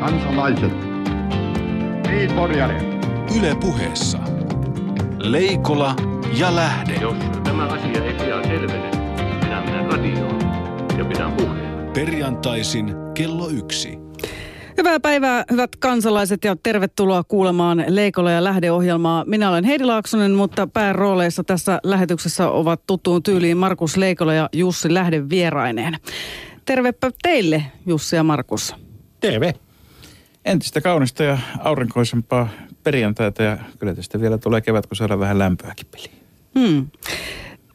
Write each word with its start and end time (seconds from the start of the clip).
kansalaiset. 0.00 0.72
Niin, 2.10 2.32
Porjari. 2.32 2.76
Yle 3.38 3.56
puheessa. 3.60 4.18
Leikola 5.18 5.96
ja 6.38 6.56
Lähde. 6.56 6.94
Jos 6.94 7.16
tämä 7.44 7.66
asia 7.66 8.04
ei 8.04 8.14
pian 8.14 8.44
selvene, 8.44 8.90
minä 9.44 9.60
menen 9.60 9.92
radioon 9.92 10.40
ja 10.98 11.04
pidän 11.04 11.32
puheen. 11.32 11.90
Perjantaisin 11.94 12.94
kello 13.14 13.48
yksi. 13.48 13.98
Hyvää 14.78 15.00
päivää, 15.00 15.44
hyvät 15.50 15.76
kansalaiset, 15.76 16.44
ja 16.44 16.56
tervetuloa 16.62 17.24
kuulemaan 17.24 17.84
Leikola 17.88 18.30
ja 18.30 18.44
Lähde-ohjelmaa. 18.44 19.24
Minä 19.24 19.50
olen 19.50 19.64
Heidi 19.64 19.84
Laaksonen, 19.84 20.32
mutta 20.32 20.66
päärooleissa 20.66 21.44
tässä 21.44 21.80
lähetyksessä 21.82 22.50
ovat 22.50 22.86
tuttuun 22.86 23.22
tyyliin 23.22 23.56
Markus 23.56 23.96
Leikola 23.96 24.34
ja 24.34 24.48
Jussi 24.52 24.94
Lähde 24.94 25.28
vieraineen. 25.28 25.96
Tervepä 26.64 27.10
teille, 27.22 27.62
Jussi 27.86 28.16
ja 28.16 28.22
Markus. 28.22 28.74
Terve. 29.20 29.54
Entistä 30.44 30.80
kaunista 30.80 31.22
ja 31.22 31.38
aurinkoisempaa 31.58 32.48
perjantaita 32.82 33.42
ja 33.42 33.58
kyllä 33.78 33.94
tästä 33.94 34.20
vielä 34.20 34.38
tulee 34.38 34.60
kevät, 34.60 34.86
kun 34.86 34.96
saadaan 34.96 35.20
vähän 35.20 35.38
lämpöäkin 35.38 35.86
peliin. 35.90 36.20
Hmm. 36.58 36.86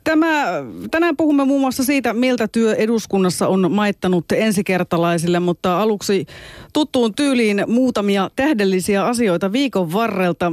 Tämä, 0.03 0.45
tänään 0.91 1.17
puhumme 1.17 1.45
muun 1.45 1.61
muassa 1.61 1.83
siitä, 1.83 2.13
miltä 2.13 2.47
työ 2.47 2.75
eduskunnassa 2.75 3.47
on 3.47 3.71
maittanut 3.71 4.25
ensikertalaisille, 4.31 5.39
mutta 5.39 5.81
aluksi 5.81 6.25
tuttuun 6.73 7.15
tyyliin 7.15 7.63
muutamia 7.67 8.29
tähdellisiä 8.35 9.05
asioita 9.05 9.51
viikon 9.51 9.93
varrelta. 9.93 10.51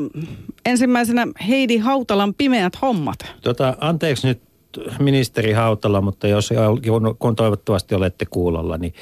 Ensimmäisenä 0.67 1.27
Heidi 1.49 1.79
Hautalan 1.79 2.35
pimeät 2.35 2.73
hommat. 2.83 3.19
Tota, 3.43 3.77
anteeksi 3.81 4.27
nyt 4.27 4.41
ministeri 4.99 5.53
Hautala, 5.53 6.01
mutta 6.01 6.29
jos 6.29 6.51
kun 7.19 7.37
toivottavasti 7.37 7.95
olette 7.95 8.27
kuulolla, 8.31 8.79
niin 8.79 8.95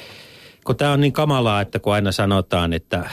kun 0.65 0.75
tämä 0.75 0.91
on 0.91 1.01
niin 1.01 1.13
kamalaa, 1.13 1.61
että 1.61 1.79
kun 1.79 1.93
aina 1.93 2.11
sanotaan, 2.11 2.73
että 2.73 3.09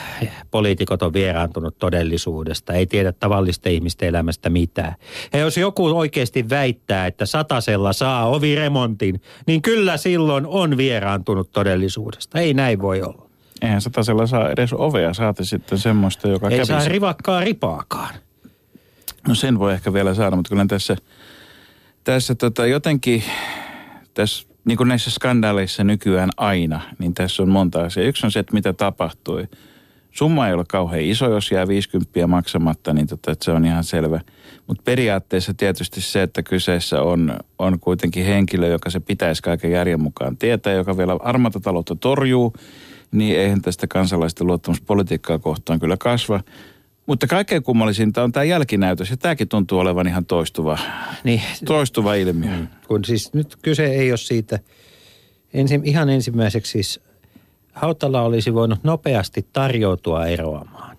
poliitikot 0.51 1.01
on 1.01 1.13
vieraantunut 1.13 1.77
todellisuudesta, 1.77 2.73
ei 2.73 2.85
tiedä 2.85 3.11
tavallisten 3.11 3.73
ihmisten 3.73 4.09
elämästä 4.09 4.49
mitään. 4.49 4.95
Ja 5.33 5.39
jos 5.39 5.57
joku 5.57 5.85
oikeasti 5.85 6.49
väittää, 6.49 7.07
että 7.07 7.25
satasella 7.25 7.93
saa 7.93 8.27
oviremontin, 8.29 9.21
niin 9.47 9.61
kyllä 9.61 9.97
silloin 9.97 10.45
on 10.45 10.77
vieraantunut 10.77 11.51
todellisuudesta. 11.51 12.39
Ei 12.39 12.53
näin 12.53 12.81
voi 12.81 13.01
olla. 13.01 13.29
Eihän 13.61 13.81
satasella 13.81 14.27
saa 14.27 14.49
edes 14.49 14.73
ovea, 14.73 15.13
saati 15.13 15.45
sitten 15.45 15.77
semmoista, 15.77 16.27
joka 16.27 16.47
Ei 16.49 16.57
kävisi. 16.57 16.67
saa 16.67 16.87
rivakkaa 16.87 17.39
ripaakaan. 17.39 18.15
No 19.27 19.35
sen 19.35 19.59
voi 19.59 19.73
ehkä 19.73 19.93
vielä 19.93 20.13
saada, 20.13 20.35
mutta 20.35 20.49
kyllä 20.49 20.65
tässä, 20.65 20.97
tässä 22.03 22.35
tota 22.35 22.65
jotenkin, 22.65 23.23
tässä 24.13 24.48
niin 24.65 24.77
kuin 24.77 24.87
näissä 24.87 25.11
skandaaleissa 25.11 25.83
nykyään 25.83 26.29
aina, 26.37 26.81
niin 26.99 27.13
tässä 27.13 27.43
on 27.43 27.49
monta 27.49 27.81
asiaa. 27.81 28.07
Yksi 28.07 28.25
on 28.25 28.31
se, 28.31 28.39
että 28.39 28.53
mitä 28.53 28.73
tapahtui. 28.73 29.47
Summa 30.11 30.47
ei 30.47 30.53
ole 30.53 30.65
kauhean 30.67 31.03
iso, 31.03 31.29
jos 31.29 31.51
jää 31.51 31.67
50 31.67 32.27
maksamatta, 32.27 32.93
niin 32.93 33.07
tota, 33.07 33.31
että 33.31 33.45
se 33.45 33.51
on 33.51 33.65
ihan 33.65 33.83
selvä. 33.83 34.21
Mutta 34.67 34.83
periaatteessa 34.85 35.53
tietysti 35.53 36.01
se, 36.01 36.21
että 36.21 36.43
kyseessä 36.43 37.01
on, 37.01 37.39
on 37.59 37.79
kuitenkin 37.79 38.25
henkilö, 38.25 38.67
joka 38.67 38.89
se 38.89 38.99
pitäisi 38.99 39.43
kaiken 39.43 39.71
järjen 39.71 40.01
mukaan 40.01 40.37
tietää, 40.37 40.73
joka 40.73 40.97
vielä 40.97 41.17
armata 41.19 41.59
taloutta 41.59 41.95
torjuu, 41.95 42.53
niin 43.11 43.39
eihän 43.39 43.61
tästä 43.61 43.87
kansalaisten 43.87 44.47
luottamuspolitiikkaa 44.47 45.39
kohtaan 45.39 45.79
kyllä 45.79 45.97
kasva. 45.97 46.41
Mutta 47.09 47.27
kaikkein 47.27 47.63
kummallisinta 47.63 48.23
on 48.23 48.31
tämä 48.31 48.43
jälkinäytös, 48.43 49.09
ja 49.09 49.17
tämäkin 49.17 49.47
tuntuu 49.47 49.79
olevan 49.79 50.07
ihan 50.07 50.25
toistuva, 50.25 50.77
Niin, 51.23 51.41
toistuva 51.65 52.13
ilmiö. 52.13 52.51
Mm. 52.51 52.67
kun 52.87 53.05
siis 53.05 53.33
nyt 53.33 53.55
kyse 53.61 53.85
ei 53.85 54.11
ole 54.11 54.17
siitä, 54.17 54.59
ensi, 55.53 55.79
ihan 55.83 56.09
ensimmäiseksi 56.09 56.71
siis 56.71 56.99
Hautala 57.73 58.21
olisi 58.21 58.53
voinut 58.53 58.83
nopeasti 58.83 59.47
tarjoutua 59.53 60.25
eroamaan. 60.25 60.97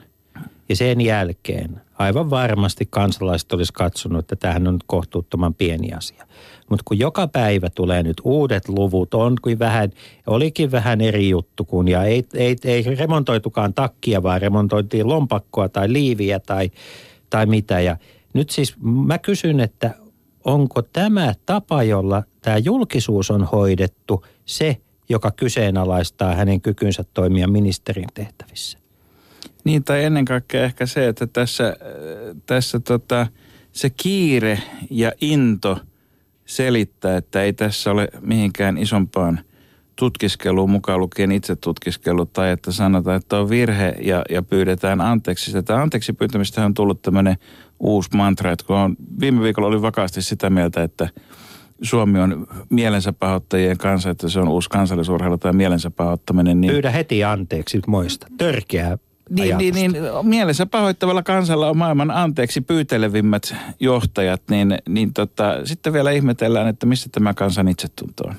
Ja 0.68 0.76
sen 0.76 1.00
jälkeen 1.00 1.80
aivan 1.98 2.30
varmasti 2.30 2.86
kansalaiset 2.90 3.52
olisi 3.52 3.72
katsonut, 3.72 4.18
että 4.20 4.36
tämähän 4.36 4.68
on 4.68 4.78
kohtuuttoman 4.86 5.54
pieni 5.54 5.92
asia. 5.92 6.26
Mutta 6.70 6.82
kun 6.84 6.98
joka 6.98 7.28
päivä 7.28 7.70
tulee 7.70 8.02
nyt 8.02 8.16
uudet 8.24 8.68
luvut, 8.68 9.14
on 9.14 9.36
kuin 9.42 9.58
vähän, 9.58 9.90
olikin 10.26 10.70
vähän 10.70 11.00
eri 11.00 11.28
juttu, 11.28 11.64
kun 11.64 11.88
ja 11.88 12.04
ei, 12.04 12.24
ei, 12.34 12.56
ei 12.64 12.82
remontoitukaan 12.82 13.74
takkia, 13.74 14.22
vaan 14.22 14.40
remontoitiin 14.40 15.08
lompakkoa 15.08 15.68
tai 15.68 15.92
liiviä 15.92 16.40
tai, 16.40 16.70
tai 17.30 17.46
mitä. 17.46 17.80
Ja 17.80 17.96
nyt 18.34 18.50
siis 18.50 18.74
mä 18.82 19.18
kysyn, 19.18 19.60
että 19.60 19.94
onko 20.44 20.82
tämä 20.82 21.34
tapa, 21.46 21.82
jolla 21.82 22.22
tämä 22.42 22.58
julkisuus 22.58 23.30
on 23.30 23.44
hoidettu, 23.44 24.24
se, 24.44 24.76
joka 25.08 25.30
kyseenalaistaa 25.30 26.34
hänen 26.34 26.60
kykynsä 26.60 27.04
toimia 27.14 27.48
ministerin 27.48 28.08
tehtävissä? 28.14 28.78
Niin, 29.64 29.84
tai 29.84 30.04
ennen 30.04 30.24
kaikkea 30.24 30.64
ehkä 30.64 30.86
se, 30.86 31.08
että 31.08 31.26
tässä, 31.26 31.76
tässä 32.46 32.80
tota, 32.80 33.26
se 33.72 33.90
kiire 33.90 34.58
ja 34.90 35.12
into 35.20 35.78
selittää, 36.50 37.16
että 37.16 37.42
ei 37.42 37.52
tässä 37.52 37.90
ole 37.90 38.08
mihinkään 38.20 38.78
isompaan 38.78 39.40
tutkiskeluun 39.96 40.70
mukaan 40.70 41.00
lukien 41.00 41.32
itse 41.32 41.56
tutkiskelu, 41.56 42.26
tai 42.26 42.50
että 42.50 42.72
sanotaan, 42.72 43.16
että 43.16 43.38
on 43.38 43.50
virhe 43.50 43.94
ja, 44.02 44.22
ja 44.30 44.42
pyydetään 44.42 45.00
anteeksi. 45.00 45.52
Tätä 45.52 45.82
anteeksi 45.82 46.12
pyytämistä 46.12 46.64
on 46.64 46.74
tullut 46.74 47.02
tämmöinen 47.02 47.36
uusi 47.80 48.10
mantra, 48.16 48.52
että 48.52 48.66
kun 48.66 48.76
on, 48.76 48.96
viime 49.20 49.42
viikolla 49.42 49.68
oli 49.68 49.82
vakaasti 49.82 50.22
sitä 50.22 50.50
mieltä, 50.50 50.82
että 50.82 51.08
Suomi 51.82 52.20
on 52.20 52.46
mielensä 52.70 53.12
pahoittajien 53.12 53.78
kanssa, 53.78 54.10
että 54.10 54.28
se 54.28 54.40
on 54.40 54.48
uusi 54.48 54.68
kansallisurheilu 54.68 55.38
tai 55.38 55.52
mielensä 55.52 55.90
pahoittaminen. 55.90 56.60
Niin 56.60 56.72
Pyydä 56.72 56.90
heti 56.90 57.24
anteeksi, 57.24 57.80
muista. 57.86 58.26
Törkeää 58.38 58.98
niin, 59.30 59.58
niin, 59.58 59.74
niin, 59.74 59.92
mielensä 60.22 60.66
pahoittavalla 60.66 61.22
kansalla 61.22 61.68
on 61.68 61.76
maailman 61.76 62.10
anteeksi 62.10 62.60
pyytelevimmät 62.60 63.54
johtajat, 63.80 64.42
niin, 64.50 64.78
niin 64.88 65.14
tota, 65.14 65.66
sitten 65.66 65.92
vielä 65.92 66.10
ihmetellään, 66.10 66.68
että 66.68 66.86
missä 66.86 67.08
tämä 67.12 67.34
kansan 67.34 67.68
itsetunto 67.68 68.24
on. 68.28 68.34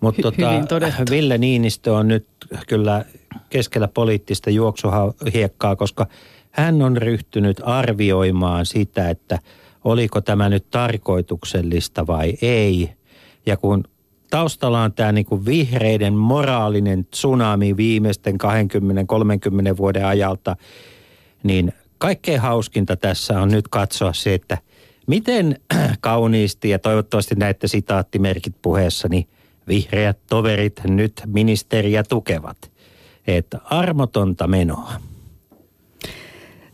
Mutta 0.00 0.22
tota. 0.22 0.90
Ville 1.10 1.38
Niinistö 1.38 1.94
on 1.94 2.08
nyt 2.08 2.26
kyllä 2.68 3.04
keskellä 3.50 3.88
poliittista 3.88 4.50
juoksuhiekkaa, 4.50 5.76
koska 5.76 6.06
hän 6.50 6.82
on 6.82 6.96
ryhtynyt 6.96 7.60
arvioimaan 7.64 8.66
sitä, 8.66 9.10
että 9.10 9.38
oliko 9.84 10.20
tämä 10.20 10.48
nyt 10.48 10.70
tarkoituksellista 10.70 12.06
vai 12.06 12.34
ei. 12.42 12.92
Ja 13.46 13.56
kun 13.56 13.84
taustalla 14.30 14.82
on 14.82 14.92
tämä 14.92 15.12
niinku 15.12 15.44
vihreiden 15.44 16.14
moraalinen 16.14 17.04
tsunami 17.04 17.76
viimeisten 17.76 18.34
20-30 19.72 19.76
vuoden 19.76 20.06
ajalta, 20.06 20.56
niin 21.42 21.72
kaikkein 21.98 22.40
hauskinta 22.40 22.96
tässä 22.96 23.40
on 23.40 23.48
nyt 23.48 23.68
katsoa 23.68 24.12
se, 24.12 24.34
että 24.34 24.58
miten 25.06 25.60
kauniisti 26.00 26.68
ja 26.68 26.78
toivottavasti 26.78 27.34
näette 27.34 27.68
sitaattimerkit 27.68 28.54
puheessani 28.62 29.28
vihreät 29.68 30.18
toverit 30.28 30.80
nyt 30.84 31.22
ministeriä 31.26 32.02
tukevat. 32.02 32.70
Että 33.26 33.58
armotonta 33.64 34.46
menoa. 34.46 34.92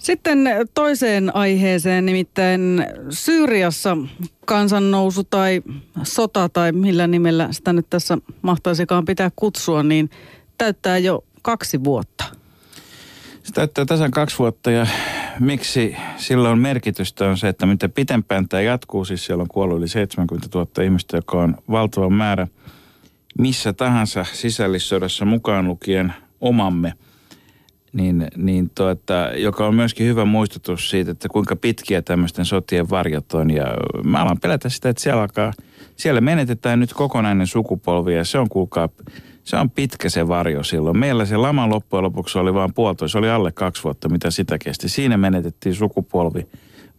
Sitten 0.06 0.38
toiseen 0.74 1.36
aiheeseen, 1.36 2.06
nimittäin 2.06 2.86
Syyriassa 3.10 3.96
kansannousu 4.44 5.24
tai 5.24 5.62
sota 6.02 6.48
tai 6.48 6.72
millä 6.72 7.06
nimellä 7.06 7.48
sitä 7.50 7.72
nyt 7.72 7.86
tässä 7.90 8.18
mahtaisikaan 8.42 9.04
pitää 9.04 9.30
kutsua, 9.36 9.82
niin 9.82 10.10
täyttää 10.58 10.98
jo 10.98 11.24
kaksi 11.42 11.84
vuotta. 11.84 12.24
Se 13.42 13.52
täyttää 13.52 13.84
tasan 13.84 14.10
kaksi 14.10 14.38
vuotta 14.38 14.70
ja 14.70 14.86
miksi 15.40 15.96
sillä 16.16 16.50
on 16.50 16.58
merkitystä 16.58 17.28
on 17.28 17.38
se, 17.38 17.48
että 17.48 17.66
mitä 17.66 17.88
pitempään 17.88 18.48
tämä 18.48 18.60
jatkuu, 18.60 19.04
siis 19.04 19.26
siellä 19.26 19.42
on 19.42 19.48
kuollut 19.48 19.78
yli 19.78 19.88
70 19.88 20.48
000 20.54 20.82
ihmistä, 20.82 21.16
joka 21.16 21.42
on 21.42 21.56
valtava 21.70 22.10
määrä 22.10 22.46
missä 23.38 23.72
tahansa 23.72 24.24
sisällissodassa 24.32 25.24
mukaan 25.24 25.66
lukien 25.66 26.14
omamme, 26.40 26.92
niin, 27.96 28.28
niin 28.36 28.70
tuota, 28.74 29.14
joka 29.36 29.66
on 29.66 29.74
myöskin 29.74 30.06
hyvä 30.06 30.24
muistutus 30.24 30.90
siitä, 30.90 31.10
että 31.10 31.28
kuinka 31.28 31.56
pitkiä 31.56 32.02
tämmöisten 32.02 32.44
sotien 32.44 32.90
varjot 32.90 33.34
on. 33.34 33.50
Ja 33.50 33.66
mä 34.04 34.22
alan 34.22 34.40
pelätä 34.40 34.68
sitä, 34.68 34.88
että 34.88 35.02
siellä, 35.02 35.20
alkaa, 35.22 35.52
siellä 35.96 36.20
menetetään 36.20 36.80
nyt 36.80 36.92
kokonainen 36.92 37.46
sukupolvi 37.46 38.14
ja 38.14 38.24
se 38.24 38.38
on 38.38 38.48
kuulkaa, 38.48 38.88
se 39.44 39.56
on 39.56 39.70
pitkä 39.70 40.08
se 40.08 40.28
varjo 40.28 40.62
silloin. 40.62 40.98
Meillä 40.98 41.24
se 41.24 41.36
lama 41.36 41.68
loppujen 41.68 42.04
lopuksi 42.04 42.38
oli 42.38 42.54
vain 42.54 42.74
puolitoista, 42.74 43.18
oli 43.18 43.30
alle 43.30 43.52
kaksi 43.52 43.84
vuotta, 43.84 44.08
mitä 44.08 44.30
sitä 44.30 44.58
kesti. 44.58 44.88
Siinä 44.88 45.16
menetettiin 45.16 45.74
sukupolvi, 45.74 46.46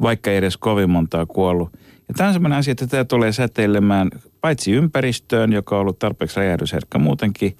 vaikka 0.01 0.31
ei 0.31 0.37
edes 0.37 0.57
kovin 0.57 0.89
montaa 0.89 1.25
kuollut. 1.25 1.69
Ja 2.07 2.13
tämä 2.13 2.27
on 2.27 2.33
sellainen 2.33 2.59
asia, 2.59 2.71
että 2.71 2.87
tämä 2.87 3.05
tulee 3.05 3.31
säteilemään 3.31 4.09
paitsi 4.41 4.71
ympäristöön, 4.71 5.53
joka 5.53 5.75
on 5.75 5.81
ollut 5.81 5.99
tarpeeksi 5.99 6.37
räjähdysherkkä 6.39 6.97
muutenkin, 6.97 7.55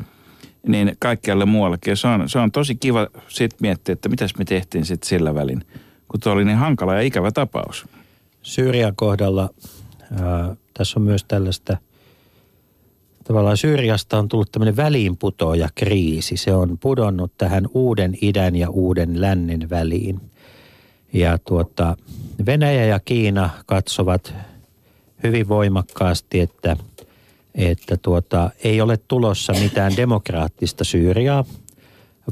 niin 0.67 0.95
kaikkialle 0.99 1.45
muuallekin. 1.45 1.91
Ja 1.91 1.95
se 1.95 2.07
on, 2.07 2.29
se 2.29 2.39
on 2.39 2.51
tosi 2.51 2.75
kiva 2.75 3.07
sitten 3.27 3.57
miettiä, 3.61 3.93
että 3.93 4.09
mitäs 4.09 4.31
me 4.37 4.45
tehtiin 4.45 4.85
sitten 4.85 5.09
sillä 5.09 5.35
välin, 5.35 5.63
kun 6.07 6.19
tuo 6.19 6.33
oli 6.33 6.45
niin 6.45 6.57
hankala 6.57 6.95
ja 6.95 7.01
ikävä 7.01 7.31
tapaus. 7.31 7.85
Syyrian 8.41 8.95
kohdalla 8.95 9.49
ää, 10.21 10.55
tässä 10.73 10.99
on 10.99 11.03
myös 11.03 11.23
tällaista 11.23 11.77
tavallaan 13.27 13.57
Syyriasta 13.57 14.19
on 14.19 14.27
tullut 14.27 14.51
tämmöinen 14.51 14.75
väliinputoja 14.75 15.69
kriisi. 15.75 16.37
Se 16.37 16.53
on 16.53 16.77
pudonnut 16.77 17.31
tähän 17.37 17.65
uuden 17.73 18.17
idän 18.21 18.55
ja 18.55 18.69
uuden 18.69 19.21
lännen 19.21 19.69
väliin. 19.69 20.21
Ja 21.13 21.37
tuota, 21.37 21.97
Venäjä 22.45 22.85
ja 22.85 22.99
Kiina 22.99 23.49
katsovat 23.65 24.33
hyvin 25.23 25.47
voimakkaasti, 25.47 26.39
että, 26.39 26.77
että 27.57 27.97
tuota, 27.97 28.49
ei 28.63 28.81
ole 28.81 28.97
tulossa 28.97 29.53
mitään 29.53 29.97
demokraattista 29.97 30.83
Syyriaa, 30.83 31.45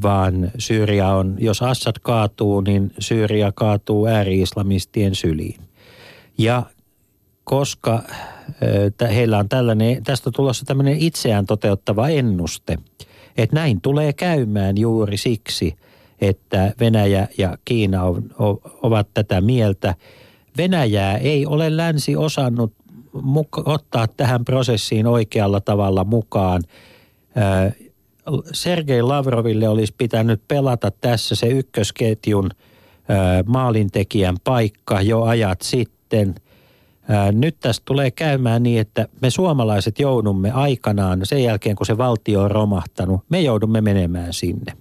vaan 0.04 0.52
Syyria 0.58 1.10
on, 1.10 1.36
jos 1.40 1.62
Assad 1.62 1.96
kaatuu, 2.02 2.62
niin 2.62 2.94
Syyria 3.00 3.52
kaatuu 3.56 4.08
ääri-islamistien 4.08 5.16
syliin. 5.16 5.62
Ja 6.38 6.64
koska 7.44 8.04
heillä 9.02 9.38
on 9.38 9.50
tällainen, 9.50 10.04
tästä 10.04 10.32
tulossa 10.32 10.66
tämmöinen 10.66 10.98
itseään 11.00 11.46
toteuttava 11.46 12.08
ennuste, 12.08 12.78
että 13.38 13.56
näin 13.56 13.82
tulee 13.82 14.14
käymään 14.14 14.78
juuri 14.78 15.18
siksi, 15.18 15.76
että 16.22 16.74
Venäjä 16.80 17.28
ja 17.38 17.58
Kiina 17.66 18.04
on, 18.04 18.24
ovat 18.82 19.08
tätä 19.14 19.42
mieltä. 19.42 19.96
Venäjää 20.58 21.18
ei 21.18 21.46
ole 21.46 21.78
länsi 21.78 22.16
osannut 22.16 22.74
muka, 23.22 23.64
ottaa 23.66 24.08
tähän 24.08 24.46
prosessiin 24.46 25.08
oikealla 25.08 25.62
tavalla 25.62 26.04
mukaan. 26.04 26.64
Sergei 28.52 29.02
Lavroville 29.02 29.68
olisi 29.68 29.94
pitänyt 29.98 30.42
pelata 30.48 30.92
tässä 30.92 31.36
se 31.36 31.48
ykkösketjun 31.48 32.50
maalintekijän 33.46 34.36
paikka 34.44 35.02
jo 35.02 35.24
ajat 35.24 35.62
sitten– 35.62 36.36
nyt 37.32 37.56
tästä 37.60 37.82
tulee 37.86 38.12
käymään 38.12 38.64
niin, 38.64 38.82
että 38.82 39.08
me 39.22 39.30
suomalaiset 39.30 40.00
joudumme 40.00 40.52
aikanaan, 40.52 41.20
sen 41.24 41.44
jälkeen 41.44 41.76
kun 41.76 41.86
se 41.86 41.98
valtio 41.98 42.42
on 42.42 42.52
romahtanut, 42.52 43.22
me 43.30 43.42
joudumme 43.42 43.82
menemään 43.82 44.34
sinne. 44.34 44.74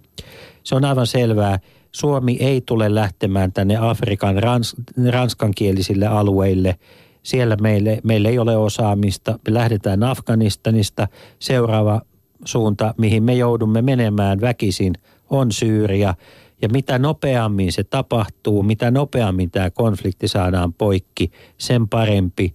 Se 0.65 0.75
on 0.75 0.85
aivan 0.85 1.07
selvää. 1.07 1.59
Suomi 1.93 2.37
ei 2.41 2.61
tule 2.61 2.95
lähtemään 2.95 3.53
tänne 3.53 3.77
Afrikan 3.77 4.43
rans, 4.43 4.77
ranskankielisille 5.11 6.07
alueille. 6.07 6.77
Siellä 7.25 7.57
meille, 7.57 8.01
meille 8.05 8.29
ei 8.29 8.39
ole 8.39 8.57
osaamista. 8.57 9.39
Me 9.49 9.55
lähdetään 9.55 10.03
Afganistanista. 10.03 11.09
Seuraava 11.39 12.01
suunta, 12.45 12.95
mihin 12.99 13.23
me 13.23 13.35
joudumme 13.35 13.83
menemään 13.83 14.41
väkisin, 14.41 14.95
on 15.31 15.53
Syyria– 15.53 16.15
ja 16.65 16.69
mitä 16.69 16.99
nopeammin 16.99 17.73
se 17.73 17.85
tapahtuu, 17.85 18.63
mitä 18.63 18.91
nopeammin 18.91 19.51
tämä 19.51 19.71
konflikti 19.71 20.29
saadaan 20.29 20.73
poikki, 20.73 21.31
sen 21.59 21.89
parempi. 21.89 22.55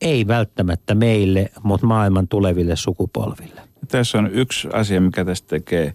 Ei 0.00 0.26
välttämättä 0.26 0.94
meille, 0.94 1.50
mutta 1.62 1.86
maailman 1.86 2.28
tuleville 2.28 2.76
sukupolville. 2.76 3.60
Tässä 3.88 4.18
on 4.18 4.30
yksi 4.32 4.68
asia, 4.72 5.00
mikä 5.00 5.24
tästä 5.24 5.48
tekee 5.48 5.94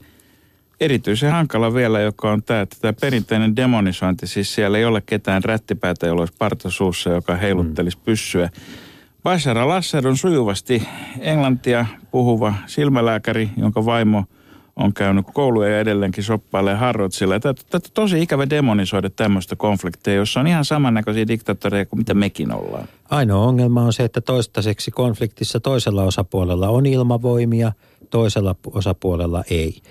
erityisen 0.79 1.31
hankala 1.31 1.73
vielä, 1.73 1.99
joka 1.99 2.31
on 2.31 2.43
tämä, 2.43 2.61
että 2.61 2.77
tämä 2.81 2.93
perinteinen 3.01 3.55
demonisointi, 3.55 4.27
siis 4.27 4.55
siellä 4.55 4.77
ei 4.77 4.85
ole 4.85 5.01
ketään 5.05 5.43
rättipäätä, 5.43 6.07
jolla 6.07 6.21
olisi 6.21 6.35
partasuussa, 6.39 7.09
joka 7.09 7.35
heiluttelisi 7.35 7.97
pyssyä. 8.05 8.49
Bashar 9.23 9.57
al-Assad 9.57 10.05
on 10.05 10.17
sujuvasti 10.17 10.87
englantia 11.19 11.85
puhuva 12.11 12.53
silmälääkäri, 12.65 13.49
jonka 13.57 13.85
vaimo– 13.85 14.23
on 14.75 14.93
käynyt 14.93 15.25
kouluja 15.33 15.69
ja 15.69 15.79
edelleenkin 15.79 16.23
shoppailee 16.23 16.75
Harrodsilla. 16.75 17.39
Tätä 17.39 17.61
on 17.73 17.81
tosi 17.93 18.21
ikävä 18.21 18.49
demonisoida 18.49 19.09
tämmöistä 19.09 19.55
konflikteja, 19.55 20.17
jossa 20.17 20.39
on 20.39 20.47
ihan 20.47 20.65
samannäköisiä 20.65 21.27
diktaattoreja 21.27 21.85
kuin 21.85 21.99
mitä 21.99 22.13
mekin 22.13 22.51
ollaan. 22.51 22.87
Ainoa 23.09 23.45
ongelma 23.45 23.81
on 23.81 23.93
se, 23.93 24.03
että 24.03 24.21
toistaiseksi 24.21 24.91
konfliktissa 24.91 25.59
toisella 25.59 26.03
osapuolella 26.03 26.69
on 26.69 26.85
ilmavoimia, 26.85 27.71
toisella 28.09 28.55
osapuolella 28.71 29.43
ei. 29.49 29.81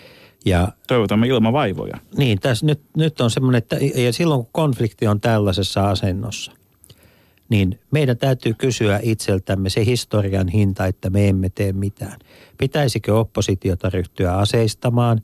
Ja, 0.45 0.69
Toivotamme 0.87 1.27
ilmavaivoja. 1.27 1.97
Niin, 2.17 2.41
tässä 2.41 2.67
nyt, 2.67 2.81
nyt 2.97 3.21
on 3.21 3.31
semmoinen, 3.31 3.59
että 3.59 3.77
ja 3.77 4.13
silloin 4.13 4.41
kun 4.41 4.53
konflikti 4.53 5.07
on 5.07 5.21
tällaisessa 5.21 5.91
asennossa, 5.91 6.53
niin 7.49 7.81
meidän 7.91 8.19
täytyy 8.19 8.55
kysyä 8.55 9.01
itseltämme 9.03 9.71
se 9.71 9.85
historian 9.85 10.49
hinta, 10.49 10.87
että 10.87 11.11
me 11.11 11.29
emme 11.29 11.49
tee 11.49 11.73
mitään. 11.73 12.19
Pitäisikö 12.59 13.19
oppositiota 13.19 13.91
ryhtyä 13.91 14.37
aseistamaan? 14.37 15.21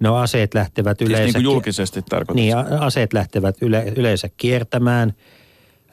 No 0.00 0.16
aseet 0.16 0.54
lähtevät 0.54 1.02
yleensä... 1.02 1.22
Siis 1.22 1.34
niin 1.34 1.44
kuin 1.44 1.52
julkisesti 1.52 2.02
tarkoittaa. 2.02 2.34
Niin, 2.34 2.56
aseet 2.56 3.12
lähtevät 3.12 3.56
yle, 3.60 3.92
yleensä 3.96 4.28
kiertämään. 4.36 5.12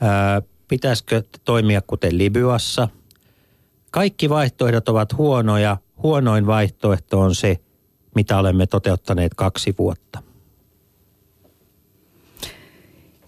Ää, 0.02 0.42
pitäisikö 0.68 1.24
toimia 1.46 1.82
kuten 1.88 2.18
Libyassa? 2.18 2.88
Kaikki 3.92 4.30
vaihtoehdot 4.30 4.90
ovat 4.90 5.18
huonoja. 5.18 5.78
Huonoin 6.04 6.48
vaihtoehto 6.48 7.20
on 7.20 7.36
se, 7.36 7.58
mitä 8.16 8.38
olemme 8.38 8.68
toteuttaneet 8.68 9.34
kaksi 9.36 9.76
vuotta. 9.80 10.24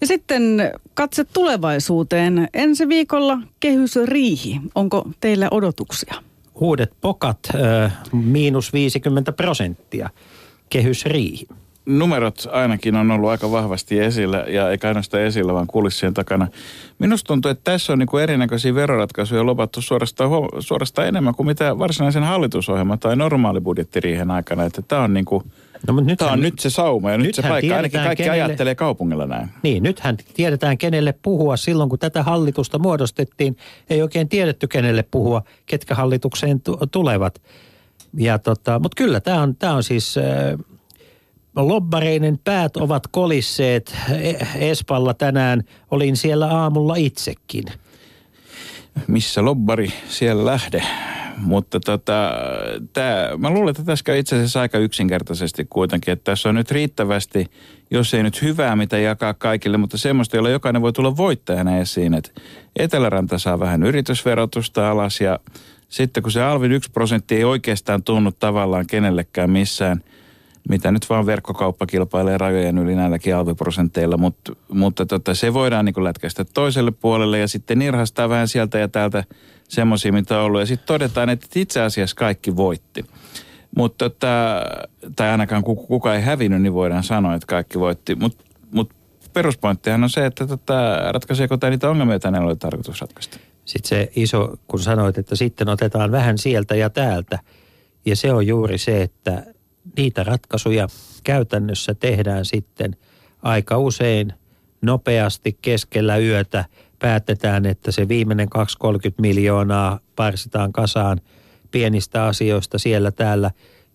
Ja 0.00 0.06
sitten 0.06 0.72
katse 0.94 1.24
tulevaisuuteen. 1.24 2.48
Ensi 2.54 2.88
viikolla 2.88 3.38
kehysriihi. 3.60 4.60
Onko 4.74 5.08
teillä 5.20 5.48
odotuksia? 5.50 6.14
Uudet 6.54 6.92
pokat, 7.00 7.38
miinus 8.12 8.72
50 8.72 9.32
prosenttia. 9.32 10.10
Kehysriihi. 10.70 11.46
Numerot 11.86 12.48
ainakin 12.52 12.96
on 12.96 13.10
ollut 13.10 13.30
aika 13.30 13.50
vahvasti 13.50 14.00
esillä 14.00 14.44
ja 14.48 14.70
eikä 14.70 14.88
ainoastaan 14.88 15.22
esillä, 15.22 15.54
vaan 15.54 15.66
kulissien 15.66 16.14
takana. 16.14 16.48
Minusta 16.98 17.28
tuntuu, 17.28 17.50
että 17.50 17.70
tässä 17.70 17.92
on 17.92 17.98
niin 17.98 18.06
kuin 18.06 18.22
erinäköisiä 18.22 18.74
veroratkaisuja 18.74 19.46
lopattu 19.46 19.82
suorastaan, 19.82 20.30
suorastaan 20.58 21.08
enemmän 21.08 21.34
kuin 21.34 21.46
mitä 21.46 21.78
varsinaisen 21.78 22.22
hallitusohjelman 22.22 22.98
tai 22.98 23.16
normaali 23.16 23.60
budjettiriihen 23.60 24.30
aikana. 24.30 24.64
Että 24.64 24.82
tämä 24.82 25.02
on 25.02 25.14
niin 25.14 25.24
kuin– 25.24 25.44
No, 25.86 25.94
mutta 25.94 26.16
Tämä 26.16 26.32
on 26.32 26.40
nyt 26.40 26.58
se 26.58 26.70
sauma 26.70 27.10
ja 27.10 27.18
nyt 27.18 27.34
se 27.34 27.42
paikka. 27.42 27.76
Ainakin 27.76 28.00
kaikki 28.00 28.22
kenelle, 28.22 28.44
ajattelee 28.44 28.74
kaupungilla 28.74 29.26
näin. 29.26 29.48
Niin, 29.62 29.82
nythän 29.82 30.16
tiedetään 30.34 30.78
kenelle 30.78 31.14
puhua. 31.22 31.56
Silloin 31.56 31.90
kun 31.90 31.98
tätä 31.98 32.22
hallitusta 32.22 32.78
muodostettiin, 32.78 33.56
ei 33.90 34.02
oikein 34.02 34.28
tiedetty 34.28 34.68
kenelle 34.68 35.02
puhua, 35.10 35.42
ketkä 35.66 35.94
hallitukseen 35.94 36.60
t- 36.60 36.90
tulevat. 36.90 37.42
Ja 38.16 38.38
tota, 38.38 38.78
mutta 38.78 38.94
kyllä 38.94 39.20
tämä 39.20 39.42
on, 39.42 39.56
tämä 39.56 39.74
on 39.74 39.82
siis... 39.82 40.18
Äh, 40.18 40.24
lobbareinen 41.56 42.38
päät 42.44 42.76
ovat 42.76 43.06
kolisseet 43.10 43.96
e-, 44.22 44.70
Espalla 44.70 45.14
tänään. 45.14 45.62
Olin 45.90 46.16
siellä 46.16 46.46
aamulla 46.46 46.94
itsekin. 46.96 47.64
Missä 49.06 49.44
lobbari, 49.44 49.92
siellä 50.08 50.44
lähde. 50.44 50.82
Mutta 51.36 51.80
tota, 51.80 52.32
tää, 52.92 53.36
mä 53.36 53.50
luulen, 53.50 53.70
että 53.70 53.84
tässä 53.84 54.04
käy 54.04 54.18
itse 54.18 54.36
asiassa 54.36 54.60
aika 54.60 54.78
yksinkertaisesti 54.78 55.66
kuitenkin, 55.70 56.12
että 56.12 56.24
tässä 56.24 56.48
on 56.48 56.54
nyt 56.54 56.70
riittävästi, 56.70 57.46
jos 57.90 58.14
ei 58.14 58.22
nyt 58.22 58.42
hyvää, 58.42 58.76
mitä 58.76 58.98
jakaa 58.98 59.34
kaikille, 59.34 59.76
mutta 59.76 59.98
semmoista, 59.98 60.36
jolla 60.36 60.50
jokainen 60.50 60.82
voi 60.82 60.92
tulla 60.92 61.16
voittajana 61.16 61.78
esiin, 61.78 62.14
että 62.14 62.30
Eteläranta 62.76 63.38
saa 63.38 63.60
vähän 63.60 63.82
yritysverotusta 63.82 64.90
alas 64.90 65.20
ja 65.20 65.38
sitten 65.88 66.22
kun 66.22 66.32
se 66.32 66.42
alvin 66.42 66.72
yksi 66.72 66.90
prosentti 66.90 67.36
ei 67.36 67.44
oikeastaan 67.44 68.02
tunnu 68.02 68.32
tavallaan 68.32 68.86
kenellekään 68.86 69.50
missään– 69.50 70.00
mitä 70.68 70.92
nyt 70.92 71.10
vaan 71.10 71.26
verkkokauppa 71.26 71.86
kilpailee 71.86 72.38
rajojen 72.38 72.78
yli 72.78 72.94
näilläkin 72.94 73.36
alviprosenteilla, 73.36 74.16
mutta, 74.16 74.52
mutta 74.68 75.06
tota, 75.06 75.34
se 75.34 75.54
voidaan 75.54 75.84
niin 75.84 76.04
lätkäistä 76.04 76.44
toiselle 76.44 76.90
puolelle 76.90 77.38
ja 77.38 77.48
sitten 77.48 77.78
nirhastaa 77.78 78.28
vähän 78.28 78.48
sieltä 78.48 78.78
ja 78.78 78.88
täältä 78.88 79.24
semmoisia, 79.68 80.12
mitä 80.12 80.38
on 80.38 80.44
ollut. 80.44 80.60
Ja 80.60 80.66
sitten 80.66 80.86
todetaan, 80.86 81.28
että 81.28 81.46
itse 81.56 81.80
asiassa 81.80 82.16
kaikki 82.16 82.56
voitti. 82.56 83.04
Mutta 83.76 84.10
tota, 84.10 84.62
tai 85.16 85.30
ainakaan 85.30 85.64
kuka 85.64 86.14
ei 86.14 86.22
hävinnyt, 86.22 86.62
niin 86.62 86.74
voidaan 86.74 87.04
sanoa, 87.04 87.34
että 87.34 87.46
kaikki 87.46 87.80
voitti. 87.80 88.14
Mutta 88.14 88.44
mut 88.70 88.90
peruspointtihan 89.32 90.02
on 90.02 90.10
se, 90.10 90.26
että 90.26 90.46
tota, 90.46 90.98
ratkaiseeko 91.12 91.56
tämä 91.56 91.70
niitä 91.70 91.90
ongelmia, 91.90 92.14
joita 92.14 92.40
oli 92.40 92.56
tarkoitus 92.56 93.00
ratkaista. 93.00 93.38
Sitten 93.64 93.88
se 93.88 94.12
iso, 94.16 94.56
kun 94.68 94.80
sanoit, 94.80 95.18
että 95.18 95.36
sitten 95.36 95.68
otetaan 95.68 96.12
vähän 96.12 96.38
sieltä 96.38 96.74
ja 96.74 96.90
täältä. 96.90 97.38
Ja 98.06 98.16
se 98.16 98.32
on 98.32 98.46
juuri 98.46 98.78
se, 98.78 99.02
että 99.02 99.42
niitä 99.96 100.22
ratkaisuja 100.22 100.88
käytännössä 101.24 101.94
tehdään 101.94 102.44
sitten 102.44 102.96
aika 103.42 103.78
usein 103.78 104.32
nopeasti 104.82 105.58
keskellä 105.62 106.18
yötä. 106.18 106.64
Päätetään, 106.98 107.66
että 107.66 107.92
se 107.92 108.08
viimeinen 108.08 108.48
230 108.48 109.22
miljoonaa 109.22 109.98
parsitaan 110.16 110.72
kasaan 110.72 111.20
pienistä 111.70 112.24
asioista 112.24 112.78
siellä 112.78 113.10
täällä, 113.10 113.50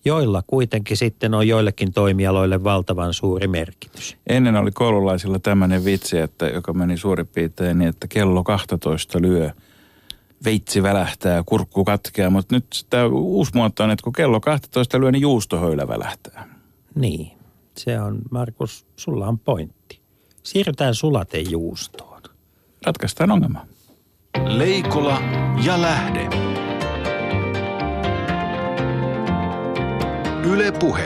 joilla 0.06 0.44
kuitenkin 0.48 0.98
sitten 0.98 1.34
on 1.34 1.48
joillekin 1.48 1.94
toimialoille 1.94 2.64
valtavan 2.64 3.14
suuri 3.14 3.48
merkitys. 3.48 4.18
Ennen 4.28 4.56
oli 4.56 4.72
koululaisilla 4.72 5.40
tämmöinen 5.40 5.86
vitsi, 5.86 6.18
että, 6.18 6.48
joka 6.48 6.74
meni 6.74 6.98
suurin 6.98 7.28
piirtein 7.28 7.78
niin, 7.80 7.90
että 7.90 8.08
kello 8.08 8.44
12 8.44 9.22
lyö– 9.22 9.52
veitsi 10.46 10.84
välähtää, 10.84 11.44
kurkku 11.46 11.86
katkeaa, 11.86 12.30
mutta 12.30 12.56
nyt 12.56 12.86
tämä 12.90 13.06
uusi 13.06 13.52
muoto 13.56 13.84
on, 13.84 13.92
että 13.92 14.04
kun 14.04 14.14
kello 14.14 14.40
12 14.40 15.00
lyö, 15.00 15.12
niin 15.12 15.22
juustohöylä 15.22 15.88
välähtää. 15.88 16.48
Niin, 16.96 17.32
se 17.78 18.02
on, 18.02 18.20
Markus, 18.32 18.86
sulla 18.96 19.28
on 19.28 19.40
pointti. 19.40 20.02
Siirrytään 20.44 20.96
sulatejuustoon. 20.96 22.22
Ratkaistaan 22.86 23.32
ongelma. 23.32 23.66
Leikola 24.46 25.22
ja 25.66 25.82
lähde. 25.82 26.30
Yle 30.50 30.72
Puhe. 30.72 31.04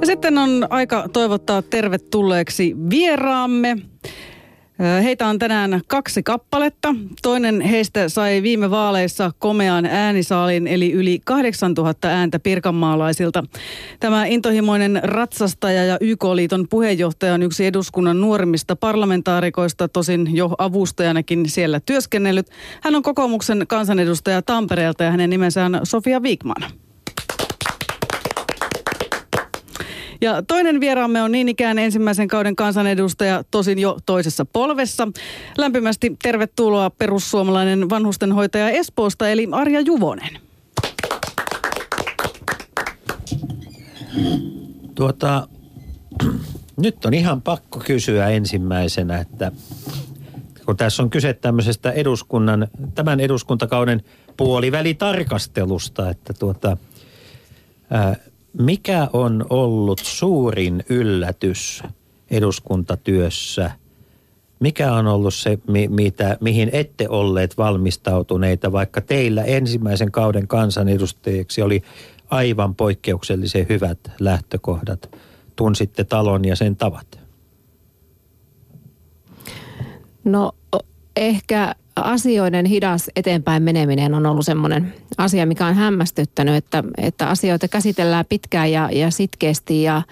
Ja 0.00 0.06
sitten 0.06 0.38
on 0.38 0.66
aika 0.70 1.08
toivottaa 1.12 1.62
tervetulleeksi 1.62 2.76
vieraamme. 2.90 3.76
Heitä 5.02 5.26
on 5.26 5.38
tänään 5.38 5.80
kaksi 5.86 6.22
kappaletta. 6.22 6.94
Toinen 7.22 7.60
heistä 7.60 8.08
sai 8.08 8.42
viime 8.42 8.70
vaaleissa 8.70 9.30
komean 9.38 9.86
äänisaalin 9.86 10.66
eli 10.66 10.92
yli 10.92 11.20
8000 11.24 12.08
ääntä 12.08 12.38
pirkanmaalaisilta. 12.38 13.44
Tämä 14.00 14.26
intohimoinen 14.26 15.00
ratsastaja 15.02 15.84
ja 15.84 15.98
YK-liiton 16.00 16.66
puheenjohtaja 16.70 17.34
on 17.34 17.42
yksi 17.42 17.66
eduskunnan 17.66 18.20
nuorimmista 18.20 18.76
parlamentaarikoista, 18.76 19.88
tosin 19.88 20.36
jo 20.36 20.50
avustajanakin 20.58 21.48
siellä 21.48 21.80
työskennellyt. 21.86 22.46
Hän 22.82 22.94
on 22.94 23.02
kokoomuksen 23.02 23.64
kansanedustaja 23.68 24.42
Tampereelta 24.42 25.04
ja 25.04 25.10
hänen 25.10 25.30
nimensä 25.30 25.64
on 25.64 25.80
Sofia 25.84 26.20
Wigman. 26.20 26.87
Ja 30.20 30.42
toinen 30.42 30.80
vieraamme 30.80 31.22
on 31.22 31.32
niin 31.32 31.48
ikään 31.48 31.78
ensimmäisen 31.78 32.28
kauden 32.28 32.56
kansanedustaja, 32.56 33.44
tosin 33.50 33.78
jo 33.78 33.98
toisessa 34.06 34.44
polvessa. 34.44 35.08
Lämpimästi 35.58 36.16
tervetuloa 36.22 36.90
perussuomalainen 36.90 37.90
vanhustenhoitaja 37.90 38.70
Espoosta, 38.70 39.28
eli 39.28 39.48
Arja 39.52 39.80
Juvonen. 39.80 40.38
Tuota, 44.94 45.48
nyt 46.82 47.04
on 47.04 47.14
ihan 47.14 47.42
pakko 47.42 47.78
kysyä 47.86 48.28
ensimmäisenä, 48.28 49.18
että 49.18 49.52
kun 50.66 50.76
tässä 50.76 51.02
on 51.02 51.10
kyse 51.10 51.34
tämmöisestä 51.34 51.92
eduskunnan, 51.92 52.68
tämän 52.94 53.20
eduskuntakauden 53.20 54.02
puolivälitarkastelusta, 54.36 56.10
että 56.10 56.32
tuota, 56.32 56.76
ää, 57.90 58.16
mikä 58.52 59.08
on 59.12 59.46
ollut 59.50 60.00
suurin 60.04 60.84
yllätys 60.88 61.82
eduskuntatyössä? 62.30 63.70
Mikä 64.60 64.92
on 64.92 65.06
ollut 65.06 65.34
se, 65.34 65.58
mi- 65.68 65.88
mitä, 65.88 66.36
mihin 66.40 66.70
ette 66.72 67.08
olleet 67.08 67.58
valmistautuneita, 67.58 68.72
vaikka 68.72 69.00
teillä 69.00 69.44
ensimmäisen 69.44 70.12
kauden 70.12 70.48
kansanedustajiksi 70.48 71.62
oli 71.62 71.82
aivan 72.30 72.74
poikkeuksellisen 72.74 73.66
hyvät 73.68 73.98
lähtökohdat? 74.20 75.16
Tunsitte 75.56 76.04
talon 76.04 76.44
ja 76.44 76.56
sen 76.56 76.76
tavat. 76.76 77.20
No 80.24 80.52
ehkä 81.16 81.74
asioiden 82.00 82.66
hidas 82.66 83.10
eteenpäin 83.16 83.62
meneminen 83.62 84.14
on 84.14 84.26
ollut 84.26 84.46
semmoinen 84.46 84.94
asia, 85.18 85.46
mikä 85.46 85.66
on 85.66 85.74
hämmästyttänyt, 85.74 86.54
että, 86.54 86.84
että 86.96 87.28
asioita 87.28 87.68
käsitellään 87.68 88.24
pitkään 88.28 88.72
ja, 88.72 88.88
ja 88.92 89.10
sitkeästi 89.10 89.82
ja, 89.82 90.02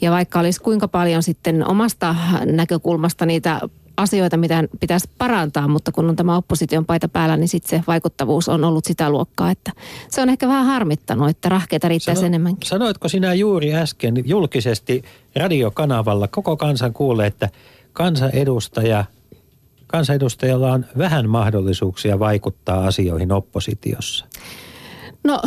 ja 0.00 0.10
vaikka 0.10 0.40
olisi 0.40 0.60
kuinka 0.60 0.88
paljon 0.88 1.22
sitten 1.22 1.66
omasta 1.66 2.14
näkökulmasta 2.44 3.26
niitä 3.26 3.60
asioita, 3.96 4.36
mitä 4.36 4.64
pitäisi 4.80 5.10
parantaa, 5.18 5.68
mutta 5.68 5.92
kun 5.92 6.08
on 6.08 6.16
tämä 6.16 6.36
opposition 6.36 6.86
paita 6.86 7.08
päällä, 7.08 7.36
niin 7.36 7.48
sitten 7.48 7.80
se 7.80 7.84
vaikuttavuus 7.86 8.48
on 8.48 8.64
ollut 8.64 8.84
sitä 8.84 9.10
luokkaa, 9.10 9.50
että 9.50 9.72
se 10.08 10.22
on 10.22 10.28
ehkä 10.28 10.48
vähän 10.48 10.66
harmittanut, 10.66 11.28
että 11.28 11.48
rahkeita 11.48 11.88
riittäisi 11.88 12.18
Sano, 12.18 12.26
enemmänkin. 12.26 12.68
Sanoitko 12.68 13.08
sinä 13.08 13.34
juuri 13.34 13.74
äsken 13.74 14.14
julkisesti 14.24 15.02
radiokanavalla, 15.36 16.28
koko 16.28 16.56
kansan 16.56 16.92
kuulee, 16.92 17.26
että 17.26 17.48
kansanedustaja– 17.92 19.04
kansanedustajalla 19.88 20.72
on 20.72 20.84
vähän 20.98 21.28
mahdollisuuksia 21.28 22.18
vaikuttaa 22.18 22.86
asioihin 22.86 23.32
oppositiossa? 23.32 24.26
No 25.28 25.42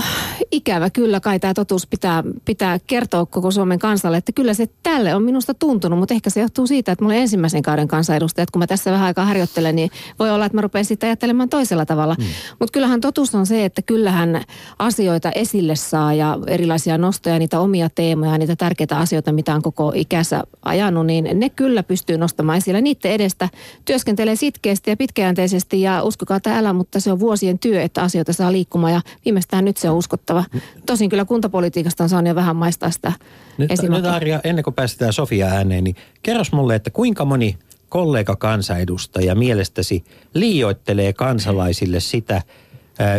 ikävä 0.51 0.89
kyllä 0.89 1.19
kai 1.19 1.39
tämä 1.39 1.53
totuus 1.53 1.87
pitää, 1.87 2.23
pitää 2.45 2.79
kertoa 2.87 3.25
koko 3.25 3.51
Suomen 3.51 3.79
kansalle, 3.79 4.17
että 4.17 4.31
kyllä 4.31 4.53
se 4.53 4.67
tälle 4.83 5.15
on 5.15 5.23
minusta 5.23 5.53
tuntunut, 5.53 5.99
mutta 5.99 6.13
ehkä 6.13 6.29
se 6.29 6.41
johtuu 6.41 6.67
siitä, 6.67 6.91
että 6.91 7.05
mulla 7.05 7.15
ensimmäisen 7.15 7.61
kauden 7.61 7.87
kansanedustajat, 7.87 8.51
kun 8.51 8.59
mä 8.59 8.67
tässä 8.67 8.91
vähän 8.91 9.05
aikaa 9.05 9.25
harjoittelen, 9.25 9.75
niin 9.75 9.89
voi 10.19 10.31
olla, 10.31 10.45
että 10.45 10.57
mä 10.57 10.61
rupean 10.61 10.85
sitten 10.85 11.07
ajattelemaan 11.07 11.49
toisella 11.49 11.85
tavalla. 11.85 12.15
Mm. 12.19 12.25
Mutta 12.59 12.73
kyllähän 12.73 13.01
totuus 13.01 13.35
on 13.35 13.45
se, 13.45 13.65
että 13.65 13.81
kyllähän 13.81 14.43
asioita 14.79 15.31
esille 15.31 15.75
saa 15.75 16.13
ja 16.13 16.37
erilaisia 16.47 16.97
nostoja, 16.97 17.39
niitä 17.39 17.59
omia 17.59 17.89
teemoja, 17.89 18.37
niitä 18.37 18.55
tärkeitä 18.55 18.97
asioita, 18.97 19.31
mitä 19.31 19.55
on 19.55 19.61
koko 19.61 19.91
ikänsä 19.95 20.43
ajanut, 20.65 21.05
niin 21.05 21.29
ne 21.33 21.49
kyllä 21.49 21.83
pystyy 21.83 22.17
nostamaan 22.17 22.57
esille. 22.57 22.81
Niiden 22.81 23.11
edestä 23.11 23.49
työskentelee 23.85 24.35
sitkeästi 24.35 24.89
ja 24.89 24.97
pitkäjänteisesti 24.97 25.81
ja 25.81 26.03
uskokaa 26.03 26.39
täällä, 26.39 26.73
mutta 26.73 26.99
se 26.99 27.11
on 27.11 27.19
vuosien 27.19 27.59
työ, 27.59 27.81
että 27.81 28.01
asioita 28.01 28.33
saa 28.33 28.51
liikkumaan 28.51 28.93
ja 28.93 29.01
viimeistään 29.25 29.65
nyt 29.65 29.70
se 29.77 29.89
on 29.89 29.97
uskottava. 29.97 30.43
Tosin 30.85 31.09
kyllä 31.09 31.25
kuntapolitiikasta 31.25 32.03
on 32.03 32.09
saanut 32.09 32.27
jo 32.27 32.35
vähän 32.35 32.55
maistaa 32.55 32.91
sitä 32.91 33.13
nyt, 33.57 33.69
nyt 33.89 34.05
Arja, 34.05 34.39
ennen 34.43 34.63
kuin 34.63 34.73
päästetään 34.73 35.13
Sofia 35.13 35.47
ääneen, 35.47 35.83
niin 35.83 35.95
kerros 36.23 36.51
mulle, 36.51 36.75
että 36.75 36.89
kuinka 36.89 37.25
moni 37.25 37.57
kollega 37.89 38.35
kansanedustaja 38.35 39.35
mielestäsi 39.35 40.03
liioittelee 40.33 41.13
kansalaisille 41.13 41.99
sitä 41.99 42.41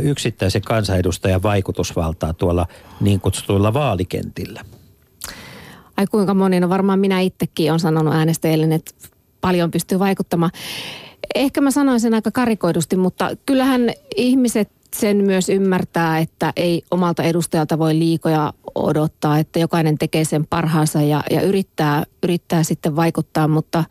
yksittäisen 0.03 0.63
kansanedustajan 0.63 1.43
vaikutusvaltaa 1.43 2.35
tuolla 2.35 2.67
niin 3.01 3.21
kutsutuilla 3.21 3.75
vaalikentillä? 3.75 4.65
Ai 5.97 6.07
kuinka 6.07 6.35
moni, 6.35 6.61
no 6.61 6.69
varmaan 6.69 6.99
minä 6.99 7.21
itsekin 7.21 7.73
on 7.73 7.81
sanonut 7.81 8.15
äänestäjille, 8.15 8.75
että 8.75 8.93
paljon 9.41 9.71
pystyy 9.71 9.99
vaikuttamaan. 9.99 10.51
Ehkä 11.35 11.61
mä 11.61 11.71
sanoin 11.71 12.01
sen 12.01 12.15
aika 12.15 12.31
karikoidusti, 12.31 12.97
mutta 12.97 13.31
kyllähän 13.47 13.91
ihmiset 14.17 14.71
sen 14.97 15.17
myös 15.17 15.49
ymmärtää, 15.49 16.19
että 16.19 16.53
ei 16.57 16.83
omalta 16.91 17.23
edustajalta 17.23 17.79
voi 17.79 17.99
liikoja 17.99 18.53
odottaa, 18.75 19.39
että 19.39 19.59
jokainen 19.59 19.99
tekee 19.99 20.25
sen 20.25 20.47
parhaansa 20.47 21.03
ja, 21.03 21.23
ja 21.31 21.41
yrittää, 21.41 22.05
yrittää 22.23 22.63
sitten 22.63 22.97
vaikuttaa, 22.97 23.49
mutta, 23.49 23.85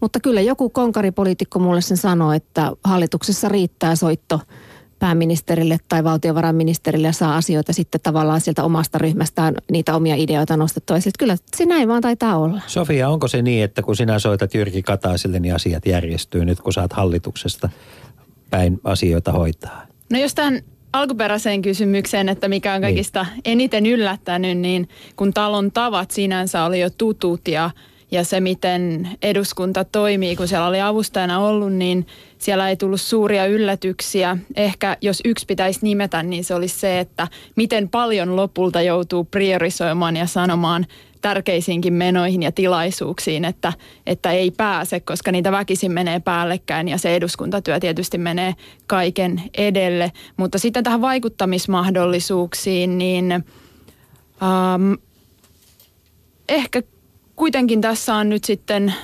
mutta 0.00 0.20
kyllä 0.20 0.40
joku 0.40 0.70
konkaripoliitikko 0.70 1.58
mulle 1.58 1.80
sen 1.80 1.96
sanoo, 1.96 2.32
että 2.32 2.72
hallituksessa 2.84 3.48
riittää 3.48 3.96
soitto 3.96 4.40
pääministerille 4.98 5.78
tai 5.88 6.04
valtiovarainministerille 6.04 7.06
ja 7.06 7.12
saa 7.12 7.36
asioita 7.36 7.72
sitten 7.72 8.00
tavallaan 8.00 8.40
sieltä 8.40 8.64
omasta 8.64 8.98
ryhmästään 8.98 9.54
niitä 9.70 9.96
omia 9.96 10.14
ideoita 10.14 10.56
nostettua. 10.56 10.96
Sitten 10.96 11.18
kyllä 11.18 11.36
se 11.56 11.66
näin 11.66 11.88
vaan 11.88 12.02
taitaa 12.02 12.36
olla. 12.36 12.60
Sofia, 12.66 13.08
onko 13.08 13.28
se 13.28 13.42
niin, 13.42 13.64
että 13.64 13.82
kun 13.82 13.96
sinä 13.96 14.18
soitat 14.18 14.54
Jyrki 14.54 14.82
Kataiselle, 14.82 15.40
niin 15.40 15.54
asiat 15.54 15.86
järjestyy 15.86 16.44
nyt, 16.44 16.60
kun 16.60 16.72
saat 16.72 16.92
hallituksesta 16.92 17.68
päin 18.50 18.80
asioita 18.84 19.32
hoitaa? 19.32 19.93
No 20.14 20.20
jos 20.20 20.34
tämän 20.34 20.60
alkuperäiseen 20.92 21.62
kysymykseen, 21.62 22.28
että 22.28 22.48
mikä 22.48 22.74
on 22.74 22.80
niin. 22.80 22.82
kaikista 22.82 23.26
niin. 23.32 23.42
eniten 23.44 23.86
yllättänyt, 23.86 24.58
niin 24.58 24.88
kun 25.16 25.32
talon 25.32 25.72
tavat 25.72 26.10
sinänsä 26.10 26.64
oli 26.64 26.80
jo 26.80 26.90
tutut 26.90 27.48
ja, 27.48 27.70
ja 28.10 28.24
se, 28.24 28.40
miten 28.40 29.08
eduskunta 29.22 29.84
toimii, 29.84 30.36
kun 30.36 30.48
siellä 30.48 30.66
oli 30.66 30.80
avustajana 30.80 31.38
ollut, 31.38 31.72
niin 31.72 32.06
siellä 32.38 32.68
ei 32.68 32.76
tullut 32.76 33.00
suuria 33.00 33.46
yllätyksiä. 33.46 34.38
Ehkä 34.56 34.96
jos 35.00 35.20
yksi 35.24 35.46
pitäisi 35.46 35.80
nimetä, 35.82 36.22
niin 36.22 36.44
se 36.44 36.54
olisi 36.54 36.78
se, 36.78 37.00
että 37.00 37.28
miten 37.56 37.88
paljon 37.88 38.36
lopulta 38.36 38.82
joutuu 38.82 39.24
priorisoimaan 39.24 40.16
ja 40.16 40.26
sanomaan 40.26 40.86
tärkeisiinkin 41.24 41.92
menoihin 41.92 42.42
ja 42.42 42.52
tilaisuuksiin, 42.52 43.44
että, 43.44 43.72
että 44.06 44.30
ei 44.30 44.50
pääse, 44.50 45.00
koska 45.00 45.32
niitä 45.32 45.52
väkisin 45.52 45.92
menee 45.92 46.20
päällekkäin 46.20 46.88
ja 46.88 46.98
se 46.98 47.16
eduskuntatyö 47.16 47.80
tietysti 47.80 48.18
menee 48.18 48.54
kaiken 48.86 49.42
edelle. 49.58 50.12
Mutta 50.36 50.58
sitten 50.58 50.84
tähän 50.84 51.00
vaikuttamismahdollisuuksiin, 51.00 52.98
niin 52.98 53.32
ähm, 53.32 54.92
ehkä 56.48 56.82
kuitenkin 57.36 57.80
tässä 57.80 58.14
on 58.14 58.28
nyt 58.28 58.44
sitten 58.44 58.94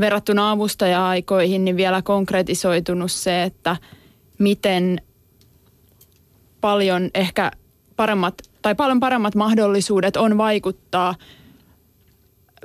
verrattuna 0.00 0.50
avustaja-aikoihin 0.50 1.64
niin 1.64 1.76
vielä 1.76 2.02
konkretisoitunut 2.02 3.12
se, 3.12 3.42
että 3.42 3.76
miten 4.38 5.00
paljon 6.60 7.10
ehkä 7.14 7.50
paremmat 7.96 8.47
tai 8.62 8.74
paljon 8.74 9.00
paremmat 9.00 9.34
mahdollisuudet 9.34 10.16
on 10.16 10.38
vaikuttaa 10.38 11.14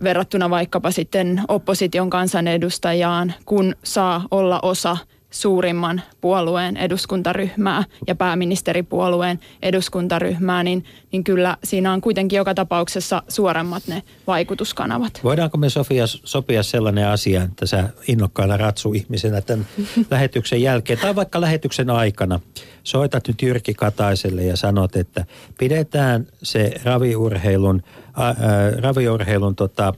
verrattuna 0.04 0.50
vaikkapa 0.50 0.92
sitten 0.92 1.42
opposition 1.48 2.10
kansanedustajaan, 2.10 3.34
kun 3.46 3.76
saa 3.84 4.26
olla 4.32 4.60
osa 4.62 4.98
suurimman 5.34 6.02
puolueen 6.22 6.78
eduskuntaryhmää 6.78 7.84
ja 8.08 8.16
pääministeripuolueen 8.16 9.40
eduskuntaryhmää, 9.62 10.64
niin, 10.64 10.86
niin 11.12 11.24
kyllä 11.24 11.58
siinä 11.64 11.94
on 11.94 12.02
kuitenkin 12.02 12.38
joka 12.38 12.54
tapauksessa 12.54 13.24
suoremmat 13.28 13.84
ne 13.88 14.04
vaikutuskanavat. 14.28 15.20
Voidaanko 15.24 15.58
me 15.58 15.70
Sofia 15.70 16.08
sopia 16.08 16.64
sellainen 16.64 17.08
asia, 17.08 17.44
että 17.44 17.66
sä 17.66 17.90
innokkaana 18.08 18.58
ratsuihmisenä 18.58 19.42
tämän 19.42 19.66
lähetyksen 20.12 20.62
jälkeen 20.62 21.00
tai 21.00 21.16
vaikka 21.16 21.42
lähetyksen 21.42 21.90
aikana 21.90 22.40
soitat 22.84 23.28
nyt 23.28 23.42
Jyrki 23.42 23.74
Kataiselle 23.74 24.44
ja 24.44 24.56
sanot, 24.56 24.96
että 24.96 25.26
pidetään 25.60 26.28
se 26.44 26.72
raviurheilun, 26.84 27.84
ää, 28.18 28.36
raviurheilun 28.78 29.56
tota, 29.56 29.94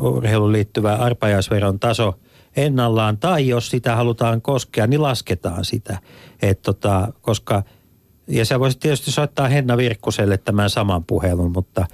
urheiluun 0.00 0.52
liittyvä 0.52 0.94
arpajaisveron 0.94 1.78
taso– 1.78 2.14
ennallaan, 2.56 3.18
tai 3.18 3.48
jos 3.48 3.70
sitä 3.70 3.96
halutaan 3.96 4.42
koskea, 4.42 4.86
niin 4.86 5.02
lasketaan 5.02 5.64
sitä. 5.64 5.98
Et 6.42 6.62
tota, 6.62 7.12
koska 7.20 7.62
Ja 8.28 8.44
sä 8.44 8.60
voisit 8.60 8.80
tietysti 8.80 9.10
soittaa 9.10 9.48
Henna 9.48 9.76
Virkkuselle 9.76 10.38
tämän 10.38 10.70
saman 10.70 11.04
puhelun, 11.04 11.52
mutta 11.52 11.86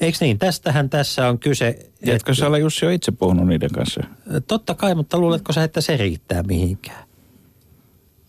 eikö 0.00 0.18
niin? 0.20 0.38
Tästähän 0.38 0.90
tässä 0.90 1.28
on 1.28 1.38
kyse. 1.38 1.90
Etkö 2.02 2.34
sä 2.34 2.46
ole 2.46 2.58
Jussi 2.58 2.84
jo 2.84 2.90
itse 2.90 3.12
puhunut 3.12 3.46
niiden 3.46 3.70
kanssa? 3.70 4.00
Totta 4.46 4.74
kai, 4.74 4.94
mutta 4.94 5.18
luuletko 5.18 5.52
sä, 5.52 5.64
että 5.64 5.80
se 5.80 5.96
riittää 5.96 6.42
mihinkään? 6.42 7.08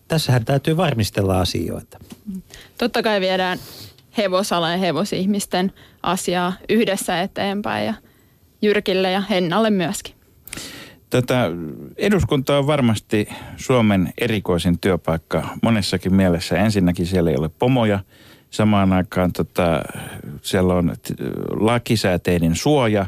Tässähän 0.07 0.45
täytyy 0.45 0.77
varmistella 0.77 1.39
asioita. 1.39 1.99
Totta 2.77 3.03
kai 3.03 3.21
viedään 3.21 3.59
hevosalan 4.17 4.71
ja 4.71 4.77
hevosihmisten 4.77 5.71
asiaa 6.03 6.53
yhdessä 6.69 7.21
eteenpäin 7.21 7.85
ja 7.85 7.93
Jyrkille 8.61 9.11
ja 9.11 9.21
Hennalle 9.21 9.69
myöskin. 9.69 10.18
Tätä 11.09 11.51
eduskunta 11.97 12.57
on 12.57 12.67
varmasti 12.67 13.29
Suomen 13.57 14.13
erikoisin 14.17 14.79
työpaikka 14.79 15.47
monessakin 15.61 16.15
mielessä. 16.15 16.57
Ensinnäkin 16.57 17.05
siellä 17.05 17.29
ei 17.29 17.37
ole 17.37 17.49
pomoja. 17.59 17.99
Samaan 18.49 18.93
aikaan 18.93 19.33
tota, 19.33 19.81
siellä 20.41 20.73
on 20.73 20.95
lakisääteinen 21.59 22.55
suoja 22.55 23.05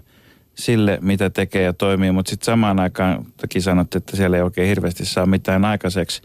sille, 0.55 0.97
mitä 1.01 1.29
tekee 1.29 1.63
ja 1.63 1.73
toimii, 1.73 2.11
mutta 2.11 2.29
sitten 2.29 2.45
samaan 2.45 2.79
aikaan 2.79 3.25
toki 3.41 3.61
sanotte, 3.61 3.97
että 3.97 4.17
siellä 4.17 4.37
ei 4.37 4.43
oikein 4.43 4.67
hirveästi 4.67 5.05
saa 5.05 5.25
mitään 5.25 5.65
aikaiseksi. 5.65 6.21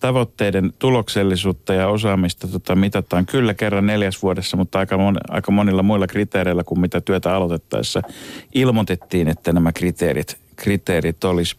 Tavoitteiden 0.00 0.72
tuloksellisuutta 0.78 1.74
ja 1.74 1.88
osaamista 1.88 2.48
tota, 2.48 2.74
mitataan 2.74 3.26
kyllä 3.26 3.54
kerran 3.54 3.86
neljäs 3.86 4.22
vuodessa, 4.22 4.56
mutta 4.56 4.78
aika, 4.78 4.98
mon, 4.98 5.16
aika 5.28 5.52
monilla 5.52 5.82
muilla 5.82 6.06
kriteereillä 6.06 6.64
kuin 6.64 6.80
mitä 6.80 7.00
työtä 7.00 7.34
aloitettaessa 7.34 8.02
ilmoitettiin, 8.54 9.28
että 9.28 9.52
nämä 9.52 9.72
kriteerit 9.72 10.39
kriteerit 10.60 11.24
olisi. 11.24 11.56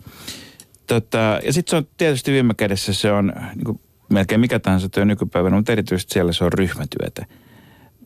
Tota, 0.88 1.40
ja 1.46 1.54
sitten 1.54 1.72
se 1.72 1.76
on 1.76 1.88
tietysti 1.98 2.32
viime 2.32 2.54
kädessä 2.54 2.94
se 2.94 3.12
on 3.12 3.34
niin 3.56 3.66
kuin 3.66 3.80
melkein 4.10 4.42
mikä 4.42 4.60
tahansa 4.60 4.90
työ 4.90 5.06
nykypäivänä, 5.06 5.56
mutta 5.56 5.72
erityisesti 5.72 6.14
siellä 6.14 6.34
se 6.34 6.44
on 6.44 6.54
ryhmätyötä. 6.54 7.26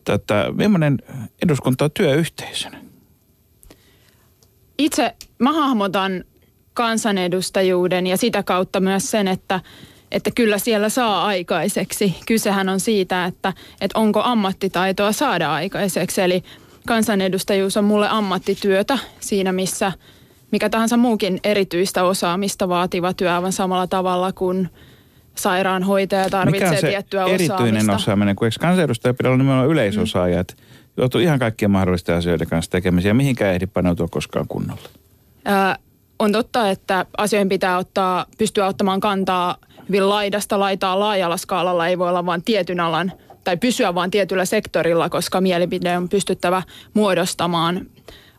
Tota, 0.04 0.52
millainen 0.56 0.98
eduskunta 1.42 1.84
on 1.84 1.90
työyhteisönä? 1.90 2.78
Itse 4.78 5.14
mä 5.38 5.52
hahmotan 5.52 6.24
kansanedustajuuden 6.74 8.06
ja 8.06 8.16
sitä 8.16 8.42
kautta 8.42 8.80
myös 8.80 9.10
sen, 9.10 9.28
että, 9.28 9.60
että 10.12 10.30
kyllä 10.30 10.58
siellä 10.58 10.88
saa 10.88 11.24
aikaiseksi. 11.24 12.14
Kysehän 12.26 12.68
on 12.68 12.80
siitä, 12.80 13.24
että, 13.24 13.52
että 13.80 13.98
onko 13.98 14.22
ammattitaitoa 14.22 15.12
saada 15.12 15.52
aikaiseksi. 15.52 16.20
Eli 16.20 16.42
kansanedustajuus 16.86 17.76
on 17.76 17.84
mulle 17.84 18.08
ammattityötä 18.08 18.98
siinä, 19.20 19.52
missä– 19.52 19.92
mikä 20.56 20.70
tahansa 20.70 20.96
muukin 20.96 21.40
erityistä 21.44 22.04
osaamista 22.04 22.68
vaativa 22.68 23.14
työ 23.14 23.34
aivan 23.34 23.52
samalla 23.52 23.86
tavalla 23.86 24.32
kuin 24.32 24.68
sairaanhoitaja 25.34 26.30
tarvitsee 26.30 26.68
mikä 26.68 26.76
on 26.76 26.80
se 26.80 26.86
tiettyä 26.86 27.24
erityinen 27.24 27.58
osaamista. 27.58 27.94
osaaminen, 27.94 28.36
kun 28.36 28.46
eikö 28.46 28.56
kansanedustaja 28.60 29.14
pidä 29.14 29.28
olla 29.28 29.38
nimenomaan 29.38 29.68
yleisosaaja, 29.68 30.40
että 30.40 30.54
joutuu 30.96 31.20
ihan 31.20 31.38
kaikkien 31.38 31.70
mahdollisten 31.70 32.16
asioiden 32.16 32.48
kanssa 32.48 32.70
tekemisiä, 32.70 33.14
mihinkään 33.14 33.54
ehdi 33.54 33.66
paneutua 33.66 34.08
koskaan 34.10 34.48
kunnolla. 34.48 34.88
Ää, 35.44 35.76
on 36.18 36.32
totta, 36.32 36.70
että 36.70 37.06
asioihin 37.18 37.48
pitää 37.48 37.78
ottaa, 37.78 38.26
pystyä 38.38 38.66
ottamaan 38.66 39.00
kantaa 39.00 39.56
hyvin 39.88 40.08
laidasta 40.08 40.60
laitaa 40.60 41.00
laajalla 41.00 41.36
skaalalla. 41.36 41.88
Ei 41.88 41.98
voi 41.98 42.08
olla 42.08 42.26
vain 42.26 42.42
tietyn 42.42 42.80
alan 42.80 43.12
tai 43.44 43.56
pysyä 43.56 43.94
vain 43.94 44.10
tietyllä 44.10 44.44
sektorilla, 44.44 45.10
koska 45.10 45.40
mielipide 45.40 45.96
on 45.96 46.08
pystyttävä 46.08 46.62
muodostamaan 46.94 47.86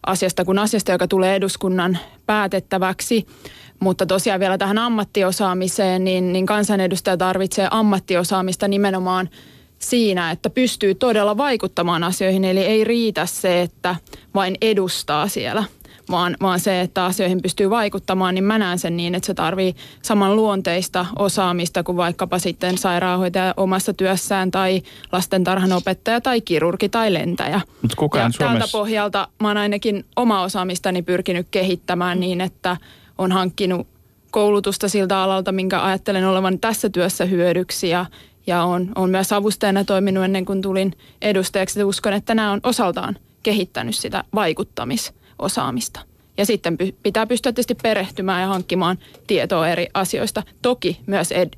asiasta 0.08 0.46
kuin 0.46 0.60
asiasta, 0.60 0.92
joka 0.92 1.08
tulee 1.08 1.36
eduskunnan 1.36 1.98
päätettäväksi. 2.26 3.28
Mutta 3.80 4.06
tosiaan 4.06 4.40
vielä 4.40 4.58
tähän 4.58 4.78
ammattiosaamiseen, 4.78 6.04
niin, 6.04 6.34
niin 6.34 6.46
kansanedustaja 6.46 7.18
tarvitsee 7.18 7.68
ammattiosaamista 7.72 8.68
nimenomaan 8.68 9.30
siinä, 9.80 10.32
että 10.32 10.50
pystyy 10.50 10.96
todella 10.96 11.38
vaikuttamaan 11.38 12.04
asioihin. 12.04 12.46
Eli 12.46 12.60
ei 12.60 12.84
riitä 12.84 13.26
se, 13.26 13.62
että 13.62 13.96
vain 14.36 14.58
edustaa 14.62 15.28
siellä– 15.28 15.64
vaan, 16.10 16.38
vaan 16.42 16.60
se, 16.60 16.82
että 16.82 17.06
asioihin 17.06 17.42
pystyy 17.42 17.70
vaikuttamaan, 17.70 18.36
niin 18.36 18.44
mä 18.44 18.58
näen 18.58 18.80
sen 18.80 18.98
niin, 18.98 19.16
että 19.16 19.28
se 19.28 19.34
tarvii 19.34 19.76
saman 20.02 20.36
luonteista 20.36 21.06
osaamista 21.20 21.84
kuin 21.84 21.98
vaikkapa 21.98 22.40
sitten 22.40 22.78
sairaanhoitaja 22.78 23.54
omassa 23.58 23.94
työssään 23.94 24.52
tai 24.52 24.82
lastentarhanopettaja 25.12 26.22
tai 26.22 26.42
kirurgi 26.42 26.90
tai 26.90 27.14
lentäjä. 27.14 27.62
Mut 27.82 27.96
kukaan 27.96 28.24
ja 28.24 28.32
Suomessa... 28.32 28.60
tältä 28.60 28.72
pohjalta 28.72 29.28
mä 29.42 29.48
oon 29.48 29.58
ainakin 29.58 30.06
oma 30.16 30.42
osaamistani 30.42 31.02
pyrkinyt 31.02 31.48
kehittämään 31.52 32.20
niin, 32.20 32.42
että 32.42 32.78
on 33.18 33.32
hankkinut 33.32 33.88
koulutusta 34.32 34.90
siltä 34.90 35.24
alalta, 35.24 35.52
minkä 35.52 35.84
ajattelen 35.84 36.28
olevan 36.28 36.60
tässä 36.60 36.90
työssä 36.90 37.26
hyödyksi 37.26 37.90
ja, 37.90 38.06
ja 38.48 38.64
on, 38.64 38.92
on 38.96 39.10
myös 39.10 39.34
avustajana 39.34 39.84
toiminut 39.84 40.24
ennen 40.24 40.46
kuin 40.46 40.62
tulin 40.62 40.94
edustajaksi. 41.22 41.84
Uskon, 41.84 42.14
että 42.14 42.36
nämä 42.36 42.52
on 42.52 42.60
osaltaan 42.64 43.18
kehittänyt 43.44 43.96
sitä 43.96 44.24
vaikuttamis- 44.36 45.17
osaamista. 45.40 46.00
Ja 46.38 46.46
sitten 46.46 46.78
pitää 47.04 47.28
pystyä 47.28 47.52
tietysti 47.52 47.76
perehtymään 47.84 48.42
ja 48.42 48.48
hankkimaan 48.48 48.98
tietoa 49.28 49.68
eri 49.68 49.88
asioista. 49.94 50.44
Toki 50.62 51.00
myös, 51.06 51.32
ed, 51.32 51.50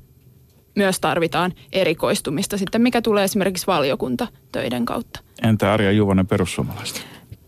myös 0.74 1.00
tarvitaan 1.00 1.52
erikoistumista 1.72 2.58
sitten, 2.58 2.82
mikä 2.82 3.02
tulee 3.02 3.24
esimerkiksi 3.24 3.66
valiokuntatöiden 3.66 4.84
kautta. 4.84 5.20
Entä 5.42 5.72
Arja 5.72 5.92
Juvonen 5.92 6.26
perussuomalaista? 6.26 7.00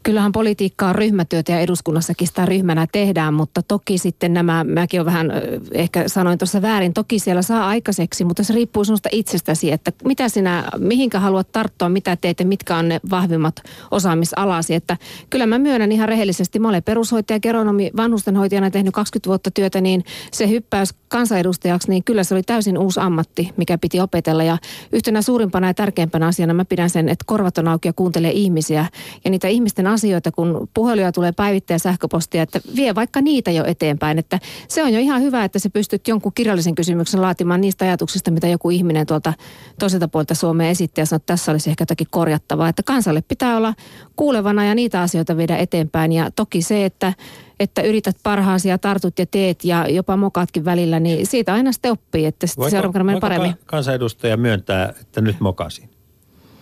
Kyllähän 0.03 0.33
politiikkaa 0.33 0.89
on 0.89 0.95
ryhmätyötä 0.95 1.53
ja 1.53 1.61
eduskunnassakin 1.61 2.29
sitä 2.29 2.47
ryhmänä 2.47 2.87
tehdään, 2.93 3.35
mutta 3.35 3.63
toki 3.63 3.99
sitten 3.99 4.35
nämä, 4.35 4.65
mäkin 4.65 5.01
olen 5.01 5.07
vähän, 5.07 5.33
ehkä 5.73 6.09
sanoin 6.09 6.39
tuossa 6.39 6.63
väärin, 6.63 6.93
toki 6.93 7.19
siellä 7.19 7.43
saa 7.43 7.67
aikaiseksi, 7.67 8.25
mutta 8.25 8.45
se 8.45 8.55
riippuu 8.55 8.85
sinusta 8.85 9.09
itsestäsi, 9.13 9.73
että 9.73 9.93
mitä 10.05 10.29
sinä, 10.29 10.65
mihinkä 10.79 11.21
haluat 11.21 11.53
tarttua, 11.53 11.89
mitä 11.89 12.17
teet 12.17 12.41
ja 12.41 12.47
mitkä 12.47 12.77
on 12.77 12.89
ne 12.89 13.01
vahvimmat 13.11 13.63
osaamisalasi. 13.91 14.75
Että 14.75 14.97
kyllä 15.31 15.47
mä 15.47 15.59
myönnän 15.59 15.93
ihan 15.93 16.09
rehellisesti, 16.09 16.59
mä 16.59 16.69
olen 16.69 16.83
perushoitaja, 16.83 17.41
geronomi, 17.41 17.91
vanhustenhoitajana 17.97 18.71
tehnyt 18.71 18.95
20 18.95 19.29
vuotta 19.29 19.51
työtä, 19.51 19.81
niin 19.81 20.05
se 20.33 20.49
hyppäys 20.49 20.95
kansanedustajaksi, 21.09 21.91
niin 21.91 22.05
kyllä 22.05 22.25
se 22.25 22.35
oli 22.35 22.43
täysin 22.43 22.79
uusi 22.79 23.01
ammatti, 23.01 23.51
mikä 23.57 23.79
piti 23.79 24.01
opetella. 24.01 24.43
Ja 24.43 24.59
yhtenä 24.93 25.23
suurimpana 25.23 25.67
ja 25.67 25.75
tärkeimpänä 25.75 26.27
asiana 26.27 26.55
mä 26.55 26.65
pidän 26.65 26.91
sen, 26.91 27.09
että 27.09 27.25
korvat 27.27 27.59
on 27.59 27.69
auki 27.69 27.89
ja 27.89 27.93
kuuntelee 27.93 28.31
ihmisiä 28.31 28.87
ja 29.25 29.31
niitä 29.31 29.49
ihmisten 29.49 29.87
asioita, 29.93 30.33
kun 30.33 30.69
puheluja 30.75 31.13
tulee 31.13 31.33
päivittäin 31.33 31.81
sähköpostia, 31.81 32.43
että 32.43 32.61
vie 32.77 32.95
vaikka 32.95 33.21
niitä 33.21 33.51
jo 33.51 33.65
eteenpäin. 33.65 34.19
Että 34.19 34.39
se 34.69 34.83
on 34.83 34.93
jo 34.93 35.01
ihan 35.01 35.23
hyvä, 35.23 35.45
että 35.45 35.59
sä 35.59 35.71
pystyt 35.71 36.09
jonkun 36.09 36.33
kirjallisen 36.35 36.75
kysymyksen 36.75 37.23
laatimaan 37.23 37.61
niistä 37.61 37.85
ajatuksista, 37.85 38.31
mitä 38.31 38.49
joku 38.49 38.71
ihminen 38.71 39.07
tuolta 39.07 39.33
toiselta 39.79 40.09
puolta 40.09 40.35
Suomea 40.35 40.71
esitti 40.71 41.01
ja 41.01 41.07
sanoi, 41.07 41.17
että 41.17 41.33
tässä 41.33 41.53
olisi 41.53 41.71
ehkä 41.71 41.83
jotakin 41.83 42.07
korjattavaa. 42.11 42.69
Että 42.69 42.83
kansalle 42.83 43.23
pitää 43.29 43.57
olla 43.57 43.75
kuulevana 44.17 44.65
ja 44.65 44.75
niitä 44.75 45.01
asioita 45.01 45.37
viedä 45.37 45.57
eteenpäin. 45.57 46.13
Ja 46.13 46.31
toki 46.31 46.63
se, 46.63 46.85
että 46.85 47.13
että 47.61 47.83
yrität 47.83 48.17
parhaasi 48.23 48.69
ja 48.69 48.79
tartut 48.79 49.19
ja 49.19 49.27
teet 49.27 49.65
ja 49.65 49.89
jopa 49.89 50.17
mokaatkin 50.17 50.65
välillä, 50.65 51.01
niin 51.01 51.27
siitä 51.27 51.55
aina 51.55 51.73
sitten 51.73 51.93
oppii, 51.93 52.27
että 52.27 52.47
sitten 52.47 52.71
seuraavan 52.71 53.21
paremmin. 53.21 53.55
kansanedustaja 53.67 54.37
myöntää, 54.37 54.95
että 55.01 55.21
nyt 55.21 55.41
mokasin? 55.41 55.91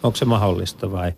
Onko 0.03 0.16
se 0.16 0.25
mahdollista 0.25 0.93
vai? 0.93 1.12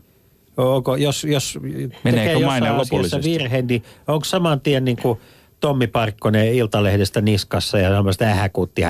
Onko, 0.56 0.96
jos, 0.96 1.24
jos 1.24 1.58
Meneekö 2.04 2.46
maine 2.46 2.72
lopullisesti? 2.72 3.30
virhe, 3.30 3.62
niin 3.62 3.82
onko 4.08 4.24
saman 4.24 4.60
tien 4.60 4.84
niin 4.84 4.96
kuin 4.96 5.18
Tommi 5.62 5.86
Parkkonen 5.86 6.54
Iltalehdestä 6.54 7.20
niskassa 7.20 7.78
ja 7.78 7.94
semmoista 7.94 8.24
ähäkutti, 8.24 8.82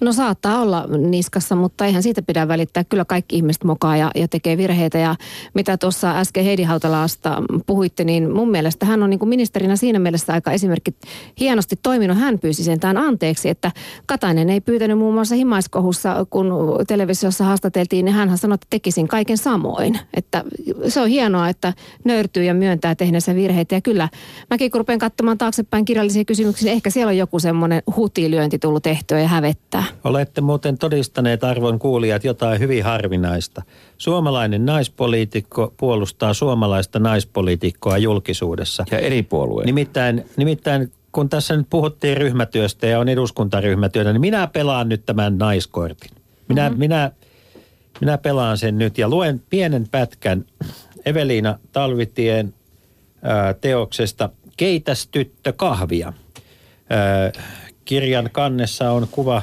No 0.00 0.12
saattaa 0.12 0.60
olla 0.60 0.86
niskassa, 0.86 1.56
mutta 1.56 1.86
eihän 1.86 2.02
siitä 2.02 2.22
pidä 2.22 2.48
välittää. 2.48 2.84
Kyllä 2.84 3.04
kaikki 3.04 3.36
ihmiset 3.36 3.64
mokaa 3.64 3.96
ja, 3.96 4.10
ja 4.14 4.28
tekee 4.28 4.56
virheitä. 4.56 4.98
Ja 4.98 5.16
mitä 5.54 5.76
tuossa 5.76 6.18
äsken 6.18 6.44
Heidi 6.44 6.62
Hautalaasta 6.62 7.42
puhuitte, 7.66 8.04
niin 8.04 8.30
mun 8.32 8.50
mielestä 8.50 8.86
hän 8.86 9.02
on 9.02 9.10
niin 9.10 9.18
kuin 9.18 9.28
ministerinä 9.28 9.76
siinä 9.76 9.98
mielessä 9.98 10.32
aika 10.32 10.52
esimerkki 10.52 10.94
hienosti 11.40 11.76
toiminut. 11.82 12.18
Hän 12.18 12.38
pyysi 12.38 12.64
sentään 12.64 12.96
anteeksi, 12.96 13.48
että 13.48 13.72
Katainen 14.06 14.50
ei 14.50 14.60
pyytänyt 14.60 14.98
muun 14.98 15.14
muassa 15.14 15.34
himaiskohussa, 15.34 16.26
kun 16.30 16.52
televisiossa 16.88 17.44
haastateltiin, 17.44 18.04
niin 18.04 18.14
hän 18.14 18.38
sanoi, 18.38 18.54
että 18.54 18.66
tekisin 18.70 19.08
kaiken 19.08 19.38
samoin. 19.38 19.98
Että 20.14 20.44
se 20.88 21.00
on 21.00 21.08
hienoa, 21.08 21.48
että 21.48 21.72
nöyrtyy 22.04 22.44
ja 22.44 22.54
myöntää 22.54 22.94
tehneensä 22.94 23.34
virheitä. 23.34 23.74
Ja 23.74 23.80
kyllä 23.80 24.08
mäkin 24.50 24.70
kun 24.70 24.84
rupean 24.98 25.10
katsomaan 25.10 25.38
taaksepäin 25.38 25.84
kirjallisia 25.84 26.24
kysymyksiä, 26.24 26.66
niin 26.66 26.74
ehkä 26.76 26.90
siellä 26.90 27.10
on 27.10 27.16
joku 27.16 27.40
semmoinen 27.40 27.82
hutilyönti 27.96 28.58
tullut 28.58 28.82
tehtyä 28.82 29.20
ja 29.20 29.28
hävettää. 29.28 29.84
Olette 30.04 30.40
muuten 30.40 30.78
todistaneet 30.78 31.44
arvon 31.44 31.78
kuulijat 31.78 32.24
jotain 32.24 32.60
hyvin 32.60 32.84
harvinaista. 32.84 33.62
Suomalainen 33.98 34.66
naispoliitikko 34.66 35.74
puolustaa 35.76 36.34
suomalaista 36.34 36.98
naispoliitikkoa 36.98 37.98
julkisuudessa. 37.98 38.84
Ja 38.90 38.98
eri 38.98 39.22
puolueita. 39.22 39.66
Nimittäin, 39.66 40.24
nimittäin 40.36 40.92
kun 41.12 41.28
tässä 41.28 41.56
nyt 41.56 41.66
puhuttiin 41.70 42.16
ryhmätyöstä 42.16 42.86
ja 42.86 42.98
on 42.98 43.08
eduskuntaryhmätyötä, 43.08 44.12
niin 44.12 44.20
minä 44.20 44.46
pelaan 44.46 44.88
nyt 44.88 45.06
tämän 45.06 45.38
naiskortin. 45.38 46.10
Minä, 46.48 46.68
mm-hmm. 46.68 46.78
minä, 46.78 47.10
minä 48.00 48.18
pelaan 48.18 48.58
sen 48.58 48.78
nyt 48.78 48.98
ja 48.98 49.08
luen 49.08 49.42
pienen 49.50 49.88
pätkän 49.90 50.44
Eveliina 51.06 51.58
Talvitien 51.72 52.54
teoksesta 53.60 54.30
Keitäs 54.58 55.08
tyttö 55.10 55.52
kahvia. 55.52 56.12
Ää, 56.90 57.32
kirjan 57.84 58.30
kannessa 58.32 58.90
on 58.90 59.08
kuva 59.10 59.42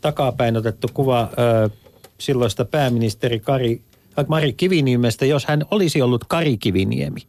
takapäin 0.00 0.56
otettu 0.56 0.88
kuva 0.94 1.30
ö, 1.38 1.70
silloista 2.18 2.64
pääministeri 2.64 3.40
Kari, 3.40 3.82
Mari 4.28 4.52
Kiviniemestä, 4.52 5.26
jos 5.26 5.46
hän 5.46 5.64
olisi 5.70 6.02
ollut 6.02 6.24
Kari 6.24 6.56
Kiviniemi, 6.56 7.20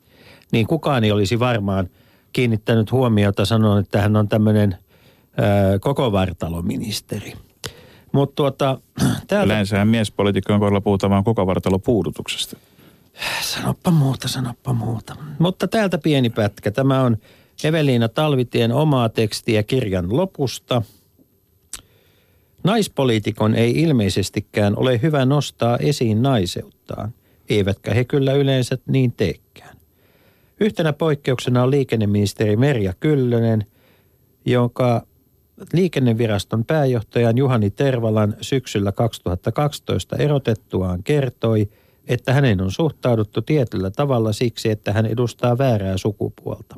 niin 0.52 0.68
kukaan 0.68 1.04
ei 1.04 1.12
olisi 1.12 1.40
varmaan 1.40 1.90
kiinnittänyt 2.34 2.92
huomiota 2.92 3.46
sanoen, 3.46 3.84
että 3.84 4.02
hän 4.02 4.16
on 4.16 4.28
tämmöinen 4.28 4.78
koko 5.80 6.12
vartaloministeri. 6.12 7.34
Mutta 8.12 8.36
tuota, 8.36 8.80
täältä... 9.28 9.54
Yleensähän 9.54 9.88
miespolitiikkojen 9.88 10.60
kohdalla 10.60 10.82
puhutaan 10.82 11.12
vain 11.12 11.24
koko 11.24 11.48
vartalopuudutuksesta. 11.48 12.58
Sanoppa 13.42 13.92
muuta, 13.92 14.28
sanoppa 14.28 14.74
muuta. 14.74 15.16
Mutta 15.40 15.68
täältä 15.68 15.98
pieni 15.98 16.30
pätkä. 16.30 16.72
Tämä 16.72 17.02
on 17.02 17.18
Eveliina 17.64 18.10
Talvitien 18.10 18.72
omaa 18.72 19.10
tekstiä 19.10 19.64
kirjan 19.64 20.18
lopusta. 20.18 20.82
Naispoliitikon 22.64 23.56
ei 23.56 23.82
ilmeisestikään 23.82 24.78
ole 24.78 25.02
hyvä 25.02 25.26
nostaa 25.26 25.78
esiin 25.78 26.22
naiseuttaan, 26.22 27.14
eivätkä 27.50 27.94
he 27.94 28.06
kyllä 28.06 28.34
yleensä 28.34 28.78
niin 28.88 29.12
teekään. 29.12 29.78
Yhtenä 30.60 30.94
poikkeuksena 30.94 31.64
on 31.64 31.72
liikenneministeri 31.72 32.56
Merja 32.56 32.94
Kyllönen, 33.00 33.66
jonka 34.46 35.08
liikenneviraston 35.74 36.66
pääjohtajan 36.66 37.38
Juhani 37.38 37.70
Tervalan 37.70 38.36
syksyllä 38.42 38.92
2012 38.92 40.16
erotettuaan 40.16 41.04
kertoi, 41.04 41.70
että 42.08 42.34
hänen 42.34 42.62
on 42.62 42.72
suhtauduttu 42.72 43.42
tietyllä 43.42 43.92
tavalla 43.92 44.34
siksi, 44.34 44.70
että 44.70 44.94
hän 44.94 45.06
edustaa 45.06 45.58
väärää 45.58 45.98
sukupuolta. 45.98 46.76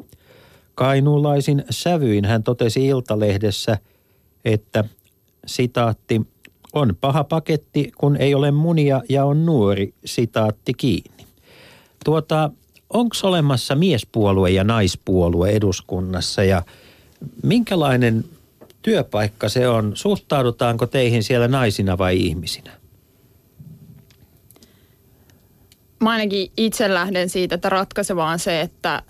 Kainuulaisin 0.75 1.63
sävyin 1.69 2.25
hän 2.25 2.43
totesi 2.43 2.87
Iltalehdessä, 2.87 3.77
että 4.45 4.83
sitaatti, 5.45 6.21
on 6.73 6.95
paha 7.01 7.23
paketti, 7.23 7.91
kun 7.97 8.17
ei 8.17 8.35
ole 8.35 8.51
munia 8.51 9.01
ja 9.09 9.25
on 9.25 9.45
nuori, 9.45 9.93
sitaatti 10.05 10.73
kiinni. 10.73 11.25
Tuota, 12.05 12.51
onko 12.89 13.15
olemassa 13.23 13.75
miespuolue 13.75 14.49
ja 14.49 14.63
naispuolue 14.63 15.49
eduskunnassa 15.49 16.43
ja 16.43 16.63
minkälainen 17.43 18.25
työpaikka 18.81 19.49
se 19.49 19.67
on? 19.67 19.91
Suhtaudutaanko 19.95 20.85
teihin 20.85 21.23
siellä 21.23 21.47
naisina 21.47 21.97
vai 21.97 22.17
ihmisinä? 22.17 22.78
Mä 25.99 26.09
ainakin 26.09 26.51
itse 26.57 26.93
lähden 26.93 27.29
siitä, 27.29 27.55
että 27.55 27.69
ratkaisevaa 27.69 28.29
on 28.29 28.39
se, 28.39 28.61
että 28.61 29.03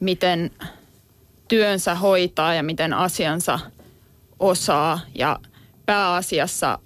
miten 0.00 0.50
työnsä 1.48 1.94
hoitaa 1.94 2.54
ja 2.54 2.62
miten 2.62 2.92
asiansa 2.92 3.58
osaa. 4.38 5.00
Ja 5.14 5.38
pääasiassa 5.86 6.78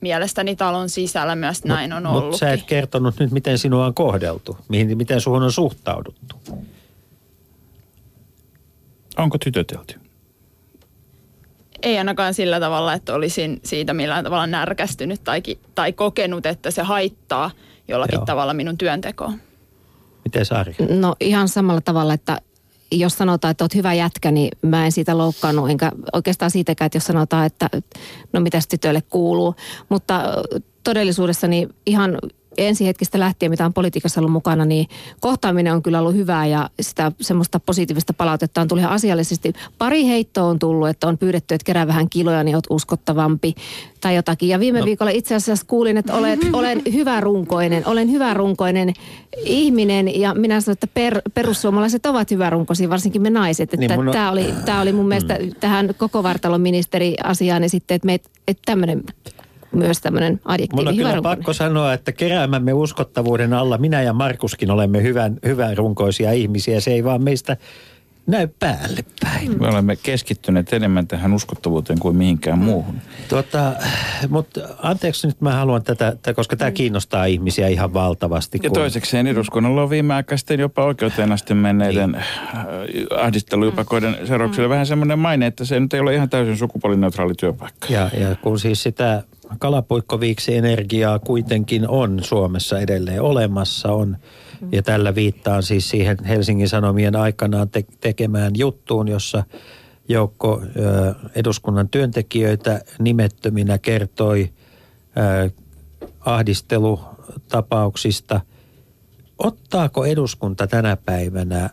mielestäni 0.00 0.56
talon 0.56 0.88
sisällä 0.88 1.36
myös 1.36 1.64
näin 1.64 1.92
on 1.92 2.06
ollut. 2.06 2.24
Mutta 2.24 2.38
sä 2.38 2.52
et 2.52 2.62
kertonut 2.62 3.18
nyt, 3.18 3.30
miten 3.30 3.58
sinua 3.58 3.86
on 3.86 3.94
kohdeltu, 3.94 4.58
mihin, 4.68 4.96
miten 4.96 5.20
suhun 5.20 5.42
on 5.42 5.52
suhtauduttu. 5.52 6.36
Onko 9.16 9.38
tytötelty? 9.38 10.00
Ei 11.82 11.98
ainakaan 11.98 12.34
sillä 12.34 12.60
tavalla, 12.60 12.92
että 12.92 13.14
olisin 13.14 13.60
siitä 13.64 13.94
millään 13.94 14.24
tavalla 14.24 14.46
närkästynyt 14.46 15.24
tai, 15.24 15.42
tai 15.74 15.92
kokenut, 15.92 16.46
että 16.46 16.70
se 16.70 16.82
haittaa 16.82 17.50
jollakin 17.88 18.16
Joo. 18.16 18.26
tavalla 18.26 18.54
minun 18.54 18.78
työntekoa. 18.78 19.32
Miten 20.24 20.46
Saari? 20.46 20.74
No 20.88 21.16
ihan 21.20 21.48
samalla 21.48 21.80
tavalla, 21.80 22.14
että 22.14 22.40
jos 22.92 23.12
sanotaan, 23.12 23.50
että 23.50 23.64
olet 23.64 23.74
hyvä 23.74 23.94
jätkä, 23.94 24.30
niin 24.30 24.50
mä 24.62 24.84
en 24.84 24.92
siitä 24.92 25.18
loukkaannut, 25.18 25.70
enkä 25.70 25.92
oikeastaan 26.12 26.50
siitäkään, 26.50 26.86
että 26.86 26.96
jos 26.96 27.04
sanotaan, 27.04 27.46
että 27.46 27.70
no 28.32 28.40
mitäs 28.40 28.68
tytöille 28.68 29.02
kuuluu. 29.02 29.54
Mutta 29.88 30.22
todellisuudessa 30.84 31.48
niin 31.48 31.74
ihan 31.86 32.18
ensi 32.58 32.86
hetkistä 32.86 33.18
lähtien, 33.18 33.50
mitä 33.50 33.66
on 33.66 33.72
politiikassa 33.72 34.20
ollut 34.20 34.32
mukana, 34.32 34.64
niin 34.64 34.86
kohtaaminen 35.20 35.72
on 35.72 35.82
kyllä 35.82 36.00
ollut 36.00 36.14
hyvää 36.14 36.46
ja 36.46 36.70
sitä 36.80 37.12
semmoista 37.20 37.60
positiivista 37.60 38.12
palautetta 38.12 38.60
on 38.60 38.68
tullut 38.68 38.82
ihan 38.82 38.94
asiallisesti. 38.94 39.52
Pari 39.78 40.06
heittoa 40.06 40.44
on 40.44 40.58
tullut, 40.58 40.88
että 40.88 41.08
on 41.08 41.18
pyydetty, 41.18 41.54
että 41.54 41.64
kerää 41.64 41.86
vähän 41.86 42.10
kiloja, 42.10 42.44
niin 42.44 42.56
olet 42.56 42.66
uskottavampi 42.70 43.54
tai 44.00 44.16
jotakin. 44.16 44.48
Ja 44.48 44.60
viime 44.60 44.78
no. 44.78 44.84
viikolla 44.84 45.10
itse 45.10 45.34
asiassa 45.34 45.66
kuulin, 45.66 45.96
että 45.96 46.14
olet, 46.14 46.40
olen 46.52 46.82
hyvä 46.92 47.20
runkoinen, 47.20 47.86
olen 47.86 48.10
hyvä 48.10 48.34
runkoinen 48.34 48.92
ihminen 49.44 50.20
ja 50.20 50.34
minä 50.34 50.60
sanoin, 50.60 50.74
että 50.74 50.86
per, 50.94 51.22
perussuomalaiset 51.34 52.06
ovat 52.06 52.30
hyvä 52.30 52.50
runkoisia, 52.50 52.90
varsinkin 52.90 53.22
me 53.22 53.30
naiset. 53.30 53.74
Että 53.74 53.76
niin 53.76 54.04
mun... 54.04 54.12
tämä, 54.12 54.30
oli, 54.30 54.54
tämä 54.64 54.80
oli 54.80 54.92
mun 54.92 55.08
mielestä 55.08 55.38
mm. 55.40 55.50
tähän 55.60 55.94
koko 55.98 56.22
vartalon 56.22 56.60
ministeri 56.60 57.14
asiaan 57.24 57.62
ja 57.62 57.68
sitten, 57.68 57.94
että, 57.94 58.06
me, 58.06 58.14
että 58.48 58.62
tämmöinen 58.64 59.02
myös 59.72 60.00
tämmöinen 60.00 60.40
adjektiivi. 60.44 60.82
Mun 60.84 60.88
on 60.88 60.96
kyllä 60.96 61.22
pakko 61.22 61.52
sanoa, 61.52 61.92
että 61.92 62.12
keräämämme 62.12 62.72
uskottavuuden 62.72 63.52
alla 63.52 63.78
minä 63.78 64.02
ja 64.02 64.12
Markuskin 64.12 64.70
olemme 64.70 65.02
hyvän, 65.02 65.38
hyvän 65.46 65.76
runkoisia 65.76 66.32
ihmisiä. 66.32 66.80
Se 66.80 66.90
ei 66.90 67.04
vaan 67.04 67.22
meistä 67.22 67.56
näy 68.28 68.48
päälle 68.58 69.04
päin. 69.20 69.60
Me 69.60 69.68
olemme 69.68 69.96
keskittyneet 69.96 70.72
enemmän 70.72 71.06
tähän 71.06 71.34
uskottavuuteen 71.34 71.98
kuin 71.98 72.16
mihinkään 72.16 72.58
muuhun. 72.58 73.00
Tota, 73.28 73.72
mutta 74.28 74.60
anteeksi 74.82 75.26
nyt 75.26 75.40
mä 75.40 75.52
haluan 75.52 75.82
tätä, 75.82 76.34
koska 76.34 76.56
tämä 76.56 76.70
kiinnostaa 76.70 77.24
ihmisiä 77.24 77.68
ihan 77.68 77.94
valtavasti. 77.94 78.58
Ja 78.62 78.70
kun... 78.70 78.78
toisekseen 78.78 79.26
eduskunnalla 79.26 79.82
on 79.82 79.90
viimeaikaisten 79.90 80.60
jopa 80.60 80.84
oikeuteen 80.84 81.32
asti 81.32 81.54
menneiden 81.54 82.10
niin. 82.10 82.22
Äh, 82.54 82.66
ahdistelujupakoiden 83.16 84.16
seurauksella 84.26 84.68
mm. 84.68 84.72
vähän 84.72 84.86
semmoinen 84.86 85.18
maine, 85.18 85.46
että 85.46 85.64
se 85.64 85.80
nyt 85.80 85.94
ei 85.94 86.00
ole 86.00 86.14
ihan 86.14 86.30
täysin 86.30 86.56
sukupuolineutraali 86.56 87.34
työpaikka. 87.34 87.86
Ja, 87.90 88.10
ja 88.20 88.36
kun 88.36 88.58
siis 88.58 88.82
sitä 88.82 89.22
kalapuikkoviiksi 89.58 90.56
energiaa 90.56 91.18
kuitenkin 91.18 91.88
on 91.88 92.18
Suomessa 92.22 92.78
edelleen 92.78 93.22
olemassa. 93.22 93.92
On, 93.92 94.16
ja 94.72 94.82
tällä 94.82 95.14
viittaan 95.14 95.62
siis 95.62 95.90
siihen 95.90 96.24
Helsingin 96.24 96.68
Sanomien 96.68 97.16
aikanaan 97.16 97.70
te- 97.70 97.84
tekemään 98.00 98.52
juttuun, 98.56 99.08
jossa 99.08 99.44
joukko 100.08 100.62
ö, 100.62 100.66
eduskunnan 101.34 101.88
työntekijöitä 101.88 102.80
nimettöminä 102.98 103.78
kertoi 103.78 104.52
ö, 105.16 105.50
ahdistelutapauksista. 106.20 108.40
Ottaako 109.38 110.04
eduskunta 110.04 110.66
tänä 110.66 110.96
päivänä 110.96 111.70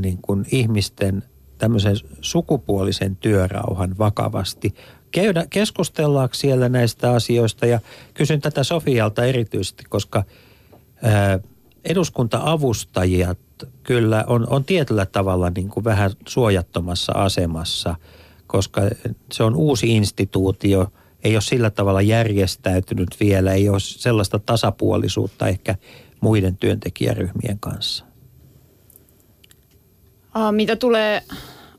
niin 0.00 0.18
kuin 0.22 0.44
ihmisten 0.52 1.22
tämmöisen 1.58 1.96
sukupuolisen 2.20 3.16
työrauhan 3.16 3.98
vakavasti? 3.98 4.74
käydä, 5.10 5.46
keskustellaanko 5.50 6.34
siellä 6.34 6.68
näistä 6.68 7.12
asioista 7.12 7.66
ja 7.66 7.80
kysyn 8.14 8.40
tätä 8.40 8.64
Sofialta 8.64 9.24
erityisesti, 9.24 9.84
koska 9.88 10.24
ää, 11.02 11.40
eduskunta-avustajat 11.88 13.38
kyllä 13.82 14.24
on, 14.26 14.46
on 14.50 14.64
tietyllä 14.64 15.06
tavalla 15.06 15.50
niin 15.50 15.68
kuin 15.68 15.84
vähän 15.84 16.10
suojattomassa 16.28 17.12
asemassa, 17.12 17.94
koska 18.46 18.80
se 19.32 19.42
on 19.42 19.56
uusi 19.56 19.96
instituutio, 19.96 20.86
ei 21.24 21.34
ole 21.34 21.42
sillä 21.42 21.70
tavalla 21.70 22.02
järjestäytynyt 22.02 23.08
vielä, 23.20 23.52
ei 23.52 23.68
ole 23.68 23.80
sellaista 23.80 24.38
tasapuolisuutta 24.38 25.48
ehkä 25.48 25.74
muiden 26.20 26.56
työntekijäryhmien 26.56 27.58
kanssa. 27.60 28.04
Mitä 30.50 30.76
tulee 30.76 31.22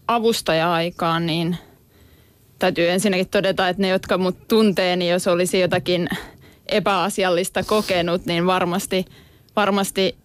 avustaja-aikaan, 0.07 1.25
niin– 1.25 1.57
täytyy 2.59 2.89
ensinnäkin 2.89 3.29
todeta, 3.29 3.69
että 3.69 3.81
ne, 3.81 3.87
jotka 3.87 4.17
mut 4.17 4.47
tuntee, 4.47 4.95
niin 4.95 5.11
jos 5.11 5.27
olisi 5.27 5.59
jotakin 5.59 6.09
epäasiallista 6.65 7.63
kokenut, 7.63 8.25
niin 8.25 8.45
varmasti, 8.45 9.05
varmasti 9.59 10.15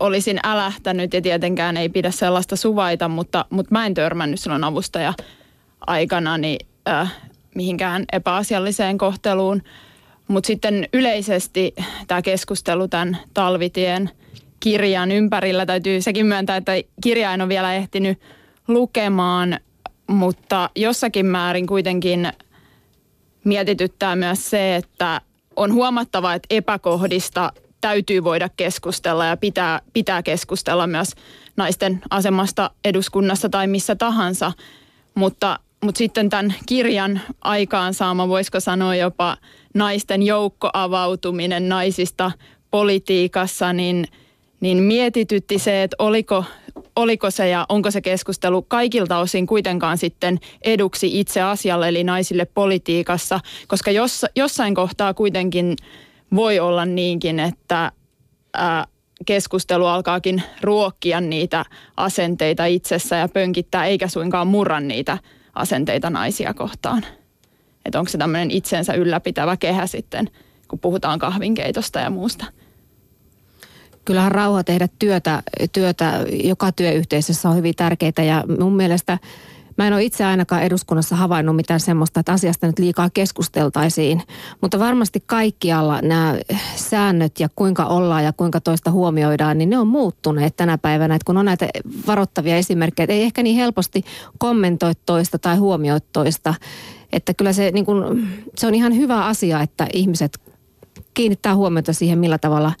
olisin 0.00 0.40
älähtänyt 0.44 1.14
ja 1.14 1.22
tietenkään 1.22 1.76
ei 1.76 1.88
pidä 1.88 2.10
sellaista 2.10 2.56
suvaita, 2.56 3.08
mutta, 3.08 3.44
mutta 3.50 3.72
mä 3.72 3.86
en 3.86 3.94
törmännyt 3.94 4.40
silloin 4.40 4.64
avustaja 4.64 5.14
aikana 5.86 6.38
niin, 6.38 6.66
äh, 6.88 7.14
mihinkään 7.54 8.04
epäasialliseen 8.12 8.98
kohteluun. 8.98 9.62
Mutta 10.28 10.46
sitten 10.46 10.88
yleisesti 10.92 11.74
tämä 12.06 12.22
keskustelu 12.22 12.88
tämän 12.88 13.18
Talvitien 13.34 14.10
kirjan 14.60 15.12
ympärillä 15.12 15.66
täytyy 15.66 16.02
sekin 16.02 16.26
myöntää, 16.26 16.56
että 16.56 16.72
kirja 17.02 17.34
en 17.34 17.40
ole 17.40 17.48
vielä 17.48 17.74
ehtinyt 17.74 18.20
lukemaan, 18.68 19.58
mutta 20.06 20.70
jossakin 20.74 21.26
määrin 21.26 21.66
kuitenkin 21.66 22.28
mietityttää 23.44 24.16
myös 24.16 24.50
se, 24.50 24.76
että 24.76 25.20
on 25.56 25.72
huomattava, 25.72 26.34
että 26.34 26.46
epäkohdista 26.50 27.52
täytyy 27.80 28.24
voida 28.24 28.48
keskustella 28.56 29.26
ja 29.26 29.36
pitää, 29.36 29.80
pitää 29.92 30.22
keskustella 30.22 30.86
myös 30.86 31.12
naisten 31.56 32.00
asemasta 32.10 32.70
eduskunnassa 32.84 33.48
tai 33.48 33.66
missä 33.66 33.96
tahansa. 33.96 34.52
Mutta, 35.14 35.58
mutta 35.84 35.98
sitten 35.98 36.30
tämän 36.30 36.54
kirjan 36.66 37.20
aikaansaama, 37.40 38.28
voisiko 38.28 38.60
sanoa 38.60 38.94
jopa 38.94 39.36
naisten 39.74 40.22
joukkoavautuminen 40.22 41.68
naisista 41.68 42.30
politiikassa, 42.70 43.72
niin, 43.72 44.08
niin 44.60 44.82
mietitytti 44.82 45.58
se, 45.58 45.82
että 45.82 45.96
oliko 45.98 46.44
oliko 46.96 47.30
se 47.30 47.48
ja 47.48 47.66
onko 47.68 47.90
se 47.90 48.00
keskustelu 48.00 48.62
kaikilta 48.62 49.18
osin 49.18 49.46
kuitenkaan 49.46 49.98
sitten 49.98 50.38
eduksi 50.62 51.20
itse 51.20 51.42
asialle 51.42 51.88
eli 51.88 52.04
naisille 52.04 52.44
politiikassa, 52.44 53.40
koska 53.68 53.90
jos, 53.90 54.26
jossain 54.36 54.74
kohtaa 54.74 55.14
kuitenkin 55.14 55.76
voi 56.34 56.58
olla 56.58 56.84
niinkin, 56.84 57.40
että 57.40 57.92
keskustelu 59.26 59.86
alkaakin 59.86 60.42
ruokkia 60.60 61.20
niitä 61.20 61.64
asenteita 61.96 62.66
itsessä 62.66 63.16
ja 63.16 63.28
pönkittää 63.28 63.86
eikä 63.86 64.08
suinkaan 64.08 64.46
murra 64.46 64.80
niitä 64.80 65.18
asenteita 65.54 66.10
naisia 66.10 66.54
kohtaan. 66.54 67.06
Että 67.84 67.98
onko 67.98 68.10
se 68.10 68.18
tämmöinen 68.18 68.50
itsensä 68.50 68.94
ylläpitävä 68.94 69.56
kehä 69.56 69.86
sitten, 69.86 70.30
kun 70.68 70.78
puhutaan 70.78 71.18
kahvinkeitosta 71.18 72.00
ja 72.00 72.10
muusta. 72.10 72.44
Kyllähän 74.04 74.32
rauha 74.32 74.64
tehdä 74.64 74.88
työtä, 74.98 75.42
työtä 75.72 76.24
joka 76.44 76.72
työyhteisössä 76.72 77.48
on 77.48 77.56
hyvin 77.56 77.74
tärkeää 77.74 78.24
ja 78.26 78.44
mun 78.60 78.76
mielestä 78.76 79.18
Mä 79.78 79.86
en 79.86 79.92
ole 79.92 80.04
itse 80.04 80.24
ainakaan 80.24 80.62
eduskunnassa 80.62 81.16
havainnut 81.16 81.56
mitään 81.56 81.80
semmoista, 81.80 82.20
että 82.20 82.32
asiasta 82.32 82.66
nyt 82.66 82.78
liikaa 82.78 83.10
keskusteltaisiin. 83.10 84.22
Mutta 84.60 84.78
varmasti 84.78 85.22
kaikkialla 85.26 86.00
nämä 86.02 86.36
säännöt 86.76 87.40
ja 87.40 87.48
kuinka 87.56 87.84
ollaan 87.84 88.24
ja 88.24 88.32
kuinka 88.32 88.60
toista 88.60 88.90
huomioidaan, 88.90 89.58
niin 89.58 89.70
ne 89.70 89.78
on 89.78 89.86
muuttuneet 89.86 90.56
tänä 90.56 90.78
päivänä. 90.78 91.14
Että 91.14 91.26
kun 91.26 91.36
on 91.36 91.44
näitä 91.44 91.68
varoittavia 92.06 92.56
esimerkkejä, 92.56 93.04
että 93.04 93.14
ei 93.14 93.22
ehkä 93.22 93.42
niin 93.42 93.56
helposti 93.56 94.02
kommentoi 94.38 94.92
toista 95.06 95.38
tai 95.38 95.56
huomioi 95.56 95.98
toista. 96.12 96.54
Että 97.12 97.34
kyllä 97.34 97.52
se, 97.52 97.70
niin 97.70 97.86
kun, 97.86 98.28
se 98.56 98.66
on 98.66 98.74
ihan 98.74 98.96
hyvä 98.96 99.24
asia, 99.24 99.60
että 99.60 99.86
ihmiset 99.92 100.40
kiinnittää 101.14 101.54
huomiota 101.54 101.92
siihen, 101.92 102.18
millä 102.18 102.38
tavalla 102.38 102.72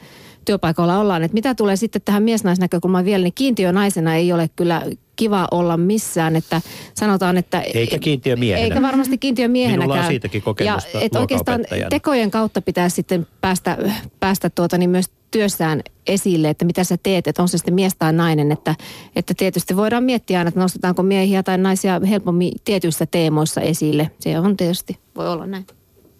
työpaikoilla 0.44 0.98
ollaan. 0.98 1.22
Että 1.22 1.34
mitä 1.34 1.54
tulee 1.54 1.76
sitten 1.76 2.02
tähän 2.04 2.22
miesnaisnäkökulmaan 2.22 3.04
vielä, 3.04 3.22
niin 3.22 3.34
kiintiö 3.34 3.72
naisena 3.72 4.14
ei 4.14 4.32
ole 4.32 4.50
kyllä 4.56 4.82
kiva 5.16 5.48
olla 5.50 5.76
missään, 5.76 6.36
että 6.36 6.60
sanotaan, 6.94 7.36
että... 7.36 7.60
Eikä 7.60 7.98
kiintiömiehenä. 7.98 8.64
Eikä 8.64 8.82
varmasti 8.82 9.18
kiintiömiehenäkään. 9.18 9.88
Minulla 9.88 10.04
on 10.04 10.10
siitäkin 10.10 10.42
kokemusta 10.42 10.98
ja, 10.98 11.00
että 11.00 11.20
oikeastaan 11.20 11.64
tekojen 11.90 12.30
kautta 12.30 12.62
pitää 12.62 12.88
sitten 12.88 13.26
päästä, 13.40 13.78
päästä 14.20 14.50
tuota, 14.50 14.78
niin 14.78 14.90
myös 14.90 15.06
työssään 15.30 15.82
esille, 16.06 16.48
että 16.48 16.64
mitä 16.64 16.84
sä 16.84 16.96
teet, 17.02 17.26
että 17.26 17.42
on 17.42 17.48
se 17.48 17.58
sitten 17.58 17.74
mies 17.74 17.92
tai 17.98 18.12
nainen, 18.12 18.52
että, 18.52 18.74
että 19.16 19.34
tietysti 19.36 19.76
voidaan 19.76 20.04
miettiä 20.04 20.38
aina, 20.38 20.48
että 20.48 20.60
nostetaanko 20.60 21.02
miehiä 21.02 21.42
tai 21.42 21.58
naisia 21.58 22.00
helpommin 22.08 22.52
tietyissä 22.64 23.06
teemoissa 23.06 23.60
esille. 23.60 24.10
Se 24.20 24.38
on 24.38 24.56
tietysti, 24.56 24.98
voi 25.16 25.28
olla 25.28 25.46
näin. 25.46 25.66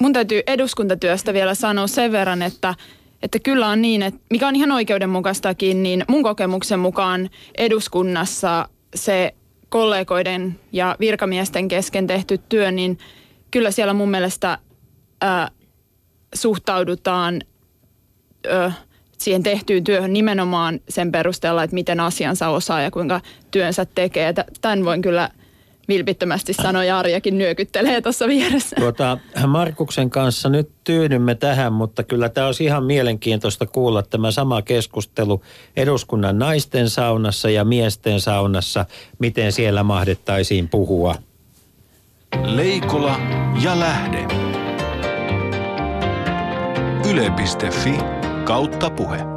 Mun 0.01 0.13
täytyy 0.13 0.43
eduskuntatyöstä 0.47 1.33
vielä 1.33 1.55
sanoa 1.55 1.87
sen 1.87 2.13
verran, 2.13 2.43
että 2.43 2.75
että 3.23 3.39
kyllä 3.39 3.69
on 3.69 3.83
niin, 3.83 4.03
että 4.03 4.21
mikä 4.31 4.49
on 4.49 4.57
ihan 4.57 4.73
oikeudenmukaistakin, 4.73 5.83
niin 5.83 6.05
mun 6.09 6.23
kokemuksen 6.23 6.79
mukaan 6.81 7.31
eduskunnassa 7.59 8.69
se 8.97 9.35
kollegoiden 9.69 10.61
ja 10.73 10.97
virkamiesten 11.01 11.69
kesken 11.69 12.07
tehty 12.07 12.39
työ, 12.49 12.71
niin 12.71 12.99
kyllä 13.51 13.71
siellä 13.71 13.95
mun 13.95 14.11
mielestä 14.11 14.59
ää, 15.21 15.51
suhtaudutaan 16.35 17.43
ää, 18.51 18.73
siihen 19.19 19.43
tehtyyn 19.43 19.85
työhön 19.85 20.13
nimenomaan 20.13 20.81
sen 20.89 21.13
perusteella, 21.13 21.63
että 21.63 21.75
miten 21.75 22.01
asiansa 22.01 22.49
osaa 22.49 22.81
ja 22.81 22.91
kuinka 22.91 23.21
työnsä 23.51 23.87
tekee. 23.95 24.35
Tämän 24.61 24.85
voin 24.85 25.03
kyllä 25.03 25.31
vilpittömästi 25.89 26.53
sanoi 26.53 26.91
Arjakin 26.91 27.39
nyökyttelee 27.39 28.01
tuossa 28.01 28.29
vieressä. 28.29 28.77
Tuota, 28.77 29.19
Markuksen 29.47 30.11
kanssa 30.11 30.49
nyt 30.49 30.71
tyydymme 30.85 31.35
tähän, 31.35 31.73
mutta 31.73 32.03
kyllä 32.03 32.29
tämä 32.29 32.47
olisi 32.47 32.65
ihan 32.65 32.85
mielenkiintoista 32.85 33.67
kuulla 33.67 34.03
tämä 34.03 34.31
sama 34.31 34.63
keskustelu 34.63 35.43
eduskunnan 35.77 36.39
naisten 36.39 36.91
saunassa 36.91 37.51
ja 37.51 37.65
miesten 37.65 38.21
saunassa, 38.21 38.87
miten 39.19 39.53
siellä 39.53 39.83
mahdettaisiin 39.83 40.69
puhua. 40.69 41.15
Leikola 42.45 43.17
ja 43.63 43.81
lähde. 43.81 44.27
Yle.fi 47.11 47.95
kautta 48.45 48.91
puhe. 48.91 49.36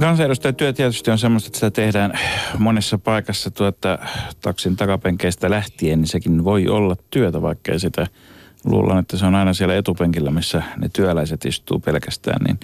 Kansanedustajatyö 0.00 0.72
tietysti 0.72 1.10
on 1.10 1.18
semmoista, 1.18 1.46
että 1.48 1.56
sitä 1.56 1.70
tehdään 1.70 2.18
monessa 2.58 2.98
paikassa 2.98 3.50
tuota, 3.50 3.98
taksin 4.40 4.76
takapenkeistä 4.76 5.50
lähtien, 5.50 6.00
niin 6.00 6.08
sekin 6.08 6.44
voi 6.44 6.68
olla 6.68 6.96
työtä, 7.10 7.42
vaikka 7.42 7.72
ei 7.72 7.80
sitä 7.80 8.06
luullaan, 8.64 8.98
että 8.98 9.16
se 9.16 9.26
on 9.26 9.34
aina 9.34 9.54
siellä 9.54 9.76
etupenkillä, 9.76 10.30
missä 10.30 10.62
ne 10.76 10.88
työläiset 10.92 11.44
istuu 11.44 11.78
pelkästään. 11.78 12.44
Niin. 12.46 12.60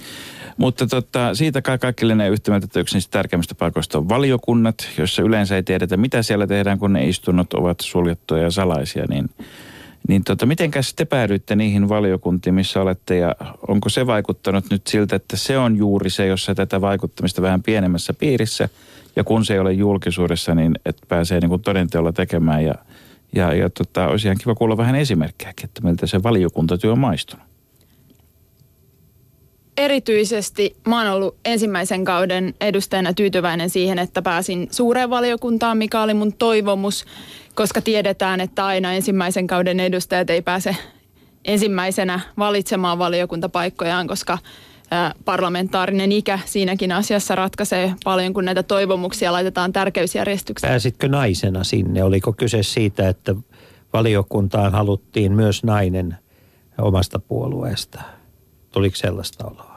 Mutta 0.56 0.86
tota, 0.86 1.34
siitä 1.34 1.62
kai 1.62 1.78
kaikki 1.78 2.14
ne 2.14 2.28
yhtymättä, 2.28 2.64
että 2.64 2.80
yksi 2.80 2.96
niistä 2.96 3.10
tärkeimmistä 3.10 3.54
paikoista 3.54 3.98
on 3.98 4.08
valiokunnat, 4.08 4.88
joissa 4.98 5.22
yleensä 5.22 5.56
ei 5.56 5.62
tiedetä, 5.62 5.96
mitä 5.96 6.22
siellä 6.22 6.46
tehdään, 6.46 6.78
kun 6.78 6.92
ne 6.92 7.08
istunnot 7.08 7.54
ovat 7.54 7.80
suljettuja 7.80 8.42
ja 8.42 8.50
salaisia, 8.50 9.04
niin 9.08 9.30
niin 10.08 10.24
tota, 10.24 10.46
mitenkäs 10.46 10.94
te 10.94 11.04
päädyitte 11.04 11.56
niihin 11.56 11.88
valiokuntiin, 11.88 12.54
missä 12.54 12.80
olette 12.80 13.16
ja 13.16 13.34
onko 13.68 13.88
se 13.88 14.06
vaikuttanut 14.06 14.64
nyt 14.70 14.86
siltä, 14.86 15.16
että 15.16 15.36
se 15.36 15.58
on 15.58 15.76
juuri 15.76 16.10
se, 16.10 16.26
jossa 16.26 16.54
tätä 16.54 16.80
vaikuttamista 16.80 17.42
vähän 17.42 17.62
pienemmässä 17.62 18.14
piirissä 18.14 18.68
ja 19.16 19.24
kun 19.24 19.44
se 19.44 19.54
ei 19.54 19.60
ole 19.60 19.72
julkisuudessa, 19.72 20.54
niin 20.54 20.74
että 20.86 21.06
pääsee 21.08 21.40
niin 21.40 21.48
kuin 21.48 21.62
todenteolla 21.62 22.12
tekemään 22.12 22.64
ja, 22.64 22.74
ja, 23.34 23.54
ja 23.54 23.70
tota, 23.70 24.06
olisi 24.06 24.28
ihan 24.28 24.38
kiva 24.38 24.54
kuulla 24.54 24.76
vähän 24.76 24.94
esimerkkejäkin, 24.94 25.64
että 25.64 25.80
miltä 25.82 26.06
se 26.06 26.22
valiokuntatyö 26.22 26.92
on 26.92 26.98
maistunut. 26.98 27.49
Erityisesti 29.80 30.76
mä 30.88 30.98
oon 31.02 31.12
ollut 31.12 31.36
ensimmäisen 31.44 32.04
kauden 32.04 32.54
edustajana 32.60 33.12
tyytyväinen 33.12 33.70
siihen, 33.70 33.98
että 33.98 34.22
pääsin 34.22 34.68
suureen 34.70 35.10
valiokuntaan, 35.10 35.78
mikä 35.78 36.02
oli 36.02 36.14
mun 36.14 36.32
toivomus 36.32 37.04
koska 37.54 37.80
tiedetään, 37.80 38.40
että 38.40 38.66
aina 38.66 38.92
ensimmäisen 38.92 39.46
kauden 39.46 39.80
edustajat 39.80 40.30
ei 40.30 40.42
pääse 40.42 40.76
ensimmäisenä 41.44 42.20
valitsemaan 42.38 42.98
valiokuntapaikkojaan, 42.98 44.06
koska 44.06 44.38
parlamentaarinen 45.24 46.12
ikä 46.12 46.38
siinäkin 46.44 46.92
asiassa 46.92 47.34
ratkaisee 47.34 47.94
paljon, 48.04 48.34
kun 48.34 48.44
näitä 48.44 48.62
toivomuksia 48.62 49.32
laitetaan 49.32 49.72
tärkeysjärjestykseen. 49.72 50.70
Pääsitkö 50.70 51.08
naisena 51.08 51.64
sinne? 51.64 52.04
Oliko 52.04 52.32
kyse 52.32 52.62
siitä, 52.62 53.08
että 53.08 53.34
valiokuntaan 53.92 54.72
haluttiin 54.72 55.32
myös 55.32 55.64
nainen 55.64 56.16
omasta 56.78 57.18
puolueesta? 57.18 58.02
Tuliko 58.72 58.96
sellaista 58.96 59.46
oloa? 59.46 59.69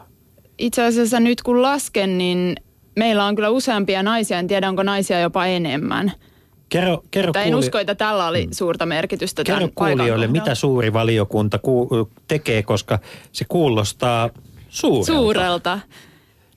Itse 0.63 0.83
asiassa 0.83 1.19
nyt 1.19 1.41
kun 1.41 1.61
lasken, 1.61 2.17
niin 2.17 2.55
meillä 2.95 3.25
on 3.25 3.35
kyllä 3.35 3.49
useampia 3.49 4.03
naisia. 4.03 4.39
En 4.39 4.47
tiedä, 4.47 4.69
onko 4.69 4.83
naisia 4.83 5.19
jopa 5.19 5.45
enemmän– 5.45 6.11
Kerro, 6.69 7.03
kerro 7.11 7.33
en 7.35 7.55
usko, 7.55 7.79
että 7.79 7.95
tällä 7.95 8.27
oli 8.27 8.45
mm. 8.45 8.51
suurta 8.51 8.85
merkitystä 8.85 9.43
Kerro 9.43 9.69
kuulijoille, 9.75 10.27
mitä 10.27 10.55
suuri 10.55 10.93
valiokunta 10.93 11.59
ku- 11.59 12.09
tekee, 12.27 12.63
koska 12.63 12.99
se 13.31 13.45
kuulostaa 13.47 14.29
suurelta. 14.69 15.05
Suurelta. 15.05 15.79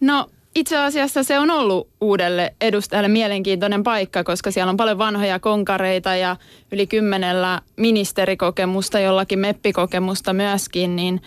No 0.00 0.30
itse 0.54 0.78
asiassa 0.78 1.22
se 1.22 1.38
on 1.38 1.50
ollut 1.50 1.88
uudelle 2.00 2.54
edustajalle 2.60 3.08
mielenkiintoinen 3.08 3.82
paikka, 3.82 4.24
koska 4.24 4.50
siellä 4.50 4.70
on 4.70 4.76
paljon 4.76 4.98
vanhoja 4.98 5.38
konkareita 5.38 6.16
ja 6.16 6.36
yli 6.72 6.86
kymmenellä 6.86 7.60
ministerikokemusta, 7.76 9.00
jollakin 9.00 9.38
meppikokemusta 9.38 10.32
myöskin, 10.32 10.96
niin– 10.96 11.20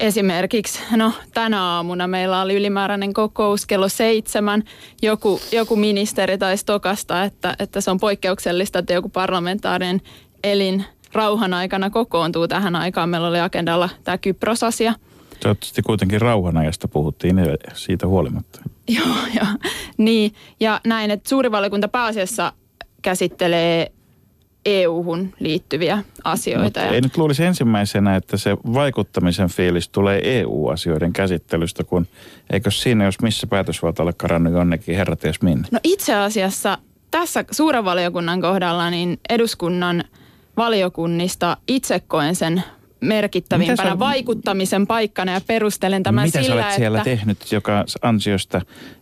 Esimerkiksi, 0.00 0.80
no 0.96 1.12
tänä 1.34 1.62
aamuna 1.62 2.06
meillä 2.06 2.42
oli 2.42 2.54
ylimääräinen 2.54 3.12
kokous 3.12 3.66
kello 3.66 3.88
seitsemän. 3.88 4.62
Joku, 5.02 5.40
joku 5.52 5.76
ministeri 5.76 6.38
taisi 6.38 6.66
tokasta, 6.66 7.24
että, 7.24 7.56
että 7.58 7.80
se 7.80 7.90
on 7.90 8.00
poikkeuksellista, 8.00 8.78
että 8.78 8.92
joku 8.92 9.08
parlamentaarinen 9.08 10.00
elin 10.44 10.84
rauhan 11.12 11.54
aikana 11.54 11.90
kokoontuu 11.90 12.48
tähän 12.48 12.76
aikaan. 12.76 13.08
Meillä 13.08 13.28
oli 13.28 13.40
agendalla 13.40 13.88
tämä 14.04 14.18
Kypros-asia. 14.18 14.94
Toivottavasti 15.40 15.82
kuitenkin 15.82 16.20
rauhanajasta 16.20 16.88
puhuttiin 16.88 17.36
siitä 17.74 18.06
huolimatta. 18.06 18.60
Joo, 18.96 19.16
joo. 19.34 19.46
Niin, 19.96 20.34
ja 20.60 20.80
näin, 20.86 21.10
että 21.10 21.28
suuri 21.28 21.50
valiokunta 21.50 21.88
pääasiassa 21.88 22.52
käsittelee 23.02 23.92
EU-hun 24.66 25.34
liittyviä 25.40 26.04
asioita. 26.24 26.64
Mutta 26.64 26.86
ei 26.86 27.00
nyt 27.00 27.16
luulisi 27.16 27.44
ensimmäisenä, 27.44 28.16
että 28.16 28.36
se 28.36 28.56
vaikuttamisen 28.74 29.48
fiilis 29.48 29.88
tulee 29.88 30.20
EU-asioiden 30.40 31.12
käsittelystä, 31.12 31.84
kun 31.84 32.06
eikö 32.50 32.70
siinä, 32.70 33.04
jos 33.04 33.20
missä 33.20 33.46
päätösvalta 33.46 34.02
ole 34.02 34.12
karannut 34.12 34.52
jonnekin 34.52 34.96
herrat 34.96 35.24
jos 35.24 35.42
minne? 35.42 35.68
No 35.70 35.78
itse 35.84 36.14
asiassa 36.14 36.78
tässä 37.10 37.44
suuren 37.50 37.84
valiokunnan 37.84 38.40
kohdalla 38.40 38.90
niin 38.90 39.20
eduskunnan 39.28 40.04
valiokunnista 40.56 41.56
itse 41.68 42.00
koen 42.00 42.36
sen 42.36 42.62
merkittävimpänä 43.00 43.90
sä, 43.90 43.98
vaikuttamisen 43.98 44.86
paikkana 44.86 45.32
ja 45.32 45.40
perustelen 45.46 46.02
tämän 46.02 46.24
mitä 46.24 46.42
sillä, 46.42 46.54
Mitä 46.54 46.62
sä 46.62 46.66
olet 46.66 46.76
siellä 46.76 46.98
että, 46.98 47.10
tehnyt, 47.10 47.52
joka 47.52 47.84
ansiosta 48.02 48.60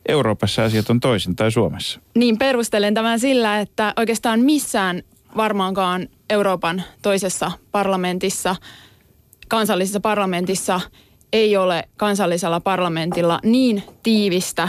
Euroopassa 0.08 0.64
asiat 0.64 0.90
on 0.90 1.00
toisin 1.00 1.36
tai 1.36 1.52
Suomessa? 1.52 2.00
Niin 2.14 2.38
perustelen 2.38 2.94
tämän 2.94 3.20
sillä, 3.20 3.60
että 3.60 3.92
oikeastaan 3.96 4.40
missään 4.40 5.02
varmaankaan 5.36 6.08
Euroopan 6.30 6.82
toisessa 7.02 7.52
parlamentissa, 7.72 8.56
kansallisessa 9.48 10.00
parlamentissa 10.00 10.80
ei 11.32 11.56
ole 11.56 11.88
kansallisella 11.96 12.60
parlamentilla 12.60 13.40
niin 13.42 13.82
tiivistä 14.02 14.68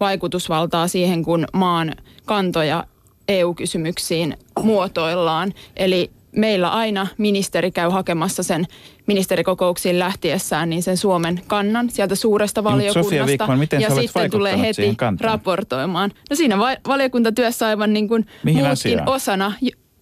vaikutusvaltaa 0.00 0.88
siihen, 0.88 1.22
kun 1.22 1.46
maan 1.52 1.94
kantoja 2.24 2.84
EU-kysymyksiin 3.28 4.36
muotoillaan. 4.62 5.52
Eli 5.76 6.10
meillä 6.36 6.70
aina 6.70 7.06
ministeri 7.18 7.70
käy 7.70 7.90
hakemassa 7.90 8.42
sen 8.42 8.64
ministerikokouksiin 9.06 9.98
lähtiessään 9.98 10.70
niin 10.70 10.82
sen 10.82 10.96
Suomen 10.96 11.40
kannan 11.46 11.90
sieltä 11.90 12.14
suuresta 12.14 12.64
valiokunnasta. 12.64 13.02
Sofia 13.02 13.26
Wikman, 13.26 13.58
miten 13.58 13.80
ja 13.80 13.90
sitten 13.90 14.30
tulee 14.30 14.60
heti 14.60 14.96
raportoimaan. 15.20 16.10
No 16.30 16.36
siinä 16.36 16.58
va- 16.58 16.76
valiokuntatyössä 16.88 17.66
aivan 17.66 17.92
niin 17.92 18.08
kuin 18.08 18.26
Mihin 18.44 18.64
muutkin 18.64 18.72
asiaan? 18.72 19.08
osana 19.08 19.52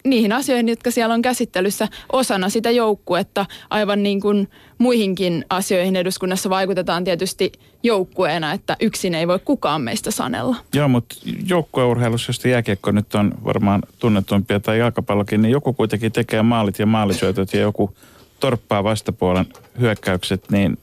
niihin 0.05 0.31
asioihin, 0.31 0.69
jotka 0.69 0.91
siellä 0.91 1.13
on 1.13 1.21
käsittelyssä 1.21 1.87
osana 2.11 2.49
sitä 2.49 2.71
joukkuetta. 2.71 3.45
Aivan 3.69 4.03
niin 4.03 4.21
kuin 4.21 4.49
muihinkin 4.77 5.45
asioihin 5.49 5.95
eduskunnassa 5.95 6.49
vaikutetaan 6.49 7.03
tietysti 7.03 7.51
joukkueena, 7.83 8.53
että 8.53 8.77
yksin 8.79 9.15
ei 9.15 9.27
voi 9.27 9.39
kukaan 9.45 9.81
meistä 9.81 10.11
sanella. 10.11 10.55
Joo, 10.73 10.87
mutta 10.87 11.15
joukkueurheilussa, 11.47 12.29
josta 12.29 12.47
jääkiekko 12.47 12.91
nyt 12.91 13.15
on 13.15 13.31
varmaan 13.45 13.81
tunnetumpia 13.99 14.59
tai 14.59 14.79
jalkapallokin, 14.79 15.41
niin 15.41 15.51
joku 15.51 15.73
kuitenkin 15.73 16.11
tekee 16.11 16.41
maalit 16.41 16.79
ja 16.79 16.85
maalisyötöt 16.85 17.53
ja 17.53 17.59
joku 17.59 17.95
torppaa 18.39 18.83
vastapuolen 18.83 19.45
hyökkäykset, 19.79 20.51
niin 20.51 20.77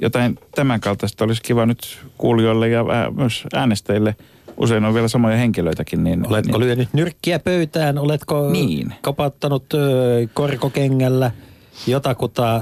jotain 0.00 0.38
tämän 0.54 0.80
kaltaista 0.80 1.24
olisi 1.24 1.42
kiva 1.42 1.66
nyt 1.66 1.98
kuulijoille 2.18 2.68
ja 2.68 2.84
myös 3.16 3.44
äänestäjille. 3.54 4.16
Usein 4.56 4.84
on 4.84 4.94
vielä 4.94 5.08
samoja 5.08 5.36
henkilöitäkin. 5.36 6.04
Niin, 6.04 6.26
Oletko 6.26 6.58
niin, 6.58 6.66
lyönyt 6.66 6.88
nyrkkiä 6.92 7.38
pöytään? 7.38 7.98
Oletko 7.98 8.50
Niin. 8.50 8.94
kopauttanut 9.02 9.74
ö, 9.74 9.78
korkokengällä 10.34 11.30
jotakuta 11.86 12.60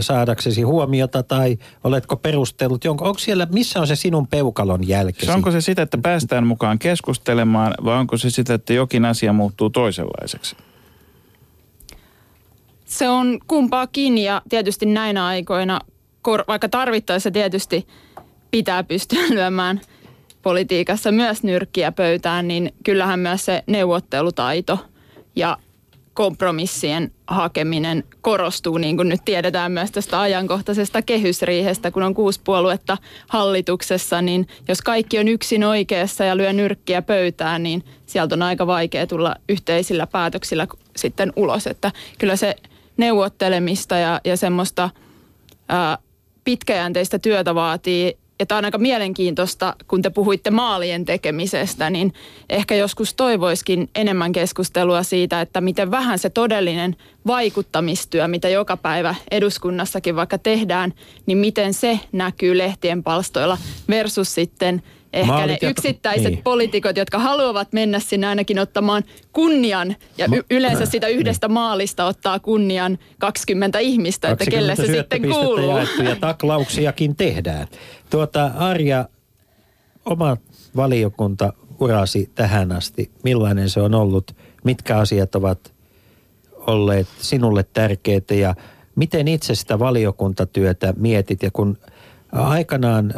saadaksesi 0.00 0.62
huomiota 0.62 1.22
tai 1.22 1.58
oletko 1.84 2.16
perustellut 2.16 2.84
jonkun? 2.84 3.06
Onko 3.06 3.18
siellä, 3.18 3.46
missä 3.52 3.80
on 3.80 3.86
se 3.86 3.96
sinun 3.96 4.26
peukalon 4.26 4.88
jälkesi? 4.88 5.26
Se 5.26 5.32
onko 5.32 5.50
se 5.50 5.60
sitä, 5.60 5.82
että 5.82 5.98
päästään 5.98 6.46
mukaan 6.46 6.78
keskustelemaan 6.78 7.74
vai 7.84 7.98
onko 7.98 8.16
se 8.16 8.30
sitä, 8.30 8.54
että 8.54 8.72
jokin 8.72 9.04
asia 9.04 9.32
muuttuu 9.32 9.70
toisenlaiseksi? 9.70 10.56
Se 12.84 13.08
on 13.08 13.38
kumpaakin 13.46 14.18
ja 14.18 14.42
tietysti 14.48 14.86
näinä 14.86 15.26
aikoina, 15.26 15.80
vaikka 16.48 16.68
tarvittaessa 16.68 17.30
tietysti 17.30 17.86
pitää 18.50 18.84
pystyä 18.84 19.22
lyömään 19.34 19.80
politiikassa 20.42 21.12
myös 21.12 21.42
nyrkkiä 21.42 21.92
pöytään, 21.92 22.48
niin 22.48 22.72
kyllähän 22.84 23.20
myös 23.20 23.44
se 23.44 23.62
neuvottelutaito 23.66 24.78
ja 25.36 25.58
kompromissien 26.18 27.12
hakeminen 27.26 28.04
korostuu, 28.20 28.78
niin 28.78 28.96
kuin 28.96 29.08
nyt 29.08 29.20
tiedetään 29.24 29.72
myös 29.72 29.90
tästä 29.90 30.20
ajankohtaisesta 30.20 31.02
kehysriihestä, 31.02 31.90
kun 31.90 32.02
on 32.02 32.14
kuusi 32.14 32.40
puoluetta 32.44 32.96
hallituksessa, 33.28 34.22
niin 34.22 34.48
jos 34.68 34.82
kaikki 34.82 35.18
on 35.18 35.28
yksin 35.28 35.64
oikeassa 35.64 36.24
ja 36.24 36.36
lyö 36.36 36.52
nyrkkiä 36.52 37.02
pöytään, 37.02 37.62
niin 37.62 37.84
sieltä 38.06 38.34
on 38.34 38.42
aika 38.42 38.66
vaikea 38.66 39.06
tulla 39.06 39.34
yhteisillä 39.48 40.06
päätöksillä 40.06 40.66
sitten 40.96 41.32
ulos, 41.36 41.66
että 41.66 41.92
kyllä 42.18 42.36
se 42.36 42.56
neuvottelemista 42.96 43.96
ja, 43.96 44.20
ja 44.24 44.36
semmoista 44.36 44.90
ää, 45.68 45.98
pitkäjänteistä 46.44 47.18
työtä 47.18 47.54
vaatii. 47.54 48.18
Ja 48.40 48.46
tämä 48.46 48.58
on 48.58 48.64
aika 48.64 48.78
mielenkiintoista, 48.78 49.74
kun 49.88 50.02
te 50.02 50.10
puhuitte 50.10 50.50
maalien 50.50 51.04
tekemisestä, 51.04 51.90
niin 51.90 52.12
ehkä 52.50 52.74
joskus 52.74 53.14
toivoiskin 53.14 53.90
enemmän 53.94 54.32
keskustelua 54.32 55.02
siitä, 55.02 55.40
että 55.40 55.60
miten 55.60 55.90
vähän 55.90 56.18
se 56.18 56.30
todellinen 56.30 56.96
vaikuttamistyö, 57.26 58.28
mitä 58.28 58.48
joka 58.48 58.76
päivä 58.76 59.14
eduskunnassakin 59.30 60.16
vaikka 60.16 60.38
tehdään, 60.38 60.94
niin 61.26 61.38
miten 61.38 61.74
se 61.74 62.00
näkyy 62.12 62.58
lehtien 62.58 63.02
palstoilla 63.02 63.58
versus 63.88 64.34
sitten 64.34 64.82
ehkä 65.12 65.46
ne 65.46 65.58
yksittäiset 65.62 66.32
niin. 66.32 66.42
poliitikot, 66.42 66.96
jotka 66.96 67.18
haluavat 67.18 67.72
mennä 67.72 68.00
sinne 68.00 68.26
ainakin 68.26 68.58
ottamaan 68.58 69.02
kunnian 69.32 69.96
ja 70.18 70.28
y- 70.36 70.44
yleensä 70.50 70.86
sitä 70.86 71.06
yhdestä 71.06 71.48
maalista 71.48 72.04
ottaa 72.04 72.38
kunnian 72.38 72.98
20 73.18 73.78
ihmistä, 73.78 74.30
että 74.30 74.44
kelle 74.44 74.76
se 74.76 74.82
20 74.82 75.16
sitten 75.16 75.30
kuuluu. 75.30 75.78
ja 76.08 76.16
taklauksiakin 76.16 77.16
tehdään. 77.16 77.68
Tuota, 78.10 78.50
Arja, 78.56 79.08
oma 80.04 80.36
valiokunta 80.76 81.52
urasi 81.80 82.30
tähän 82.34 82.72
asti. 82.72 83.10
Millainen 83.24 83.70
se 83.70 83.80
on 83.80 83.94
ollut? 83.94 84.36
Mitkä 84.64 84.96
asiat 84.96 85.34
ovat 85.34 85.72
olleet 86.66 87.06
sinulle 87.18 87.64
tärkeitä 87.72 88.34
ja 88.34 88.54
miten 88.96 89.28
itse 89.28 89.54
sitä 89.54 89.78
valiokuntatyötä 89.78 90.94
mietit 90.96 91.42
ja 91.42 91.50
kun 91.50 91.78
aikanaan, 92.32 93.14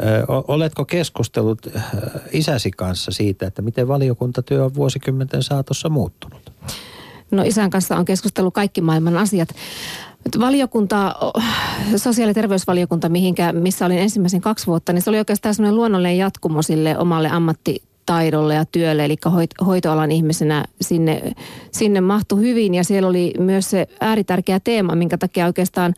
oletko 0.47 0.85
keskustellut 0.85 1.67
isäsi 2.31 2.71
kanssa 2.71 3.11
siitä, 3.11 3.47
että 3.47 3.61
miten 3.61 3.87
valiokuntatyö 3.87 4.65
on 4.65 4.75
vuosikymmenten 4.75 5.43
saatossa 5.43 5.89
muuttunut? 5.89 6.51
No 7.31 7.43
isän 7.43 7.69
kanssa 7.69 7.97
on 7.97 8.05
keskustellut 8.05 8.53
kaikki 8.53 8.81
maailman 8.81 9.17
asiat. 9.17 9.49
Valiokunta, 10.39 11.15
sosiaali- 11.95 12.29
ja 12.29 12.33
terveysvaliokunta, 12.33 13.09
mihinkä, 13.09 13.53
missä 13.53 13.85
olin 13.85 13.97
ensimmäisen 13.97 14.41
kaksi 14.41 14.67
vuotta, 14.67 14.93
niin 14.93 15.01
se 15.01 15.09
oli 15.09 15.17
oikeastaan 15.17 15.55
semmoinen 15.55 15.75
luonnollinen 15.75 16.17
jatkumo 16.17 16.61
sille 16.61 16.97
omalle 16.97 17.29
ammattitaidolle 18.01 18.55
ja 18.55 18.65
työlle, 18.65 19.05
eli 19.05 19.15
hoit- 19.25 19.65
hoitoalan 19.65 20.11
ihmisenä 20.11 20.65
sinne, 20.81 21.33
sinne 21.71 22.01
mahtui 22.01 22.41
hyvin 22.41 22.73
ja 22.73 22.83
siellä 22.83 23.09
oli 23.09 23.33
myös 23.39 23.69
se 23.69 23.87
ääritärkeä 23.99 24.59
teema, 24.59 24.95
minkä 24.95 25.17
takia 25.17 25.45
oikeastaan 25.45 25.93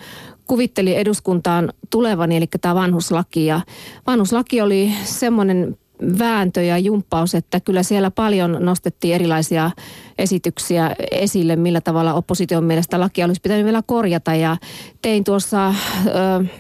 kuvitteli 0.47 0.95
eduskuntaan 0.95 1.73
tulevani, 1.89 2.37
eli 2.37 2.47
tämä 2.61 2.75
vanhuslaki. 2.75 3.45
Ja 3.45 3.61
vanhuslaki 4.07 4.61
oli 4.61 4.91
semmoinen 5.03 5.77
vääntö 6.19 6.63
ja 6.63 6.77
jumppaus, 6.77 7.35
että 7.35 7.59
kyllä 7.59 7.83
siellä 7.83 8.11
paljon 8.11 8.57
nostettiin 8.59 9.15
erilaisia 9.15 9.71
esityksiä 10.17 10.95
esille, 11.11 11.55
millä 11.55 11.81
tavalla 11.81 12.13
opposition 12.13 12.63
mielestä 12.63 12.99
lakia 12.99 13.25
olisi 13.25 13.41
pitänyt 13.41 13.65
vielä 13.65 13.83
korjata. 13.85 14.35
Ja 14.35 14.57
tein 15.01 15.23
tuossa 15.23 15.69
ö, 15.69 15.73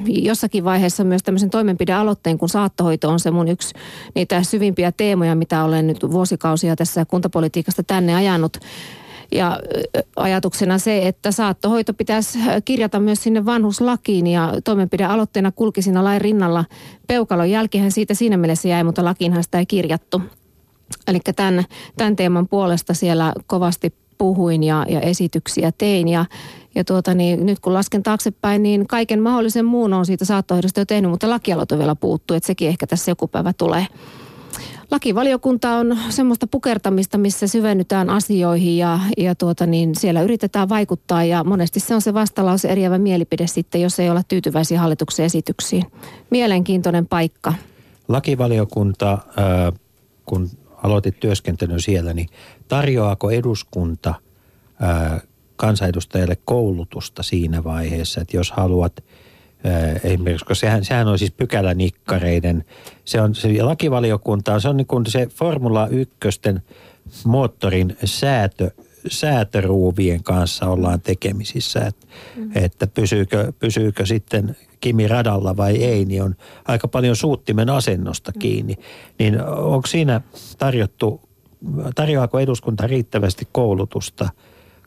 jossakin 0.07 0.63
vaiheessa 0.63 1.03
myös 1.03 1.23
tämmöisen 1.23 1.49
toimenpidealoitteen, 1.49 2.37
kun 2.37 2.49
saattohoito 2.49 3.09
on 3.09 3.19
se 3.19 3.31
mun 3.31 3.47
yksi 3.47 3.73
niitä 4.15 4.43
syvimpiä 4.43 4.91
teemoja, 4.91 5.35
mitä 5.35 5.63
olen 5.63 5.87
nyt 5.87 6.11
vuosikausia 6.11 6.75
tässä 6.75 7.05
kuntapolitiikasta 7.05 7.83
tänne 7.83 8.15
ajanut. 8.15 8.57
Ja 9.35 9.59
ajatuksena 10.15 10.77
se, 10.77 11.07
että 11.07 11.31
saattohoito 11.31 11.93
pitäisi 11.93 12.39
kirjata 12.65 12.99
myös 12.99 13.23
sinne 13.23 13.45
vanhuslakiin 13.45 14.27
ja 14.27 14.53
toimenpidealoitteena 14.63 15.51
kulki 15.51 15.81
siinä 15.81 16.03
lain 16.03 16.21
rinnalla. 16.21 16.65
Peukalon 17.07 17.49
jälkihän 17.49 17.91
siitä 17.91 18.13
siinä 18.13 18.37
mielessä 18.37 18.67
jäi, 18.67 18.83
mutta 18.83 19.05
lakiinhan 19.05 19.43
sitä 19.43 19.59
ei 19.59 19.65
kirjattu. 19.65 20.21
Eli 21.07 21.19
tämän, 21.35 21.63
tämän 21.97 22.15
teeman 22.15 22.47
puolesta 22.47 22.93
siellä 22.93 23.33
kovasti 23.47 23.93
puhuin 24.17 24.63
ja, 24.63 24.85
ja 24.89 25.01
esityksiä 25.01 25.71
tein. 25.77 26.07
Ja, 26.07 26.25
ja 26.75 26.83
tuota, 26.83 27.13
niin, 27.13 27.45
nyt 27.45 27.59
kun 27.59 27.73
lasken 27.73 28.03
taaksepäin, 28.03 28.63
niin 28.63 28.87
kaiken 28.87 29.21
mahdollisen 29.21 29.65
muun 29.65 29.93
on 29.93 30.05
siitä 30.05 30.25
saattohoidosta 30.25 30.81
jo 30.81 30.85
tehnyt, 30.85 31.11
mutta 31.11 31.29
lakialoite 31.29 31.77
vielä 31.77 31.95
puuttuu, 31.95 32.37
että 32.37 32.47
sekin 32.47 32.67
ehkä 32.67 32.87
tässä 32.87 33.11
joku 33.11 33.27
päivä 33.27 33.53
tulee. 33.53 33.87
Lakivaliokunta 34.93 35.69
on 35.71 35.97
semmoista 36.09 36.47
pukertamista, 36.47 37.17
missä 37.17 37.47
syvennytään 37.47 38.09
asioihin 38.09 38.77
ja, 38.77 38.99
ja 39.17 39.35
tuota 39.35 39.65
niin, 39.65 39.95
siellä 39.95 40.21
yritetään 40.21 40.69
vaikuttaa 40.69 41.23
ja 41.23 41.43
monesti 41.43 41.79
se 41.79 41.95
on 41.95 42.01
se 42.01 42.13
vastalause 42.13 42.67
eriävä 42.67 42.97
mielipide 42.97 43.47
sitten, 43.47 43.81
jos 43.81 43.99
ei 43.99 44.09
olla 44.09 44.23
tyytyväisiä 44.27 44.79
hallituksen 44.79 45.25
esityksiin. 45.25 45.83
Mielenkiintoinen 46.29 47.07
paikka. 47.07 47.53
Lakivaliokunta, 48.07 49.17
kun 50.25 50.49
aloitit 50.83 51.19
työskentelyn 51.19 51.81
siellä, 51.81 52.13
niin 52.13 52.29
tarjoaako 52.67 53.31
eduskunta 53.31 54.13
kansanedustajalle 55.55 56.37
koulutusta 56.45 57.23
siinä 57.23 57.63
vaiheessa, 57.63 58.21
että 58.21 58.37
jos 58.37 58.51
haluat 58.51 59.03
esimerkiksi, 60.03 60.45
koska 60.45 60.55
sehän, 60.55 60.85
sehän 60.85 61.07
on 61.07 61.19
siis 61.19 61.31
pykälänikkareiden, 61.31 62.65
se 63.05 63.21
on 63.21 63.35
se 63.35 63.63
lakivaliokunta, 63.63 64.59
se 64.59 64.69
on 64.69 64.77
niin 64.77 64.87
kuin 64.87 65.05
se 65.05 65.25
Formula 65.25 65.87
1 65.87 66.17
moottorin 67.25 67.97
säätö, 68.05 68.71
säätöruuvien 69.07 70.23
kanssa 70.23 70.67
ollaan 70.67 71.01
tekemisissä, 71.01 71.79
että, 71.79 72.07
että 72.55 72.87
pysyykö, 72.87 73.53
pysyykö 73.59 74.05
sitten 74.05 74.55
Kimi 74.81 75.07
radalla 75.07 75.57
vai 75.57 75.83
ei, 75.83 76.05
niin 76.05 76.23
on 76.23 76.35
aika 76.65 76.87
paljon 76.87 77.15
suuttimen 77.15 77.69
asennosta 77.69 78.31
kiinni. 78.39 78.75
Niin 79.19 79.41
onko 79.45 79.87
siinä 79.87 80.21
tarjottu, 80.57 81.21
tarjoaako 81.95 82.39
eduskunta 82.39 82.87
riittävästi 82.87 83.47
koulutusta 83.51 84.29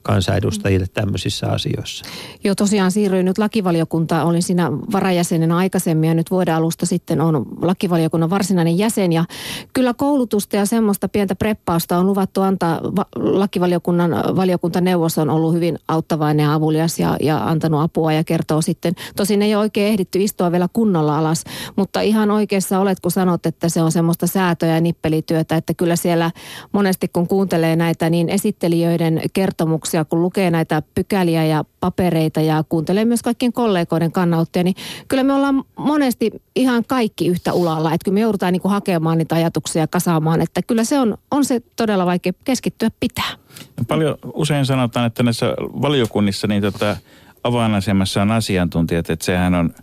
kansanedustajille 0.07 0.87
tämmöisissä 0.95 1.47
asioissa. 1.47 2.05
Joo, 2.45 2.55
tosiaan 2.55 2.91
siirryin 2.91 3.25
nyt 3.25 3.39
lakivaliokuntaan. 3.39 4.27
Olin 4.27 4.43
siinä 4.43 4.73
varajäsenenä 4.73 5.57
aikaisemmin 5.57 6.09
ja 6.09 6.15
nyt 6.15 6.31
vuoden 6.31 6.55
alusta 6.55 6.87
sitten 6.87 7.21
on 7.21 7.47
lakivaliokunnan 7.63 8.31
varsinainen 8.31 8.79
jäsen. 8.79 9.13
Ja 9.13 9.25
kyllä 9.73 9.95
koulutusta 9.95 10.57
ja 10.57 10.67
semmoista 10.67 11.09
pientä 11.09 11.35
preppausta 11.35 11.99
on 11.99 12.07
luvattu 12.07 12.43
antaa. 12.43 12.81
Va- 12.83 13.07
lakivaliokunnan 13.17 14.11
valiokuntaneuvos 14.37 15.19
on 15.19 15.31
ollut 15.31 15.55
hyvin 15.55 15.79
auttavainen 15.89 16.45
ja 16.45 16.55
avulias 16.55 16.99
ja, 16.99 17.17
ja 17.21 17.45
antanut 17.49 17.81
apua 17.81 18.13
ja 18.13 18.25
kertoo 18.25 18.63
sitten. 18.63 18.95
Tosin 19.17 19.43
ei 19.43 19.55
ole 19.55 19.61
oikein 19.61 19.89
ehditty 19.89 20.23
istua 20.23 20.53
vielä 20.53 20.69
kunnolla 20.73 21.19
alas, 21.19 21.45
mutta 21.77 22.01
ihan 22.01 22.31
oikeassa 22.31 22.79
olet, 22.79 23.01
kun 23.01 23.11
sanot, 23.11 23.47
että 23.47 23.69
se 23.69 23.83
on 23.83 23.93
semmoista 23.93 24.27
säätöä 24.27 24.75
ja 24.75 24.81
nippelityötä, 24.81 25.57
että 25.57 25.75
kyllä 25.75 25.97
siellä 25.97 26.31
monesti 26.73 27.09
kun 27.09 27.29
kuuntelee 27.29 27.77
näitä 27.77 28.11
niin 28.11 28.29
esittelijöiden 28.29 29.21
kertomuksia, 29.33 29.96
kun 30.05 30.23
lukee 30.23 30.51
näitä 30.51 30.83
pykäliä 30.95 31.45
ja 31.45 31.65
papereita 31.81 32.41
ja 32.41 32.65
kuuntelee 32.69 33.05
myös 33.05 33.23
kaikkien 33.23 33.53
kollegoiden 33.53 34.13
kannanottoja, 34.13 34.65
niin 34.65 34.77
kyllä 35.09 35.23
me 35.23 35.33
ollaan 35.33 35.65
monesti 35.77 36.31
ihan 36.57 36.85
kaikki 36.85 37.27
yhtä 37.27 37.53
ulalla, 37.53 37.93
että 37.93 38.05
kyllä 38.05 38.15
me 38.15 38.21
joudutaan 38.21 38.53
niin 38.53 38.63
kuin 38.63 38.73
hakemaan 38.73 39.19
niitä 39.19 39.35
ajatuksia 39.35 39.87
kasaamaan, 39.87 40.41
että 40.41 40.63
kyllä 40.63 40.85
se 40.85 40.99
on, 40.99 41.19
on 41.31 41.45
se 41.45 41.61
todella 41.77 42.07
vaikea 42.07 42.33
keskittyä 42.45 42.91
pitää. 43.01 43.31
No 43.79 43.85
paljon 43.89 44.19
usein 44.35 44.67
sanotaan, 44.67 45.07
että 45.07 45.23
näissä 45.23 45.47
valiokunnissa 45.83 46.47
niin 46.47 46.63
tota, 46.63 46.97
avainasemassa 47.45 48.23
on 48.23 48.31
asiantuntijat, 48.31 49.11
että 49.11 49.25
sehän 49.25 49.55
on 49.55 49.75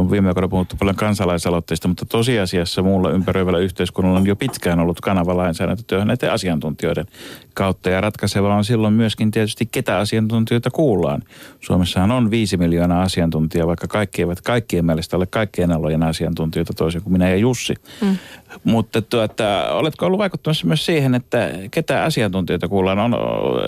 on 0.00 0.10
viime 0.10 0.28
aikoina 0.28 0.48
puhuttu 0.48 0.76
paljon 0.78 0.96
kansalaisaloitteista, 0.96 1.88
mutta 1.88 2.06
tosiasiassa 2.06 2.82
muulla 2.82 3.10
ympäröivällä 3.10 3.58
yhteiskunnalla 3.58 4.18
on 4.18 4.26
jo 4.26 4.36
pitkään 4.36 4.80
ollut 4.80 5.00
kanava 5.00 5.36
lainsäädäntötyöhön 5.36 6.06
näiden 6.06 6.32
asiantuntijoiden 6.32 7.06
kautta. 7.54 7.90
Ja 7.90 8.00
ratkaiseva 8.00 8.54
on 8.54 8.64
silloin 8.64 8.94
myöskin 8.94 9.30
tietysti, 9.30 9.66
ketä 9.66 9.98
asiantuntijoita 9.98 10.70
kuullaan. 10.70 11.22
Suomessahan 11.60 12.10
on 12.10 12.30
viisi 12.30 12.56
miljoonaa 12.56 13.02
asiantuntijaa, 13.02 13.66
vaikka 13.66 13.86
kaikki 13.86 14.22
eivät 14.22 14.40
kaikkien 14.40 14.84
mielestä 14.84 15.16
ole 15.16 15.26
kaikkien 15.26 15.72
alojen 15.72 16.02
asiantuntijoita 16.02 16.72
toisin 16.72 17.02
kuin 17.02 17.12
minä 17.12 17.28
ja 17.28 17.36
Jussi. 17.36 17.74
Mm. 18.00 18.16
Mutta 18.64 19.02
tuota, 19.02 19.72
oletko 19.72 20.06
ollut 20.06 20.18
vaikuttamassa 20.18 20.66
myös 20.66 20.86
siihen, 20.86 21.14
että 21.14 21.50
ketä 21.70 22.04
asiantuntijoita 22.04 22.68
kuullaan? 22.68 22.98
On, 22.98 23.14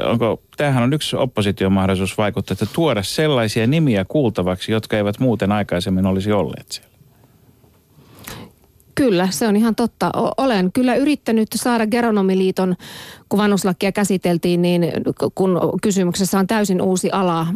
onko, 0.04 0.42
tämähän 0.56 0.82
on 0.82 0.92
yksi 0.92 1.16
opposition 1.16 1.72
mahdollisuus 1.72 2.18
vaikuttaa, 2.18 2.52
että 2.52 2.66
tuoda 2.74 3.02
sellaisia 3.02 3.66
nimiä 3.66 4.04
kuultavaksi, 4.04 4.72
jotka 4.72 4.96
eivät 4.96 5.20
muuten 5.20 5.52
aikaisemmin 5.52 6.06
olisi 6.18 6.32
olleet 6.32 6.72
siellä. 6.72 6.88
Kyllä, 8.94 9.28
se 9.30 9.48
on 9.48 9.56
ihan 9.56 9.74
totta. 9.74 10.10
Olen 10.36 10.72
kyllä 10.72 10.94
yrittänyt 10.94 11.48
saada 11.54 11.86
Geronomiliiton, 11.86 12.76
kun 13.28 13.38
vanhuslakia 13.38 13.92
käsiteltiin, 13.92 14.62
niin 14.62 14.92
kun 15.34 15.60
kysymyksessä 15.82 16.38
on 16.38 16.46
täysin 16.46 16.82
uusi 16.82 17.10
ala, 17.10 17.46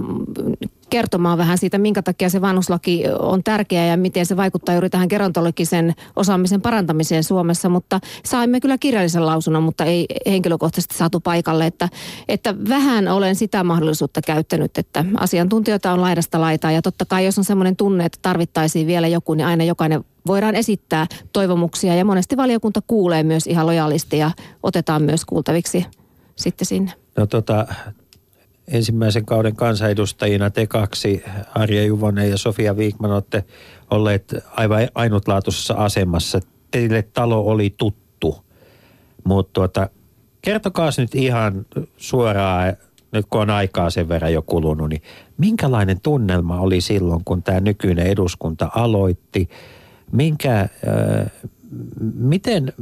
kertomaan 0.92 1.38
vähän 1.38 1.58
siitä, 1.58 1.78
minkä 1.78 2.02
takia 2.02 2.30
se 2.30 2.40
vanhuslaki 2.40 3.04
on 3.18 3.44
tärkeä 3.44 3.86
ja 3.86 3.96
miten 3.96 4.26
se 4.26 4.36
vaikuttaa 4.36 4.74
juuri 4.74 4.90
tähän 4.90 5.06
gerontologisen 5.10 5.94
osaamisen 6.16 6.60
parantamiseen 6.60 7.24
Suomessa. 7.24 7.68
Mutta 7.68 8.00
saimme 8.24 8.60
kyllä 8.60 8.78
kirjallisen 8.78 9.26
lausunnon, 9.26 9.62
mutta 9.62 9.84
ei 9.84 10.06
henkilökohtaisesti 10.26 10.96
saatu 10.96 11.20
paikalle. 11.20 11.66
Että, 11.66 11.88
että 12.28 12.54
vähän 12.68 13.08
olen 13.08 13.34
sitä 13.36 13.64
mahdollisuutta 13.64 14.20
käyttänyt, 14.26 14.78
että 14.78 15.04
asiantuntijoita 15.18 15.92
on 15.92 16.00
laidasta 16.00 16.40
laitaa. 16.40 16.72
Ja 16.72 16.82
totta 16.82 17.04
kai, 17.04 17.24
jos 17.24 17.38
on 17.38 17.44
semmoinen 17.44 17.76
tunne, 17.76 18.04
että 18.04 18.18
tarvittaisiin 18.22 18.86
vielä 18.86 19.08
joku, 19.08 19.34
niin 19.34 19.46
aina 19.46 19.64
jokainen 19.64 20.04
voidaan 20.26 20.54
esittää 20.54 21.06
toivomuksia. 21.32 21.94
Ja 21.94 22.04
monesti 22.04 22.36
valiokunta 22.36 22.80
kuulee 22.86 23.22
myös 23.22 23.46
ihan 23.46 23.66
lojaalisti 23.66 24.18
ja 24.18 24.30
otetaan 24.62 25.02
myös 25.02 25.24
kuultaviksi 25.24 25.61
sitten 26.36 26.66
sinne. 26.66 26.92
No 27.16 27.26
tota, 27.26 27.66
ensimmäisen 28.68 29.24
kauden 29.24 29.56
kansanedustajina 29.56 30.50
te 30.50 30.66
kaksi, 30.66 31.22
Arja 31.54 31.84
Juvonen 31.84 32.30
ja 32.30 32.38
Sofia 32.38 32.76
Viikman, 32.76 33.12
olette 33.12 33.44
olleet 33.90 34.34
aivan 34.50 34.88
ainutlaatuisessa 34.94 35.74
asemassa. 35.74 36.40
Teille 36.70 37.02
talo 37.02 37.40
oli 37.40 37.74
tuttu, 37.76 38.44
mutta 39.24 39.52
tuota, 39.52 39.90
kertokaa 40.42 40.90
nyt 40.98 41.14
ihan 41.14 41.66
suoraan, 41.96 42.76
nyt 43.12 43.26
kun 43.30 43.40
on 43.40 43.50
aikaa 43.50 43.90
sen 43.90 44.08
verran 44.08 44.32
jo 44.32 44.42
kulunut, 44.42 44.88
niin 44.88 45.02
minkälainen 45.38 46.00
tunnelma 46.00 46.60
oli 46.60 46.80
silloin, 46.80 47.24
kun 47.24 47.42
tämä 47.42 47.60
nykyinen 47.60 48.06
eduskunta 48.06 48.70
aloitti? 48.74 49.48
Minkä, 50.12 50.60
äh, 50.60 50.68
miten, 52.14 52.72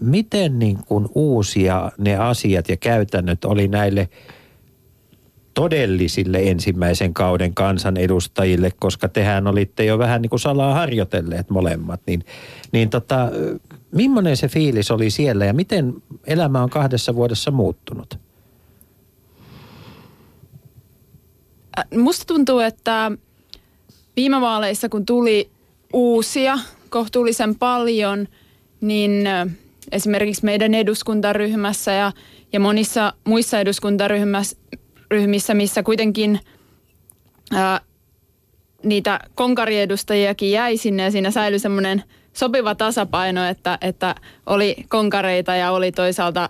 miten 0.00 0.58
niin 0.58 0.78
kuin 0.86 1.08
uusia 1.14 1.92
ne 1.98 2.16
asiat 2.16 2.68
ja 2.68 2.76
käytännöt 2.76 3.44
oli 3.44 3.68
näille– 3.68 4.08
todellisille 5.54 6.38
ensimmäisen 6.42 7.14
kauden 7.14 7.54
kansanedustajille, 7.54 8.70
koska 8.78 9.08
tehän 9.08 9.46
olitte 9.46 9.84
jo 9.84 9.98
vähän 9.98 10.22
niin 10.22 10.30
kuin 10.30 10.40
salaa 10.40 10.74
harjoitelleet 10.74 11.50
molemmat, 11.50 12.00
niin, 12.06 12.24
niin 12.72 12.90
tota, 12.90 13.28
millainen 13.92 14.36
se 14.36 14.48
fiilis 14.48 14.90
oli 14.90 15.10
siellä 15.10 15.44
ja 15.44 15.52
miten 15.52 15.94
elämä 16.26 16.62
on 16.62 16.70
kahdessa 16.70 17.14
vuodessa 17.14 17.50
muuttunut? 17.50 18.18
Musta 21.96 22.24
tuntuu, 22.26 22.58
että 22.58 23.12
viime 24.16 24.40
vaaleissa 24.40 24.88
kun 24.88 25.06
tuli 25.06 25.50
uusia 25.92 26.58
kohtuullisen 26.88 27.54
paljon, 27.54 28.28
niin 28.80 29.28
esimerkiksi 29.92 30.44
meidän 30.44 30.74
eduskuntaryhmässä 30.74 31.92
ja, 31.92 32.12
ja 32.52 32.60
monissa 32.60 33.12
muissa 33.24 33.60
eduskuntaryhmissä 33.60 34.56
ryhmissä, 35.10 35.54
missä 35.54 35.82
kuitenkin 35.82 36.40
ää, 37.52 37.80
niitä 38.82 39.20
konkariedustajiakin 39.34 40.50
jäi 40.50 40.76
sinne 40.76 41.02
ja 41.02 41.10
siinä 41.10 41.30
säilyi 41.30 41.58
semmoinen 41.58 42.02
sopiva 42.32 42.74
tasapaino, 42.74 43.44
että, 43.44 43.78
että 43.80 44.14
oli 44.46 44.76
konkareita 44.88 45.54
ja 45.56 45.70
oli 45.70 45.92
toisaalta 45.92 46.48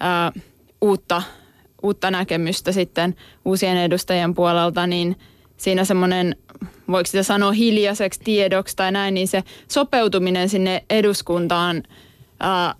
ää, 0.00 0.32
uutta, 0.80 1.22
uutta 1.82 2.10
näkemystä 2.10 2.72
sitten 2.72 3.14
uusien 3.44 3.76
edustajien 3.76 4.34
puolelta, 4.34 4.86
niin 4.86 5.16
siinä 5.56 5.84
semmoinen, 5.84 6.36
voiko 6.90 7.06
sitä 7.06 7.22
sanoa 7.22 7.52
hiljaiseksi 7.52 8.20
tiedoksi 8.24 8.76
tai 8.76 8.92
näin, 8.92 9.14
niin 9.14 9.28
se 9.28 9.44
sopeutuminen 9.68 10.48
sinne 10.48 10.84
eduskuntaan 10.90 11.82
ää, 12.40 12.74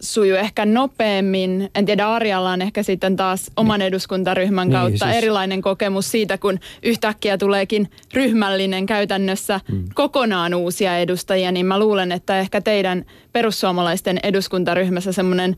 sujuu 0.00 0.36
ehkä 0.36 0.66
nopeammin. 0.66 1.70
En 1.74 1.86
tiedä, 1.86 2.08
Arjalla 2.08 2.50
on 2.50 2.62
ehkä 2.62 2.82
sitten 2.82 3.16
taas 3.16 3.50
oman 3.56 3.78
niin. 3.78 3.86
eduskuntaryhmän 3.86 4.68
niin, 4.68 4.78
kautta 4.78 5.04
siis... 5.04 5.16
erilainen 5.16 5.62
kokemus 5.62 6.10
siitä, 6.10 6.38
kun 6.38 6.58
yhtäkkiä 6.82 7.38
tuleekin 7.38 7.90
ryhmällinen 8.14 8.86
käytännössä 8.86 9.60
hmm. 9.70 9.84
kokonaan 9.94 10.54
uusia 10.54 10.98
edustajia, 10.98 11.52
niin 11.52 11.66
mä 11.66 11.78
luulen, 11.78 12.12
että 12.12 12.38
ehkä 12.38 12.60
teidän 12.60 13.04
perussuomalaisten 13.32 14.20
eduskuntaryhmässä 14.22 15.12
semmoinen 15.12 15.56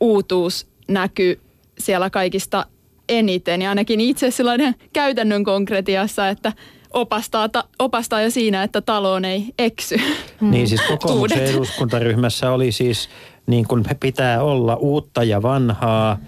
uutuus 0.00 0.66
näkyy 0.88 1.40
siellä 1.78 2.10
kaikista 2.10 2.66
eniten. 3.08 3.62
Ja 3.62 3.68
ainakin 3.68 4.00
itse 4.00 4.30
sellainen 4.30 4.74
käytännön 4.92 5.44
konkretiassa, 5.44 6.28
että 6.28 6.52
opastaa, 6.96 7.48
ta, 7.48 7.64
opastaa 7.78 8.22
jo 8.22 8.30
siinä, 8.30 8.62
että 8.62 8.80
taloon 8.80 9.24
ei 9.24 9.44
eksy. 9.58 9.96
Niin 10.40 10.68
siis 10.68 10.80
kokoomuksen 10.88 11.44
eduskuntaryhmässä 11.44 12.50
oli 12.50 12.72
siis 12.72 13.08
niin 13.46 13.68
kuin 13.68 13.84
pitää 14.00 14.42
olla 14.42 14.76
uutta 14.76 15.24
ja 15.24 15.42
vanhaa, 15.42 16.18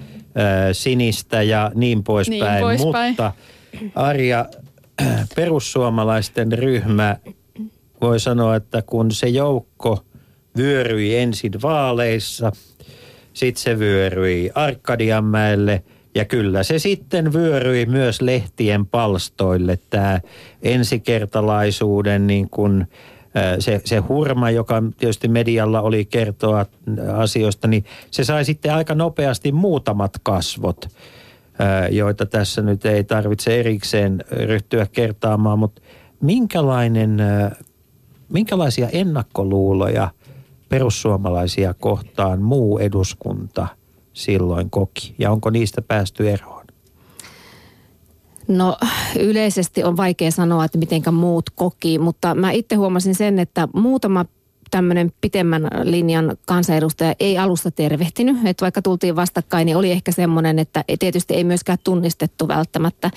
sinistä 0.73 1.43
ja 1.43 1.71
niin 1.75 2.05
poispäin. 2.05 2.41
Niin 2.41 2.61
poispäin. 2.61 3.11
Mutta 3.11 3.33
Arja, 3.95 4.47
perussuomalaisten 5.37 6.53
ryhmä, 6.53 7.17
voi 8.01 8.21
sanoa, 8.21 8.57
että 8.57 8.83
kun 8.83 9.13
se 9.13 9.29
joukko 9.29 10.05
vyöryi 10.57 11.17
ensin 11.17 11.53
vaaleissa, 11.63 12.53
sitten 13.33 13.63
se 13.63 13.79
vyöryi 13.79 14.51
Arkadianmäelle 14.55 15.83
ja 16.19 16.25
kyllä 16.25 16.63
se 16.63 16.79
sitten 16.79 17.33
vyöryi 17.33 17.87
myös 17.87 18.21
lehtien 18.21 18.87
palstoille 18.87 19.79
tämä 19.91 20.21
ensikertalaisuuden 20.63 22.27
niin 22.27 22.51
kuin– 22.51 22.87
se, 23.59 23.81
se 23.85 23.99
hurma, 23.99 24.51
joka 24.51 24.83
tietysti 24.99 25.29
medialla 25.29 25.81
oli 25.81 26.05
kertoa 26.05 26.67
asioista, 27.17 27.69
niin 27.69 27.85
se 28.11 28.25
sai 28.25 28.45
sitten 28.45 28.75
aika 28.75 28.95
nopeasti 28.95 29.53
muutamat 29.53 30.13
kasvot, 30.23 30.89
joita 31.91 32.27
tässä 32.27 32.63
nyt 32.63 32.87
ei 32.87 33.05
tarvitse 33.05 33.61
erikseen 33.61 34.25
ryhtyä 34.31 34.87
kertaamaan, 34.93 35.59
mutta 35.59 35.83
minkälainen, 36.21 37.23
minkälaisia 38.29 38.89
ennakkoluuloja 38.89 40.11
perussuomalaisia 40.69 41.75
kohtaan 41.75 42.43
muu 42.43 42.79
eduskunta 42.79 43.67
silloin 44.19 44.71
koki 44.71 45.15
ja 45.19 45.31
onko 45.31 45.51
niistä 45.51 45.83
päästy 45.83 46.31
eroon? 46.31 46.67
No 48.49 48.77
yleisesti 49.19 49.85
on 49.85 49.97
vaikea 49.97 50.31
sanoa, 50.31 50.65
että 50.65 50.79
mitenkä 50.79 51.11
muut 51.11 51.51
koki, 51.51 51.99
mutta 51.99 52.35
mä 52.35 52.51
itse 52.51 52.75
huomasin 52.75 53.15
sen, 53.15 53.39
että 53.39 53.69
muutama 53.75 54.25
tämmöinen 54.71 55.13
pitemmän 55.21 55.69
linjan 55.83 56.37
kansanedustaja 56.47 57.15
ei 57.21 57.39
alusta 57.39 57.71
tervehtinyt. 57.71 58.37
Että 58.45 58.63
vaikka 58.63 58.83
tultiin 58.83 59.17
vastakkain, 59.17 59.67
niin 59.67 59.77
oli 59.77 59.91
ehkä 59.91 60.13
semmoinen, 60.13 60.59
että 60.59 60.85
tietysti 60.99 61.35
ei 61.35 61.45
myöskään 61.45 61.79
tunnistettu 61.85 62.49
välttämättä. 62.49 63.11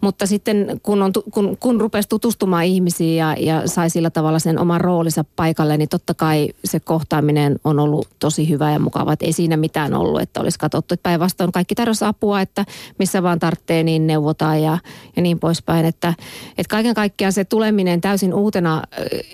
Mutta 0.00 0.26
sitten 0.26 0.80
kun, 0.82 1.02
on, 1.02 1.12
kun, 1.30 1.56
kun 1.60 1.80
rupesi 1.80 2.08
tutustumaan 2.08 2.64
ihmisiin 2.64 3.16
ja, 3.16 3.36
ja 3.38 3.68
sai 3.68 3.90
sillä 3.90 4.10
tavalla 4.10 4.38
sen 4.38 4.58
oman 4.58 4.80
roolinsa 4.80 5.24
paikalle, 5.36 5.76
niin 5.76 5.88
totta 5.88 6.14
kai 6.14 6.48
se 6.64 6.80
kohtaaminen 6.80 7.56
on 7.64 7.78
ollut 7.78 8.08
tosi 8.18 8.48
hyvä 8.48 8.72
ja 8.72 8.78
mukava. 8.78 9.12
Että 9.12 9.26
ei 9.26 9.32
siinä 9.32 9.56
mitään 9.56 9.94
ollut, 9.94 10.20
että 10.20 10.40
olisi 10.40 10.58
katsottu. 10.58 10.94
Että 10.94 11.02
päinvastoin 11.02 11.52
kaikki 11.52 11.74
tarjosi 11.74 12.04
apua, 12.04 12.40
että 12.40 12.64
missä 12.98 13.22
vaan 13.22 13.38
tarvitsee, 13.38 13.82
niin 13.82 14.06
neuvotaan 14.06 14.62
ja, 14.62 14.78
ja 15.16 15.22
niin 15.22 15.38
poispäin. 15.38 15.86
Että, 15.86 16.14
että 16.58 16.70
kaiken 16.70 16.94
kaikkiaan 16.94 17.32
se 17.32 17.44
tuleminen 17.44 18.00
täysin 18.00 18.34
uutena 18.34 18.82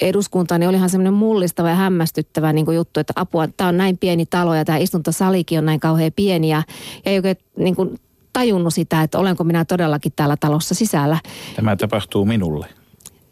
eduskuntaan, 0.00 0.60
niin 0.60 0.68
olihan 0.68 0.90
semmoinen 0.90 1.14
mullistava 1.62 1.68
ja 1.68 1.74
hämmästyttävä 1.74 2.52
niin 2.52 2.64
kuin 2.64 2.76
juttu, 2.76 3.00
että 3.00 3.12
apua, 3.16 3.48
tämä 3.48 3.68
on 3.68 3.76
näin 3.76 3.98
pieni 3.98 4.26
talo 4.26 4.54
ja 4.54 4.64
tämä 4.64 4.78
istuntosalikin 4.78 5.58
on 5.58 5.64
näin 5.64 5.80
kauhean 5.80 6.12
pieni 6.16 6.48
ja, 6.48 6.62
ja 7.04 7.10
ei 7.12 7.18
oikein 7.18 7.36
niin 7.56 7.76
kuin 7.76 7.98
tajunnut 8.32 8.74
sitä, 8.74 9.02
että 9.02 9.18
olenko 9.18 9.44
minä 9.44 9.64
todellakin 9.64 10.12
täällä 10.16 10.36
talossa 10.36 10.74
sisällä. 10.74 11.18
Tämä 11.56 11.76
tapahtuu 11.76 12.24
minulle. 12.24 12.66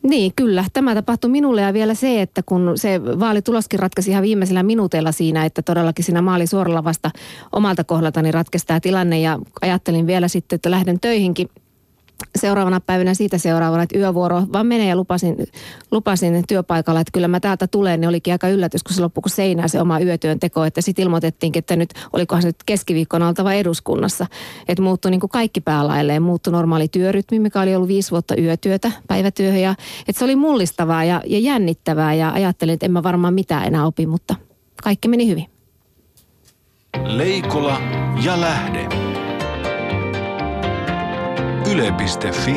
Niin, 0.02 0.32
kyllä. 0.36 0.64
Tämä 0.72 0.94
tapahtui 0.94 1.30
minulle 1.30 1.60
ja 1.60 1.72
vielä 1.72 1.94
se, 1.94 2.22
että 2.22 2.42
kun 2.42 2.72
se 2.74 3.00
vaalituloskin 3.02 3.80
ratkaisi 3.80 4.10
ihan 4.10 4.22
viimeisellä 4.22 4.62
minuuteilla 4.62 5.12
siinä, 5.12 5.44
että 5.44 5.62
todellakin 5.62 6.04
siinä 6.04 6.22
maali 6.22 6.46
suoralla 6.46 6.84
vasta 6.84 7.10
omalta 7.52 7.84
kohdaltani 7.84 8.32
ratkaisi 8.32 8.66
tämä 8.66 8.80
tilanne 8.80 9.20
ja 9.20 9.38
ajattelin 9.60 10.06
vielä 10.06 10.28
sitten, 10.28 10.56
että 10.56 10.70
lähden 10.70 11.00
töihinkin– 11.00 11.48
seuraavana 12.36 12.80
päivänä 12.80 13.14
siitä 13.14 13.38
seuraavana, 13.38 13.82
että 13.82 13.98
yövuoro 13.98 14.42
vaan 14.52 14.66
menee 14.66 14.88
ja 14.88 14.96
lupasin, 14.96 15.36
lupasin 15.90 16.44
työpaikalla, 16.48 17.00
että 17.00 17.10
kyllä 17.12 17.28
mä 17.28 17.40
täältä 17.40 17.66
tulen, 17.66 18.00
niin 18.00 18.08
olikin 18.08 18.34
aika 18.34 18.48
yllätys, 18.48 18.82
kun 18.82 18.94
se 18.94 19.00
loppui 19.02 19.22
kuin 19.22 19.32
seinää 19.32 19.68
se 19.68 19.80
oma 19.80 20.00
yötyön 20.00 20.40
teko, 20.40 20.64
että 20.64 20.80
sitten 20.80 21.02
ilmoitettiinkin, 21.02 21.58
että 21.58 21.76
nyt 21.76 21.94
olikohan 22.12 22.42
se 22.42 22.48
nyt 22.48 22.56
keskiviikkona 22.66 23.28
oltava 23.28 23.52
eduskunnassa, 23.52 24.26
että 24.68 24.82
muuttui 24.82 25.10
niin 25.10 25.20
kuin 25.20 25.30
kaikki 25.30 25.60
päälailleen, 25.60 26.22
muuttui 26.22 26.52
normaali 26.52 26.88
työrytmi, 26.88 27.38
mikä 27.38 27.60
oli 27.60 27.74
ollut 27.74 27.88
viisi 27.88 28.10
vuotta 28.10 28.36
yötyötä, 28.36 28.92
päivätyöhön 29.08 29.60
ja 29.60 29.74
että 30.08 30.18
se 30.18 30.24
oli 30.24 30.36
mullistavaa 30.36 31.04
ja, 31.04 31.22
ja 31.26 31.38
jännittävää 31.38 32.14
ja 32.14 32.32
ajattelin, 32.32 32.74
että 32.74 32.86
en 32.86 32.92
mä 32.92 33.02
varmaan 33.02 33.34
mitään 33.34 33.66
enää 33.66 33.86
opi, 33.86 34.06
mutta 34.06 34.34
kaikki 34.82 35.08
meni 35.08 35.28
hyvin. 35.28 35.46
Leikola 37.04 37.80
ja 38.24 38.40
lähde. 38.40 39.05
Yle.fi 41.64 42.56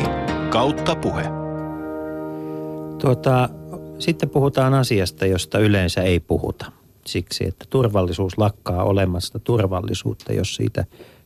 kautta 0.50 0.96
puhe. 0.96 1.22
Tuota, 2.98 3.48
sitten 3.98 4.30
puhutaan 4.30 4.74
asiasta, 4.74 5.26
josta 5.26 5.58
yleensä 5.58 6.02
ei 6.02 6.20
puhuta. 6.20 6.72
Siksi, 7.06 7.46
että 7.48 7.64
turvallisuus 7.70 8.38
lakkaa 8.38 8.84
olemasta 8.84 9.38
turvallisuutta, 9.38 10.32
jos 10.32 10.54
siitä 10.54 10.84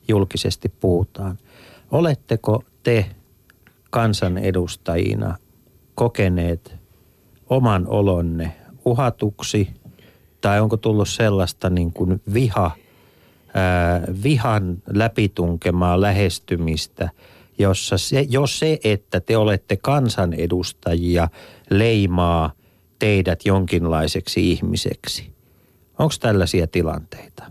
julkisesti 0.09 0.69
puhutaan. 0.69 1.39
Oletteko 1.91 2.65
te 2.83 3.07
kansanedustajina 3.91 5.37
kokeneet 5.95 6.75
oman 7.51 7.87
olonne 7.89 8.57
uhatuksi 8.85 9.71
tai 10.41 10.61
onko 10.61 10.77
tullut 10.77 11.09
sellaista 11.09 11.71
niin 11.71 11.93
kuin 11.93 12.23
viha, 12.35 12.71
ää, 13.55 14.03
vihan 14.23 14.83
läpitunkemaa 14.93 16.01
lähestymistä– 16.01 17.11
jossa 17.59 17.99
se, 17.99 18.27
jos 18.29 18.59
se, 18.59 18.79
että 18.85 19.21
te 19.21 19.37
olette 19.37 19.77
kansanedustajia, 19.77 21.29
leimaa 21.71 22.53
teidät 22.99 23.47
jonkinlaiseksi 23.47 24.51
ihmiseksi. 24.51 25.35
Onko 25.99 26.15
tällaisia 26.21 26.67
tilanteita? 26.67 27.45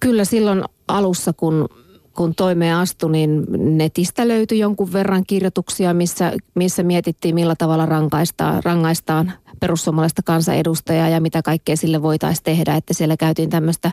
Kyllä 0.00 0.24
silloin 0.24 0.62
alussa, 0.88 1.32
kun, 1.32 1.68
kun 2.16 2.34
toimeen 2.34 2.76
astui, 2.76 3.12
niin 3.12 3.46
netistä 3.58 4.28
löytyi 4.28 4.58
jonkun 4.58 4.92
verran 4.92 5.26
kirjoituksia, 5.26 5.94
missä, 5.94 6.32
missä 6.54 6.82
mietittiin, 6.82 7.34
millä 7.34 7.54
tavalla 7.58 7.86
rangaistaan, 7.86 8.62
rangaistaan 8.64 9.32
perussuomalaista 9.60 10.22
kansanedustajaa 10.22 11.08
ja 11.08 11.20
mitä 11.20 11.42
kaikkea 11.42 11.76
sille 11.76 12.02
voitaisiin 12.02 12.44
tehdä. 12.44 12.74
Että 12.74 12.94
siellä 12.94 13.16
käytiin 13.16 13.50
tämmöistä 13.50 13.90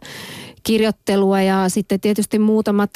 kirjoittelua 0.63 1.41
ja 1.41 1.69
sitten 1.69 1.99
tietysti 1.99 2.39
muutamat 2.39 2.91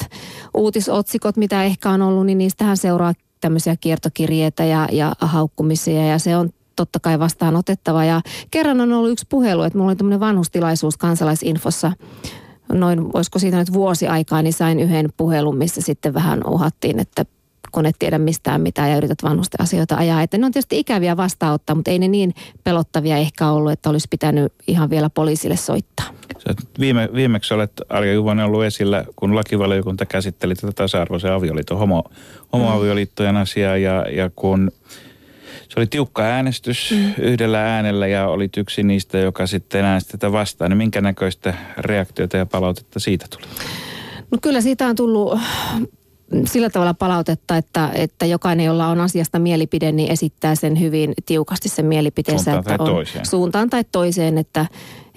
uutisotsikot, 0.54 1.36
mitä 1.36 1.64
ehkä 1.64 1.90
on 1.90 2.02
ollut, 2.02 2.26
niin 2.26 2.38
niistähän 2.38 2.76
seuraa 2.76 3.12
tämmöisiä 3.40 3.76
kiertokirjeitä 3.76 4.64
ja, 4.64 4.88
ja 4.92 5.12
haukkumisia 5.20 6.06
ja 6.06 6.18
se 6.18 6.36
on 6.36 6.50
totta 6.76 7.00
kai 7.00 7.18
vastaanotettava. 7.18 8.04
Ja 8.04 8.20
kerran 8.50 8.80
on 8.80 8.92
ollut 8.92 9.10
yksi 9.10 9.26
puhelu, 9.28 9.62
että 9.62 9.78
mulla 9.78 9.90
oli 9.90 9.96
tämmöinen 9.96 10.20
vanhustilaisuus 10.20 10.96
kansalaisinfossa 10.96 11.92
noin, 12.72 13.12
voisiko 13.12 13.38
siitä 13.38 13.56
nyt 13.56 13.72
vuosi 13.72 14.08
aikaa, 14.08 14.42
niin 14.42 14.52
sain 14.52 14.80
yhden 14.80 15.08
puhelun, 15.16 15.56
missä 15.56 15.80
sitten 15.80 16.14
vähän 16.14 16.46
uhattiin, 16.46 16.98
että 16.98 17.24
kun 17.76 17.86
et 17.86 17.96
tiedä 17.98 18.18
mistään 18.18 18.60
mitään 18.60 18.90
ja 18.90 18.96
yrität 18.96 19.22
vanhusten 19.22 19.60
asioita 19.60 19.96
ajaa. 19.96 20.22
Että 20.22 20.38
ne 20.38 20.46
on 20.46 20.52
tietysti 20.52 20.78
ikäviä 20.78 21.16
vastaanottaa, 21.16 21.76
mutta 21.76 21.90
ei 21.90 21.98
ne 21.98 22.08
niin 22.08 22.34
pelottavia 22.64 23.16
ehkä 23.16 23.50
ollut, 23.50 23.72
että 23.72 23.90
olisi 23.90 24.08
pitänyt 24.10 24.52
ihan 24.66 24.90
vielä 24.90 25.10
poliisille 25.10 25.56
soittaa. 25.56 26.06
Viime, 26.80 27.08
viimeksi 27.14 27.54
olet 27.54 27.72
Arja 27.88 28.12
Juvonen 28.12 28.44
ollut 28.44 28.64
esillä, 28.64 29.04
kun 29.16 29.34
lakivaliokunta 29.34 30.06
käsitteli 30.06 30.54
tätä 30.54 30.72
tasa-arvoisen 30.72 31.32
avioliiton, 31.32 31.78
homo, 31.78 32.04
homoavioliittojen 32.52 33.36
asiaa 33.36 33.76
ja, 33.76 34.06
ja 34.10 34.30
kun 34.36 34.70
se 35.68 35.80
oli 35.80 35.86
tiukka 35.86 36.22
äänestys 36.22 36.90
mm. 36.90 37.24
yhdellä 37.24 37.62
äänellä 37.62 38.06
ja 38.06 38.28
olit 38.28 38.56
yksi 38.56 38.82
niistä, 38.82 39.18
joka 39.18 39.46
sitten 39.46 39.84
äänesti 39.84 40.12
tätä 40.12 40.32
vastaan. 40.32 40.70
Niin 40.70 40.78
minkä 40.78 41.00
näköistä 41.00 41.54
reaktiota 41.78 42.36
ja 42.36 42.46
palautetta 42.46 43.00
siitä 43.00 43.26
tuli? 43.30 43.46
No 44.30 44.38
kyllä 44.42 44.60
siitä 44.60 44.86
on 44.86 44.96
tullut 44.96 45.38
sillä 46.44 46.70
tavalla 46.70 46.94
palautetta, 46.94 47.56
että, 47.56 47.90
että 47.94 48.26
jokainen, 48.26 48.66
jolla 48.66 48.88
on 48.88 49.00
asiasta 49.00 49.38
mielipide, 49.38 49.92
niin 49.92 50.10
esittää 50.10 50.54
sen 50.54 50.80
hyvin 50.80 51.14
tiukasti 51.26 51.68
sen 51.68 51.86
mielipiteensä. 51.86 52.52
Suuntaan 52.52 52.74
että 52.74 52.78
tai 52.78 52.88
on, 52.88 52.94
toiseen. 52.94 53.26
Suuntaan 53.26 53.70
tai 53.70 53.84
toiseen, 53.92 54.38
että, 54.38 54.66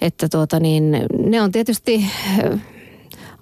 että 0.00 0.28
tuota 0.28 0.60
niin, 0.60 0.90
ne 1.18 1.42
on 1.42 1.52
tietysti 1.52 2.04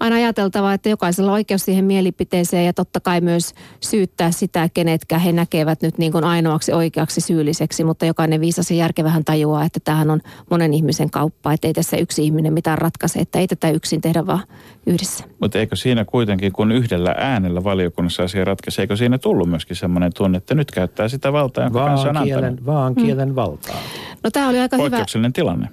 aina 0.01 0.17
ajateltava, 0.17 0.73
että 0.73 0.89
jokaisella 0.89 1.31
on 1.31 1.35
oikeus 1.35 1.65
siihen 1.65 1.85
mielipiteeseen 1.85 2.67
ja 2.67 2.73
totta 2.73 3.01
kai 3.01 3.21
myös 3.21 3.55
syyttää 3.81 4.31
sitä, 4.31 4.69
kenetkä 4.75 5.19
he 5.19 5.33
näkevät 5.33 5.83
nyt 5.83 5.99
niin 5.99 6.13
kuin 6.13 6.25
ainoaksi 6.25 6.73
oikeaksi 6.73 7.21
syylliseksi, 7.21 7.85
mutta 7.85 8.07
jokainen 8.07 8.41
viisas 8.41 8.71
ja 8.71 8.77
järkevähän 8.77 9.25
tajuaa, 9.25 9.65
että 9.65 9.81
tämähän 9.85 10.11
on 10.11 10.21
monen 10.51 10.75
ihmisen 10.75 11.11
kauppa, 11.11 11.53
että 11.53 11.67
ei 11.67 11.73
tässä 11.73 11.97
yksi 11.97 12.25
ihminen 12.25 12.53
mitään 12.53 12.79
ratkaise, 12.79 13.19
että 13.19 13.39
ei 13.39 13.47
tätä 13.47 13.71
yksin 13.71 14.01
tehdä 14.01 14.27
vaan 14.27 14.43
yhdessä. 14.87 15.25
Mutta 15.41 15.59
eikö 15.59 15.77
siinä 15.77 16.05
kuitenkin, 16.05 16.53
kun 16.53 16.73
yhdellä 16.73 17.15
äänellä 17.19 17.65
valiokunnassa 17.65 18.23
asia 18.23 18.45
ratkaisi, 18.45 18.81
eikö 18.81 18.97
siinä 18.97 19.19
tullut 19.19 19.49
myöskin 19.49 19.77
semmoinen 19.77 20.13
tunne, 20.15 20.39
että 20.39 20.55
nyt 20.55 20.71
käyttää 20.71 21.09
sitä 21.09 21.33
valtaa, 21.33 21.65
jonka 21.65 21.85
kanssa 21.85 22.09
on 22.09 22.15
Vaan 22.15 22.25
kielen, 22.27 22.45
antanut? 22.45 22.67
vaan 22.67 22.95
kielen 22.95 23.29
hmm. 23.29 23.37
valtaa. 23.37 23.77
No 24.25 24.31
tämä 24.31 24.49
oli 24.49 24.59
aika 24.59 24.77
hyvä. 24.77 25.05
Tilanne. 25.33 25.69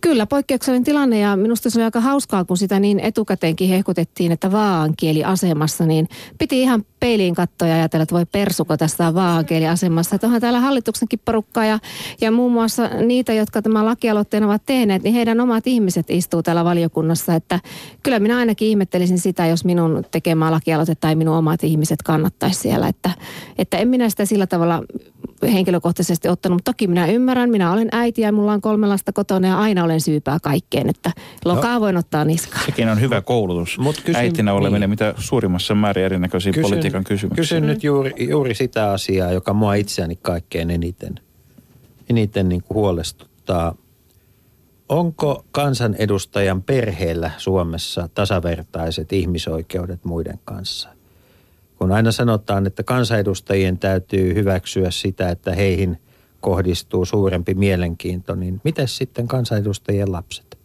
Kyllä, 0.00 0.26
poikkeuksellinen 0.26 0.84
tilanne 0.84 1.18
ja 1.18 1.36
minusta 1.36 1.70
se 1.70 1.78
oli 1.78 1.84
aika 1.84 2.00
hauskaa, 2.00 2.44
kun 2.44 2.56
sitä 2.56 2.80
niin 2.80 3.00
etukäteenkin 3.00 3.68
hehkutettiin, 3.68 4.32
että 4.32 4.52
vaankieliasemassa, 4.52 5.86
niin 5.86 6.08
piti 6.38 6.60
ihan 6.60 6.84
peiliin 7.00 7.34
katsoa 7.34 7.68
ja 7.68 7.74
ajatella, 7.74 8.02
että 8.02 8.14
voi 8.14 8.26
persuko 8.26 8.76
tässä 8.76 9.06
on 9.06 9.14
vaankieliasemassa. 9.14 10.14
Että 10.14 10.26
onhan 10.26 10.40
täällä 10.40 10.60
hallituksenkin 10.60 11.20
porukkaa 11.24 11.64
ja, 11.64 11.78
ja 12.20 12.30
muun 12.30 12.52
muassa 12.52 12.88
niitä, 12.88 13.32
jotka 13.32 13.62
tämän 13.62 13.86
lakialoitteen 13.86 14.44
ovat 14.44 14.62
tehneet, 14.66 15.02
niin 15.02 15.14
heidän 15.14 15.40
omat 15.40 15.66
ihmiset 15.66 16.10
istuu 16.10 16.42
täällä 16.42 16.64
valiokunnassa. 16.64 17.34
Että 17.34 17.60
kyllä 18.02 18.18
minä 18.18 18.36
ainakin 18.36 18.68
ihmettelisin 18.68 19.18
sitä, 19.18 19.46
jos 19.46 19.64
minun 19.64 20.04
tekemää 20.10 20.50
lakialoite 20.50 20.94
tai 20.94 21.14
minun 21.14 21.36
omat 21.36 21.64
ihmiset 21.64 22.02
kannattaisi 22.02 22.60
siellä. 22.60 22.88
Että, 22.88 23.10
että 23.58 23.76
en 23.76 23.88
minä 23.88 24.08
sitä 24.08 24.24
sillä 24.24 24.46
tavalla 24.46 24.82
henkilökohtaisesti 25.42 26.28
ottanut, 26.28 26.56
mutta 26.56 26.72
toki 26.72 26.86
minä 26.86 27.06
ymmärrän, 27.06 27.50
minä 27.50 27.72
olen 27.72 27.88
äiti 27.92 28.20
ja 28.20 28.32
mulla 28.32 28.52
on 28.52 28.60
kolme 28.60 28.86
lasta 28.86 29.12
kotona 29.12 29.48
ja 29.48 29.58
aina 29.58 29.84
olen 29.84 30.00
syypää 30.00 30.38
kaikkeen, 30.42 30.88
että 30.88 31.12
lokaa 31.44 31.74
no, 31.74 31.80
voin 31.80 31.96
ottaa 31.96 32.24
niskaan. 32.24 32.64
Sekin 32.66 32.88
on 32.88 33.00
hyvä 33.00 33.20
koulutus. 33.20 33.78
Mut 33.78 33.96
kysyn, 33.96 34.16
Äitinä 34.16 34.52
oleminen, 34.52 34.80
niin. 34.80 34.90
mitä 34.90 35.14
suurimmassa 35.18 35.74
määrin 35.74 36.04
erinäköisiä 36.04 36.52
Kysyn- 36.52 36.62
politiikan 36.62 37.04
kysymyksiä. 37.04 37.42
Kysyn 37.42 37.66
nyt 37.66 37.84
juuri, 37.84 38.28
juuri 38.28 38.54
sitä 38.54 38.90
asiaa, 38.90 39.32
joka 39.32 39.54
mua 39.54 39.74
itseäni 39.74 40.16
kaikkein 40.16 40.70
eniten, 40.70 41.14
eniten 42.10 42.48
niin 42.48 42.62
kuin 42.62 42.74
huolestuttaa. 42.74 43.74
Onko 44.88 45.44
kansanedustajan 45.52 46.62
perheellä 46.62 47.30
Suomessa 47.38 48.08
tasavertaiset 48.14 49.12
ihmisoikeudet 49.12 50.04
muiden 50.04 50.38
kanssa? 50.44 50.88
Kun 51.82 51.92
aina 51.92 52.12
sanotaan, 52.12 52.66
että 52.66 52.82
kansanedustajien 52.82 53.78
täytyy 53.78 54.34
hyväksyä 54.34 54.90
sitä, 54.90 55.30
että 55.30 55.54
heihin 55.54 55.98
kohdistuu 56.40 57.04
suurempi 57.04 57.54
mielenkiinto, 57.54 58.34
niin 58.34 58.60
miten 58.64 58.88
sitten 58.88 59.28
kansanedustajien 59.28 60.12
lapset? 60.12 60.58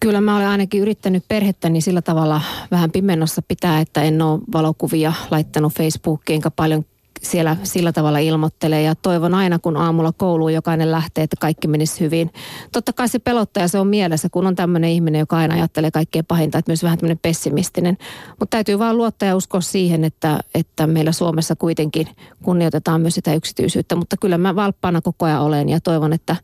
Kyllä 0.00 0.20
mä 0.20 0.36
olen 0.36 0.48
ainakin 0.48 0.82
yrittänyt 0.82 1.24
perhettäni 1.28 1.80
sillä 1.80 2.02
tavalla 2.02 2.40
vähän 2.70 2.90
pimennossa 2.90 3.42
pitää, 3.48 3.80
että 3.80 4.02
en 4.02 4.22
ole 4.22 4.40
valokuvia 4.52 5.12
laittanut 5.30 5.72
Facebookiin, 5.72 6.34
enkä 6.34 6.50
paljon 6.50 6.84
siellä 7.22 7.56
sillä 7.62 7.92
tavalla 7.92 8.18
ilmoittelee 8.18 8.82
ja 8.82 8.94
toivon 8.94 9.34
aina, 9.34 9.58
kun 9.58 9.76
aamulla 9.76 10.12
kouluun 10.12 10.54
jokainen 10.54 10.90
lähtee, 10.90 11.24
että 11.24 11.36
kaikki 11.40 11.68
menisi 11.68 12.00
hyvin. 12.00 12.32
Totta 12.72 12.92
kai 12.92 13.08
se 13.08 13.18
pelottaa 13.18 13.68
se 13.68 13.78
on 13.78 13.86
mielessä, 13.86 14.28
kun 14.28 14.46
on 14.46 14.56
tämmöinen 14.56 14.90
ihminen, 14.90 15.18
joka 15.18 15.36
aina 15.36 15.54
ajattelee 15.54 15.90
kaikkein 15.90 16.24
pahinta, 16.24 16.58
että 16.58 16.70
myös 16.70 16.82
vähän 16.82 16.98
tämmöinen 16.98 17.18
pessimistinen. 17.22 17.98
Mutta 18.28 18.56
täytyy 18.56 18.78
vaan 18.78 18.96
luottaa 18.96 19.28
ja 19.28 19.36
uskoa 19.36 19.60
siihen, 19.60 20.04
että, 20.04 20.40
että 20.54 20.86
meillä 20.86 21.12
Suomessa 21.12 21.56
kuitenkin 21.56 22.08
kunnioitetaan 22.42 23.00
myös 23.00 23.14
sitä 23.14 23.34
yksityisyyttä. 23.34 23.96
Mutta 23.96 24.16
kyllä 24.16 24.38
mä 24.38 24.56
valppaana 24.56 25.00
koko 25.00 25.24
ajan 25.24 25.42
olen 25.42 25.68
ja 25.68 25.80
toivon, 25.80 26.12
että 26.12 26.36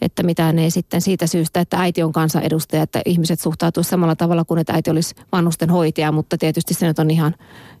että 0.00 0.22
mitään 0.22 0.58
ei 0.58 0.70
sitten 0.70 1.00
siitä 1.00 1.26
syystä, 1.26 1.60
että 1.60 1.76
äiti 1.80 2.02
on 2.02 2.12
kansanedustaja, 2.12 2.82
että 2.82 3.02
ihmiset 3.04 3.40
suhtautuisivat 3.40 3.90
samalla 3.90 4.16
tavalla 4.16 4.44
kuin 4.44 4.60
että 4.60 4.72
äiti 4.72 4.90
olisi 4.90 5.14
vanhusten 5.32 5.70
hoitaja, 5.70 6.12
mutta 6.12 6.38
tietysti 6.38 6.74
se 6.74 6.86
nyt 6.86 6.98
on 6.98 7.10
ihan, 7.10 7.34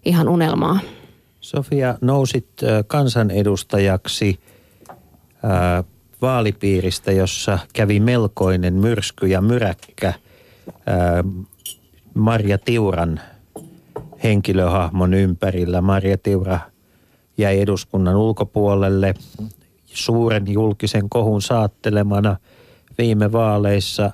ihan 0.04 0.28
unelmaa. 0.28 0.78
Sofia, 1.40 1.98
nousit 2.00 2.48
kansanedustajaksi 2.86 4.40
vaalipiiristä, 6.22 7.12
jossa 7.12 7.58
kävi 7.72 8.00
melkoinen 8.00 8.74
myrsky 8.74 9.26
ja 9.26 9.40
myräkkä 9.40 10.12
Marja 12.14 12.58
Tiuran 12.58 13.20
henkilöhahmon 14.22 15.14
ympärillä. 15.14 15.80
Marja 15.80 16.18
Tiura 16.18 16.58
jäi 17.38 17.60
eduskunnan 17.60 18.16
ulkopuolelle 18.16 19.14
suuren 19.84 20.52
julkisen 20.52 21.08
kohun 21.08 21.42
saattelemana 21.42 22.36
viime 22.98 23.32
vaaleissa. 23.32 24.10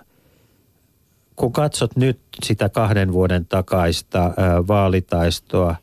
Kun 1.36 1.52
katsot 1.52 1.96
nyt 1.96 2.20
sitä 2.44 2.68
kahden 2.68 3.12
vuoden 3.12 3.46
takaista 3.46 4.32
vaalitaistoa 4.68 5.76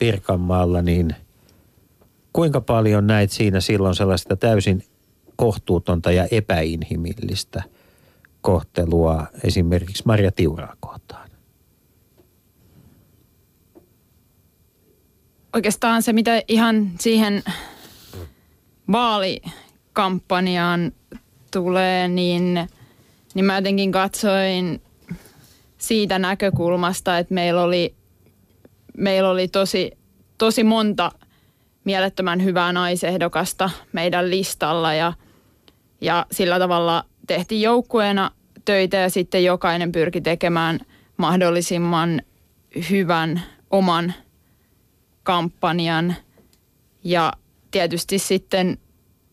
Pirkanmaalla, 0.00 0.82
niin 0.82 1.14
kuinka 2.32 2.60
paljon 2.60 3.06
näit 3.06 3.30
siinä 3.30 3.60
silloin 3.60 3.94
sellaista 3.94 4.36
täysin 4.36 4.84
kohtuutonta 5.36 6.12
ja 6.12 6.28
epäinhimillistä 6.30 7.62
kohtelua 8.40 9.26
esimerkiksi 9.44 10.02
Maria 10.06 10.32
Tiuraa 10.32 10.76
kohtaan? 10.80 11.30
Oikeastaan 15.54 16.02
se, 16.02 16.12
mitä 16.12 16.42
ihan 16.48 16.90
siihen 17.00 17.42
vaalikampanjaan 18.92 20.92
tulee, 21.50 22.08
niin, 22.08 22.68
niin 23.34 23.44
mä 23.44 23.56
jotenkin 23.56 23.92
katsoin 23.92 24.82
siitä 25.78 26.18
näkökulmasta, 26.18 27.18
että 27.18 27.34
meillä 27.34 27.62
oli, 27.62 27.94
meillä 28.96 29.30
oli 29.30 29.48
tosi, 29.48 29.92
tosi 30.38 30.64
monta 30.64 31.12
mielettömän 31.84 32.44
hyvää 32.44 32.72
naisehdokasta 32.72 33.70
meidän 33.92 34.30
listalla 34.30 34.94
ja, 34.94 35.12
ja 36.00 36.26
sillä 36.32 36.58
tavalla 36.58 37.04
tehtiin 37.26 37.62
joukkueena 37.62 38.30
töitä 38.64 38.96
ja 38.96 39.10
sitten 39.10 39.44
jokainen 39.44 39.92
pyrki 39.92 40.20
tekemään 40.20 40.80
mahdollisimman 41.16 42.22
hyvän 42.90 43.42
oman 43.70 44.14
kampanjan. 45.22 46.14
Ja 47.04 47.32
tietysti 47.70 48.18
sitten 48.18 48.78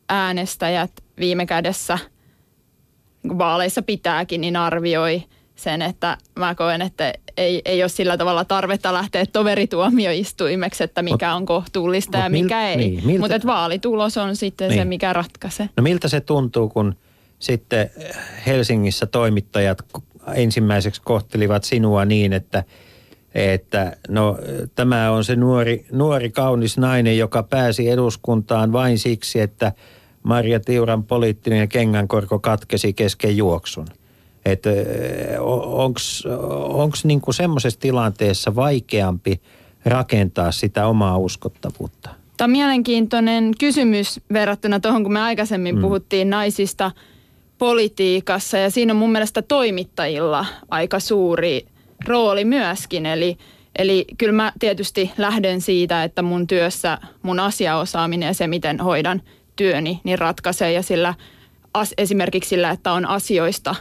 äänestäjät 0.09 0.91
viime 1.19 1.45
kädessä 1.45 1.99
niin 3.23 3.37
vaaleissa 3.37 3.81
pitääkin, 3.81 4.41
niin 4.41 4.55
arvioi 4.55 5.23
sen, 5.57 5.81
että 5.81 6.17
mä 6.39 6.55
koen, 6.55 6.81
että 6.81 7.13
ei, 7.37 7.61
ei 7.65 7.83
ole 7.83 7.89
sillä 7.89 8.17
tavalla 8.17 8.45
tarvetta 8.45 8.93
lähteä 8.93 9.25
toverituomioistuimeksi, 9.25 10.83
että 10.83 11.01
mikä 11.01 11.35
on 11.35 11.45
kohtuullista 11.45 12.17
Mut 12.17 12.23
ja 12.23 12.29
mikä 12.29 12.55
mil, 12.75 12.79
ei. 12.79 13.01
Niin, 13.05 13.19
Mutta 13.19 13.47
vaalitulos 13.47 14.17
on 14.17 14.35
sitten 14.35 14.69
niin. 14.69 14.79
se, 14.79 14.85
mikä 14.85 15.13
ratkaisee. 15.13 15.69
No 15.77 15.83
miltä 15.83 16.07
se 16.07 16.21
tuntuu, 16.21 16.69
kun 16.69 16.95
sitten 17.39 17.89
Helsingissä 18.45 19.05
toimittajat 19.05 19.77
ensimmäiseksi 20.35 21.01
kohtelivat 21.05 21.63
sinua 21.63 22.05
niin, 22.05 22.33
että– 22.33 22.63
että 23.37 23.97
no 24.09 24.37
tämä 24.75 25.11
on 25.11 25.23
se 25.23 25.35
nuori, 25.35 25.85
nuori 25.91 26.29
kaunis 26.29 26.77
nainen, 26.77 27.17
joka 27.17 27.43
pääsi 27.43 27.89
eduskuntaan 27.89 28.71
vain 28.71 28.99
siksi, 28.99 29.39
että 29.39 29.71
Maria 30.23 30.59
Tiuran 30.59 31.03
poliittinen 31.03 31.69
kengänkorko 31.69 32.39
katkesi 32.39 32.93
kesken 32.93 33.37
juoksun. 33.37 33.87
Että 34.51 34.69
onko 36.67 36.93
niinku 37.03 37.33
semmoisessa 37.33 37.79
tilanteessa 37.79 38.55
vaikeampi 38.55 39.41
rakentaa 39.85 40.51
sitä 40.51 40.87
omaa 40.87 41.17
uskottavuutta? 41.17 42.09
Tämä 42.37 42.45
on 42.45 42.51
mielenkiintoinen 42.51 43.51
kysymys 43.59 44.19
verrattuna 44.33 44.79
tuohon, 44.79 45.03
kun 45.03 45.13
me 45.13 45.21
aikaisemmin 45.21 45.75
mm. 45.75 45.81
puhuttiin 45.81 46.29
naisista 46.29 46.91
politiikassa. 47.57 48.57
Ja 48.57 48.69
siinä 48.69 48.93
on 48.93 48.97
mun 48.97 49.11
mielestä 49.11 49.41
toimittajilla 49.41 50.45
aika 50.69 50.99
suuri 50.99 51.65
rooli 52.07 52.45
myöskin. 52.45 53.05
Eli, 53.05 53.37
eli 53.79 54.05
kyllä 54.17 54.33
mä 54.33 54.53
tietysti 54.59 55.11
lähden 55.17 55.61
siitä, 55.61 56.03
että 56.03 56.21
mun 56.21 56.47
työssä 56.47 56.97
mun 57.21 57.39
asiaosaaminen 57.39 58.27
ja 58.27 58.33
se, 58.33 58.47
miten 58.47 58.79
hoidan 58.79 59.21
työni, 59.55 60.01
niin 60.03 60.19
ratkaisee. 60.19 60.71
Ja 60.71 60.81
sillä 60.81 61.13
as, 61.73 61.93
esimerkiksi 61.97 62.49
sillä, 62.49 62.69
että 62.69 62.91
on 62.91 63.05
asioista 63.05 63.75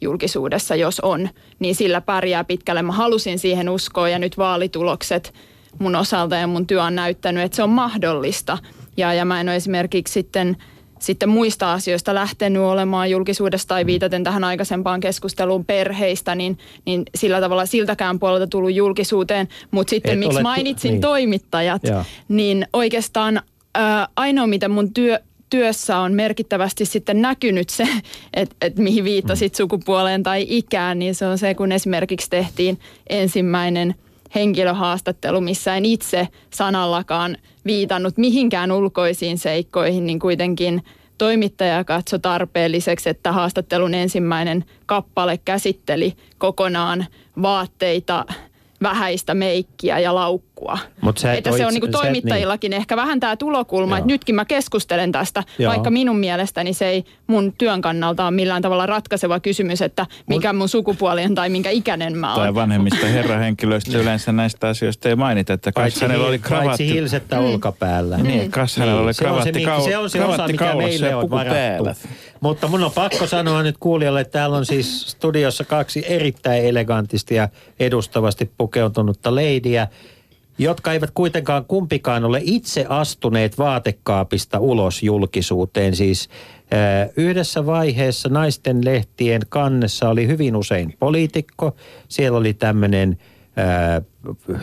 julkisuudessa, 0.00 0.76
jos 0.76 1.00
on, 1.00 1.28
niin 1.58 1.74
sillä 1.74 2.00
pärjää 2.00 2.44
pitkälle. 2.44 2.82
Mä 2.82 2.92
halusin 2.92 3.38
siihen 3.38 3.68
uskoa 3.68 4.08
ja 4.08 4.18
nyt 4.18 4.38
vaalitulokset 4.38 5.34
mun 5.78 5.96
osalta 5.96 6.36
ja 6.36 6.46
mun 6.46 6.66
työ 6.66 6.82
on 6.82 6.94
näyttänyt, 6.94 7.44
että 7.44 7.56
se 7.56 7.62
on 7.62 7.70
mahdollista. 7.70 8.58
Ja, 8.96 9.14
ja 9.14 9.24
mä 9.24 9.40
en 9.40 9.48
ole 9.48 9.56
esimerkiksi 9.56 10.12
sitten– 10.12 10.56
sitten 10.98 11.28
muista 11.28 11.72
asioista 11.72 12.14
lähtenyt 12.14 12.62
olemaan 12.62 13.10
julkisuudesta 13.10 13.68
tai 13.68 13.86
viitaten 13.86 14.24
tähän 14.24 14.44
aikaisempaan 14.44 15.00
keskusteluun 15.00 15.64
perheistä, 15.64 16.34
niin, 16.34 16.58
niin 16.84 17.02
sillä 17.14 17.40
tavalla 17.40 17.66
siltäkään 17.66 18.18
puolelta 18.18 18.46
tullut 18.46 18.74
julkisuuteen. 18.74 19.48
Mutta 19.70 19.90
sitten 19.90 20.12
Et 20.12 20.18
miksi 20.18 20.42
mainitsin 20.42 20.90
niin. 20.90 21.00
toimittajat, 21.00 21.84
ja. 21.84 22.04
niin 22.28 22.66
oikeastaan 22.72 23.42
ää, 23.74 24.08
ainoa 24.16 24.46
mitä 24.46 24.68
mun 24.68 24.94
työ, 24.94 25.18
työssä 25.50 25.98
on 25.98 26.12
merkittävästi 26.12 26.84
sitten 26.84 27.22
näkynyt 27.22 27.70
se, 27.70 27.88
että 28.34 28.56
et 28.60 28.76
mihin 28.76 29.04
viittasit 29.04 29.52
mm. 29.52 29.56
sukupuoleen 29.56 30.22
tai 30.22 30.46
ikään, 30.48 30.98
niin 30.98 31.14
se 31.14 31.26
on 31.26 31.38
se, 31.38 31.54
kun 31.54 31.72
esimerkiksi 31.72 32.30
tehtiin 32.30 32.80
ensimmäinen 33.10 33.94
henkilöhaastattelu, 34.34 35.40
missä 35.40 35.76
en 35.76 35.84
itse 35.84 36.28
sanallakaan– 36.50 37.36
viitannut 37.66 38.16
mihinkään 38.16 38.72
ulkoisiin 38.72 39.38
seikkoihin, 39.38 40.06
niin 40.06 40.18
kuitenkin 40.18 40.84
toimittaja 41.18 41.84
katsoi 41.84 42.18
tarpeelliseksi, 42.18 43.08
että 43.08 43.32
haastattelun 43.32 43.94
ensimmäinen 43.94 44.64
kappale 44.86 45.38
käsitteli 45.44 46.14
kokonaan 46.38 47.06
vaatteita, 47.42 48.24
vähäistä 48.82 49.34
meikkiä 49.34 49.98
ja 49.98 50.14
laukkua. 50.14 50.78
Mut 51.00 51.18
sä 51.18 51.32
että 51.32 51.56
se 51.56 51.66
on 51.66 51.72
niinku 51.72 51.88
toimittajillakin 51.88 52.70
niin. 52.70 52.76
ehkä 52.76 52.96
vähän 52.96 53.20
tämä 53.20 53.36
tulokulma, 53.36 53.94
Joo. 53.94 53.98
että 53.98 54.12
nytkin 54.12 54.34
mä 54.34 54.44
keskustelen 54.44 55.12
tästä, 55.12 55.44
Joo. 55.58 55.70
vaikka 55.70 55.90
minun 55.90 56.18
mielestäni 56.18 56.74
se 56.74 56.88
ei 56.88 57.04
mun 57.26 57.52
työn 57.58 57.80
kannalta 57.80 58.24
ole 58.24 58.30
millään 58.30 58.62
tavalla 58.62 58.86
ratkaiseva 58.86 59.40
kysymys, 59.40 59.82
että 59.82 60.06
mikä 60.26 60.52
mun 60.52 60.68
sukupuoli 60.68 61.24
on 61.24 61.34
tai 61.34 61.48
minkä 61.48 61.70
ikäinen 61.70 62.16
mä 62.16 62.34
oon. 62.34 62.42
Tai 62.42 62.54
vanhemmista 62.54 63.06
herrahenkilöistä 63.06 63.98
yleensä 63.98 64.32
näistä 64.32 64.68
asioista 64.68 65.08
ei 65.08 65.16
mainita, 65.16 65.52
että 65.52 65.72
kas 65.72 66.00
hänellä 66.00 66.26
oli 66.26 66.38
kravatti. 66.38 66.68
Paitsi 66.68 66.88
hilsettä 66.88 67.36
mm. 67.36 67.44
olkapäällä. 67.44 68.16
Niin, 68.16 68.50
kas 68.50 68.76
hänellä 68.76 69.00
oli 69.00 69.14
kravatti 69.14 69.52
niin, 69.52 69.68
se 69.84 69.96
on 69.96 70.10
se, 70.10 70.18
se 70.18 70.24
osa, 70.24 70.46
mikä 70.46 70.74
meille 70.74 71.14
on 71.14 71.30
varattu. 71.30 71.54
Päällä. 71.54 71.94
Mutta 72.40 72.68
mun 72.68 72.84
on 72.84 72.92
pakko 72.92 73.26
sanoa 73.26 73.62
nyt 73.62 73.78
kuulijalle, 73.78 74.20
että 74.20 74.32
täällä 74.32 74.56
on 74.56 74.66
siis 74.66 75.02
studiossa 75.02 75.64
kaksi 75.64 76.04
erittäin 76.06 76.64
elegantisti 76.64 77.34
ja 77.34 77.48
edustavasti 77.80 78.50
pukeutunutta 78.58 79.34
leidiä, 79.34 79.88
jotka 80.58 80.92
eivät 80.92 81.10
kuitenkaan 81.10 81.64
kumpikaan 81.64 82.24
ole 82.24 82.40
itse 82.44 82.86
astuneet 82.88 83.58
vaatekaapista 83.58 84.58
ulos 84.58 85.02
julkisuuteen. 85.02 85.96
Siis 85.96 86.28
äh, 86.72 87.08
yhdessä 87.16 87.66
vaiheessa 87.66 88.28
naisten 88.28 88.84
lehtien 88.84 89.42
kannessa 89.48 90.08
oli 90.08 90.26
hyvin 90.26 90.56
usein 90.56 90.94
poliitikko. 90.98 91.76
Siellä 92.08 92.38
oli 92.38 92.54
tämmöinen 92.54 93.18
äh, 93.58 94.02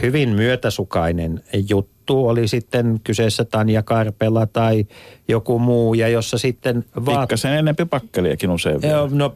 hyvin 0.01 0.29
myötäsukainen 0.29 1.43
juttu 1.69 1.92
juttu, 2.03 2.27
oli 2.27 2.47
sitten 2.47 2.99
kyseessä 3.03 3.45
Tanja 3.45 3.83
Karpela 3.83 4.45
tai 4.45 4.85
joku 5.27 5.59
muu, 5.59 5.93
ja 5.93 6.07
jossa 6.07 6.37
sitten... 6.37 6.85
Vaat... 7.05 7.19
Pikkasen 7.19 7.53
enempi 7.53 7.85
pakkeliakin 7.85 8.49
usein 8.49 8.81
vielä. 8.81 9.09
No, 9.11 9.35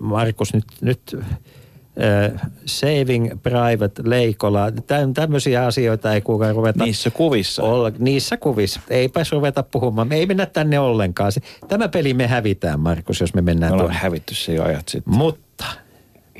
Markus, 0.00 0.54
nyt, 0.54 0.64
nyt 0.80 1.00
uh, 1.16 2.40
Saving 2.66 3.42
Private 3.42 4.02
Leikola, 4.04 4.72
tämmöisiä 5.14 5.66
asioita 5.66 6.14
ei 6.14 6.20
kukaan 6.20 6.54
ruveta... 6.54 6.84
Niissä 6.84 7.10
kuvissa. 7.10 7.62
Olla, 7.62 7.92
niissä 7.98 8.36
kuvissa. 8.36 8.80
Eipä 8.90 9.20
ruveta 9.32 9.62
puhumaan. 9.62 10.08
Me 10.08 10.16
ei 10.16 10.26
mennä 10.26 10.46
tänne 10.46 10.78
ollenkaan. 10.78 11.32
Tämä 11.68 11.88
peli 11.88 12.14
me 12.14 12.26
hävitään, 12.26 12.80
Markus, 12.80 13.20
jos 13.20 13.34
me 13.34 13.42
mennään 13.42 13.72
Me 13.72 13.82
ollaan 13.82 13.98
hävitty 13.98 14.34
se 14.34 14.54
jo 14.54 14.64
ajat 14.64 14.88
sitten. 14.88 15.14
Mutta 15.14 15.64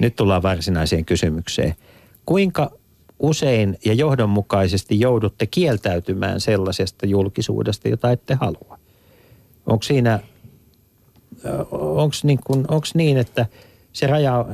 nyt 0.00 0.16
tullaan 0.16 0.42
varsinaiseen 0.42 1.04
kysymykseen. 1.04 1.74
Kuinka 2.26 2.70
usein 3.24 3.78
ja 3.84 3.92
johdonmukaisesti 3.92 5.00
joudutte 5.00 5.46
kieltäytymään 5.46 6.40
sellaisesta 6.40 7.06
julkisuudesta, 7.06 7.88
jota 7.88 8.10
ette 8.10 8.34
halua. 8.34 8.78
Onko 9.66 9.82
siinä, 9.82 10.18
onko 11.70 12.14
niin, 12.22 12.38
kuin, 12.46 12.64
niin, 12.94 13.16
että 13.16 13.46
se 13.92 14.06
raja 14.06 14.44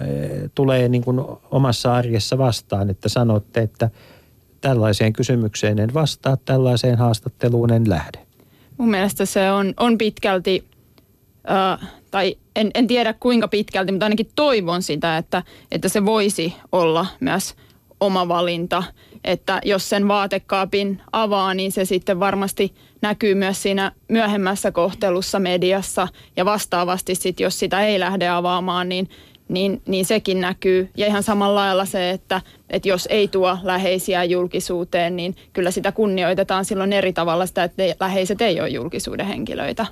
tulee 0.54 0.88
niin 0.88 1.04
kuin 1.04 1.20
omassa 1.50 1.94
arjessa 1.94 2.38
vastaan, 2.38 2.90
että 2.90 3.08
sanotte, 3.08 3.60
että 3.60 3.90
tällaiseen 4.60 5.12
kysymykseen 5.12 5.78
en 5.78 5.94
vastaa, 5.94 6.36
tällaiseen 6.36 6.98
haastatteluun 6.98 7.72
en 7.72 7.90
lähde? 7.90 8.18
Mun 8.78 8.90
mielestä 8.90 9.26
se 9.26 9.50
on, 9.50 9.74
on 9.76 9.98
pitkälti, 9.98 10.64
äh, 11.50 11.88
tai 12.10 12.36
en, 12.56 12.70
en 12.74 12.86
tiedä 12.86 13.12
kuinka 13.12 13.48
pitkälti, 13.48 13.92
mutta 13.92 14.06
ainakin 14.06 14.30
toivon 14.34 14.82
sitä, 14.82 15.18
että, 15.18 15.42
että 15.72 15.88
se 15.88 16.04
voisi 16.04 16.54
olla 16.72 17.06
myös 17.20 17.54
oma 18.01 18.28
valinta. 18.28 18.82
Että 19.24 19.61
jos 19.64 19.88
sen 19.88 20.09
vaatekaapin 20.09 21.01
avaa, 21.12 21.55
niin 21.55 21.72
se 21.72 21.84
sitten 21.84 22.20
varmasti 22.20 22.74
näkyy 23.03 23.34
myös 23.34 23.62
siinä 23.62 23.92
myöhemmässä 24.09 24.72
kohtelussa 24.72 25.38
mediassa. 25.38 26.09
Ja 26.36 26.44
vastaavasti 26.44 27.14
sitten, 27.14 27.44
jos 27.44 27.59
sitä 27.59 27.80
ei 27.80 28.01
lähde 28.01 28.28
avaamaan, 28.28 28.88
niin 28.88 29.09
niin, 29.51 29.82
niin 29.86 30.05
sekin 30.05 30.40
näkyy. 30.40 30.90
Ja 30.96 31.07
ihan 31.07 31.22
samalla 31.22 31.61
lailla 31.61 31.84
se, 31.84 32.11
että, 32.11 32.40
että 32.70 32.88
jos 32.88 33.09
ei 33.11 33.28
tuo 33.28 33.59
läheisiä 33.62 34.24
julkisuuteen, 34.24 35.16
niin 35.16 35.36
kyllä 35.53 35.70
sitä 35.70 35.92
kunnioitetaan 35.92 36.64
silloin 36.64 36.92
eri 36.92 37.12
tavalla 37.12 37.46
sitä, 37.46 37.64
että 37.64 37.82
läheiset 38.01 38.40
ei 38.40 38.61
ole 38.61 38.68
julkisuuden 38.68 39.26
henkilöitä. 39.26 39.86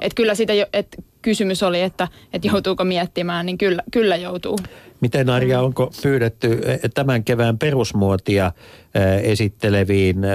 Et 0.00 0.14
kyllä 0.14 0.34
sitä, 0.34 0.52
että 0.72 1.02
kysymys 1.22 1.62
oli, 1.62 1.80
että, 1.80 2.08
että 2.32 2.48
joutuuko 2.48 2.84
miettimään, 2.84 3.46
niin 3.46 3.58
kyllä, 3.58 3.82
kyllä 3.90 4.16
joutuu. 4.16 4.58
Miten 5.00 5.30
Arja, 5.30 5.60
onko 5.60 5.90
pyydetty 6.02 6.60
eh, 6.64 6.80
tämän 6.94 7.24
kevään 7.24 7.58
perusmuotia 7.58 8.52
eh, 8.94 9.30
esitteleviin 9.30 10.24
eh, 10.24 10.30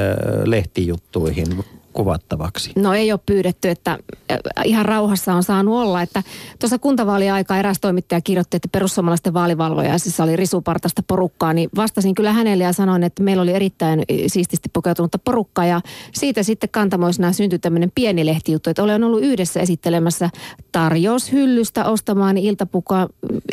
lehtijuttuihin 0.46 1.48
kuvattavaksi? 1.94 2.72
No 2.76 2.94
ei 2.94 3.12
ole 3.12 3.20
pyydetty, 3.26 3.70
että 3.70 3.98
äh, 4.32 4.40
ihan 4.66 4.86
rauhassa 4.86 5.34
on 5.34 5.44
saanut 5.44 5.76
olla. 5.76 6.02
Että 6.02 6.24
tuossa 6.60 6.80
kuntavaaliaikaa 6.80 7.58
eräs 7.58 7.80
toimittaja 7.82 8.22
kirjoitti, 8.22 8.58
että 8.58 8.68
perussuomalaisten 8.72 9.34
vaalivalvojaisissa 9.34 10.24
oli 10.24 10.36
risupartasta 10.36 11.04
porukkaa, 11.08 11.54
niin 11.54 11.70
vastasin 11.76 12.16
kyllä 12.16 12.34
hänelle 12.34 12.64
ja 12.64 12.74
sanoin, 12.74 13.04
että 13.04 13.24
meillä 13.24 13.44
oli 13.44 13.54
erittäin 13.54 14.04
siististi 14.28 14.70
pukeutunutta 14.74 15.20
porukkaa 15.20 15.66
ja 15.66 15.82
siitä 16.14 16.44
sitten 16.44 16.70
kantamoisena 16.70 17.34
syntyi 17.34 17.60
tämmöinen 17.60 17.92
pieni 17.96 18.26
lehtijuttu, 18.26 18.70
että 18.70 18.84
olen 18.84 19.04
ollut 19.04 19.22
yhdessä 19.22 19.60
esittelemässä 19.60 20.30
tarjoushyllystä 20.72 21.86
ostamaan 21.86 22.38
iltapukaa 22.38 23.08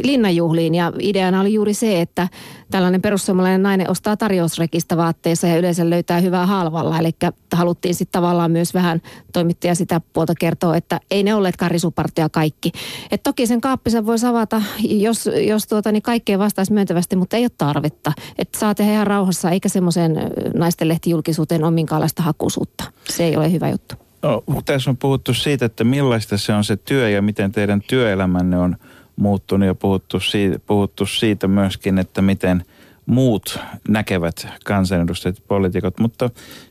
linnanjuhliin 0.04 0.74
ja 0.74 0.92
ideana 0.98 1.40
oli 1.40 1.54
juuri 1.54 1.74
se, 1.74 2.00
että 2.00 2.28
tällainen 2.70 3.02
perussuomalainen 3.02 3.62
nainen 3.62 3.90
ostaa 3.90 4.16
tarjousrekistä 4.16 4.96
vaatteissa 4.96 5.46
ja 5.46 5.58
yleensä 5.58 5.90
löytää 5.90 6.20
hyvää 6.20 6.46
halvalla. 6.46 6.98
Eli 6.98 7.10
haluttiin 7.52 7.94
sitten 7.94 8.22
tavallaan 8.28 8.50
myös 8.50 8.74
vähän 8.74 9.02
toimittaja 9.32 9.74
sitä 9.74 10.00
puolta 10.12 10.34
kertoa, 10.34 10.76
että 10.76 11.00
ei 11.10 11.22
ne 11.22 11.34
olleetkaan 11.34 11.70
risupartia 11.70 12.28
kaikki. 12.28 12.72
Et 13.10 13.22
toki 13.22 13.46
sen 13.46 13.60
kaappisen 13.60 14.06
voi 14.06 14.16
avata, 14.26 14.62
jos, 14.82 15.30
jos 15.46 15.66
tuota, 15.66 15.92
niin 15.92 16.02
kaikkeen 16.02 16.38
vastaisi 16.38 16.72
myöntävästi, 16.72 17.16
mutta 17.16 17.36
ei 17.36 17.44
ole 17.44 17.50
tarvetta. 17.58 18.12
Että 18.38 18.58
saa 18.58 18.74
tehdä 18.74 18.92
ihan 18.92 19.06
rauhassa, 19.06 19.50
eikä 19.50 19.68
semmoiseen 19.68 20.16
naisten 20.54 20.88
lehtijulkisuuteen 20.88 21.64
ole 21.64 21.70
minkäänlaista 21.70 22.22
hakuisuutta. 22.22 22.84
Se 23.08 23.24
ei 23.24 23.36
ole 23.36 23.52
hyvä 23.52 23.68
juttu. 23.68 23.94
No, 24.22 24.42
tässä 24.64 24.90
on 24.90 24.96
puhuttu 24.96 25.34
siitä, 25.34 25.64
että 25.64 25.84
millaista 25.84 26.38
se 26.38 26.52
on 26.52 26.64
se 26.64 26.76
työ 26.76 27.10
ja 27.10 27.22
miten 27.22 27.52
teidän 27.52 27.82
työelämänne 27.86 28.58
on 28.58 28.76
muuttunut 29.16 29.66
ja 29.66 29.74
puhuttu 29.74 30.20
siitä, 30.20 30.58
puhuttu 30.58 31.06
siitä 31.06 31.48
myöskin, 31.48 31.98
että 31.98 32.22
miten 32.22 32.64
muut 33.06 33.58
näkevät 33.88 34.46
kansanedustajat 34.64 35.36
ja 35.36 35.44
poliitikot. 35.48 36.00
Mutta 36.00 36.30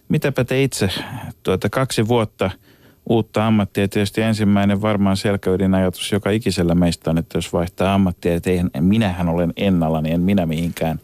mitäpä 0.10 0.44
te 0.44 0.64
itse 0.64 0.90
tuota 1.44 1.70
kaksi 1.70 2.08
vuotta 2.08 2.52
uutta 3.10 3.48
ammattia. 3.48 3.88
Tietysti 3.88 4.22
ensimmäinen 4.22 4.82
varmaan 4.82 5.18
selkäydin 5.18 5.74
ajatus 5.74 6.12
joka 6.12 6.30
ikisellä 6.30 6.76
meistä 6.76 7.10
on, 7.10 7.18
että 7.18 7.38
jos 7.38 7.54
vaihtaa 7.54 7.94
ammattia, 7.94 8.36
että 8.36 8.50
eihän, 8.50 8.70
minähän 8.80 9.30
olen 9.30 9.54
ennalla, 9.58 10.02
niin 10.02 10.16
en 10.16 10.22
minä 10.22 10.46
mihinkään 10.46 11.00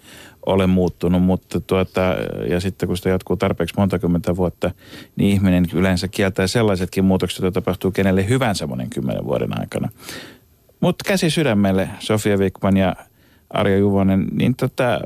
ole 0.45 0.67
muuttunut, 0.67 1.23
mutta 1.23 1.59
tuota, 1.59 2.01
ja 2.49 2.59
sitten 2.59 2.87
kun 2.87 2.97
sitä 2.97 3.09
jatkuu 3.09 3.37
tarpeeksi 3.37 3.75
monta 3.77 3.99
kymmentä 3.99 4.35
vuotta, 4.35 4.71
niin 5.15 5.31
ihminen 5.31 5.65
yleensä 5.73 6.07
kieltää 6.07 6.47
sellaisetkin 6.47 7.05
muutokset, 7.05 7.41
joita 7.41 7.61
tapahtuu 7.61 7.91
kenelle 7.91 8.29
hyvänsä 8.29 8.67
monen 8.67 8.89
kymmenen 8.89 9.25
vuoden 9.25 9.59
aikana. 9.59 9.89
Mutta 10.79 11.03
käsi 11.07 11.29
sydämelle, 11.29 11.89
Sofia 11.99 12.37
Wikman 12.37 12.77
ja 12.77 12.95
Arja 13.53 13.77
Juvonen, 13.77 14.27
niin 14.31 14.55
tota, 14.55 14.99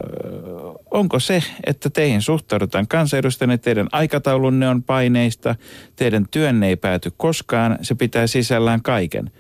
onko 0.92 1.20
se, 1.20 1.44
että 1.66 1.90
teihin 1.90 2.22
suhtaudutaan 2.22 2.88
kansanedustajana, 2.88 3.58
teidän 3.58 3.88
aikataulunne 3.92 4.70
on 4.70 4.84
paineista, 4.84 5.56
teidän 5.96 6.26
työnne 6.32 6.68
ei 6.68 6.76
pääty 6.76 7.12
koskaan, 7.18 7.78
se 7.82 7.96
pitää 7.96 8.28
sisällään 8.28 8.82
kaiken. 8.82 9.32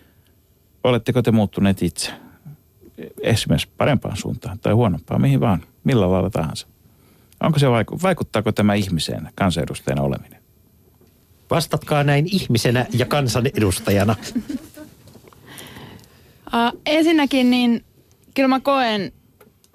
Oletteko 0.83 1.21
te 1.21 1.31
muuttuneet 1.31 1.81
itse? 1.81 2.11
Esimerkiksi 3.21 3.69
parempaan 3.77 4.17
suuntaan 4.17 4.59
tai 4.59 4.73
huonompaan, 4.73 5.21
mihin 5.21 5.39
vaan, 5.39 5.63
millä 5.83 6.11
lailla 6.11 6.29
tahansa. 6.29 6.67
Onko 7.43 7.59
se 7.59 7.65
vaiku- 7.67 8.01
vaikuttaako 8.03 8.51
tämä 8.51 8.73
ihmiseen 8.73 9.29
kansanedustajana 9.35 10.01
oleminen? 10.01 10.41
Vastatkaa 11.49 12.03
näin 12.03 12.25
ihmisenä 12.31 12.85
ja 12.93 13.05
kansanedustajana. 13.05 14.15
Uh, 16.47 16.81
ensinnäkin 16.85 17.49
niin 17.49 17.83
kyllä 18.37 18.47
mä 18.47 18.59
koen 18.59 19.11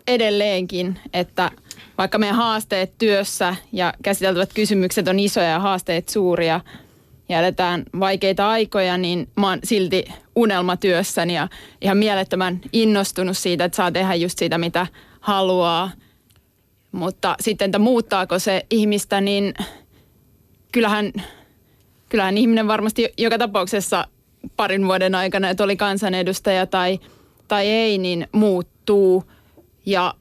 edelleenkin, 0.06 0.98
että 1.12 1.50
vaikka 1.98 2.18
meidän 2.18 2.36
haasteet 2.36 2.92
työssä 2.98 3.56
ja 3.72 3.94
käsiteltävät 4.02 4.52
kysymykset 4.54 5.08
on 5.08 5.18
isoja 5.18 5.48
ja 5.48 5.58
haasteet 5.58 6.08
suuria 6.08 6.60
ja 7.28 7.38
eletään 7.38 7.82
vaikeita 8.00 8.48
aikoja, 8.48 8.96
niin 8.96 9.28
mä 9.36 9.48
oon 9.48 9.58
silti 9.64 10.04
unelmatyössäni 10.36 11.34
ja 11.34 11.48
ihan 11.80 11.96
mielettömän 11.96 12.60
innostunut 12.72 13.38
siitä, 13.38 13.64
että 13.64 13.76
saa 13.76 13.92
tehdä 13.92 14.14
just 14.14 14.38
sitä, 14.38 14.58
mitä 14.58 14.86
haluaa. 15.20 15.90
Mutta 16.92 17.36
sitten, 17.40 17.66
että 17.66 17.78
muuttaako 17.78 18.38
se 18.38 18.66
ihmistä, 18.70 19.20
niin 19.20 19.54
kyllähän, 20.72 21.12
kyllähän 22.08 22.38
ihminen 22.38 22.68
varmasti 22.68 23.12
joka 23.18 23.38
tapauksessa 23.38 24.08
parin 24.56 24.86
vuoden 24.86 25.14
aikana, 25.14 25.50
että 25.50 25.64
oli 25.64 25.76
kansanedustaja 25.76 26.66
tai, 26.66 26.98
tai 27.48 27.66
ei, 27.66 27.98
niin 27.98 28.28
muuttuu. 28.32 29.24
Ja 29.86 30.14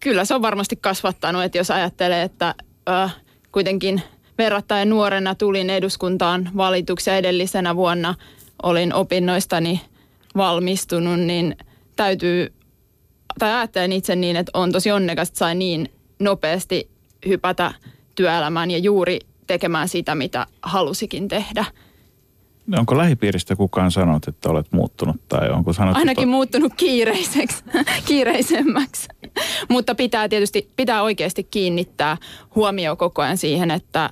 kyllä 0.00 0.24
se 0.24 0.34
on 0.34 0.42
varmasti 0.42 0.76
kasvattanut, 0.76 1.42
että 1.42 1.58
jos 1.58 1.70
ajattelee, 1.70 2.22
että 2.22 2.54
äh, 2.88 3.16
kuitenkin 3.52 4.02
verrattain 4.38 4.88
nuorena 4.88 5.34
tulin 5.34 5.70
eduskuntaan 5.70 6.50
valituksia 6.56 7.16
edellisenä 7.16 7.76
vuonna 7.76 8.14
olin 8.62 8.94
opinnoistani 8.94 9.80
valmistunut, 10.36 11.20
niin 11.20 11.56
täytyy, 11.96 12.52
tai 13.38 13.52
ajattelen 13.52 13.92
itse 13.92 14.16
niin, 14.16 14.36
että 14.36 14.50
on 14.54 14.72
tosi 14.72 14.90
onnekas, 14.90 15.28
että 15.28 15.38
sain 15.38 15.58
niin 15.58 15.92
nopeasti 16.18 16.90
hypätä 17.26 17.74
työelämään 18.14 18.70
ja 18.70 18.78
juuri 18.78 19.18
tekemään 19.46 19.88
sitä, 19.88 20.14
mitä 20.14 20.46
halusikin 20.62 21.28
tehdä. 21.28 21.64
Onko 22.78 22.98
lähipiiristä 22.98 23.56
kukaan 23.56 23.90
sanonut, 23.90 24.28
että 24.28 24.48
olet 24.50 24.72
muuttunut 24.72 25.28
tai 25.28 25.50
onko 25.50 25.72
sanottu... 25.72 25.98
Ainakin 25.98 26.28
to... 26.28 26.30
muuttunut 26.30 26.72
kiireiseksi, 26.76 27.64
kiireisemmäksi. 28.08 29.08
Mutta 29.68 29.94
pitää 29.94 30.28
tietysti, 30.28 30.70
pitää 30.76 31.02
oikeasti 31.02 31.44
kiinnittää 31.44 32.16
huomio 32.54 32.96
koko 32.96 33.22
ajan 33.22 33.38
siihen, 33.38 33.70
että 33.70 34.10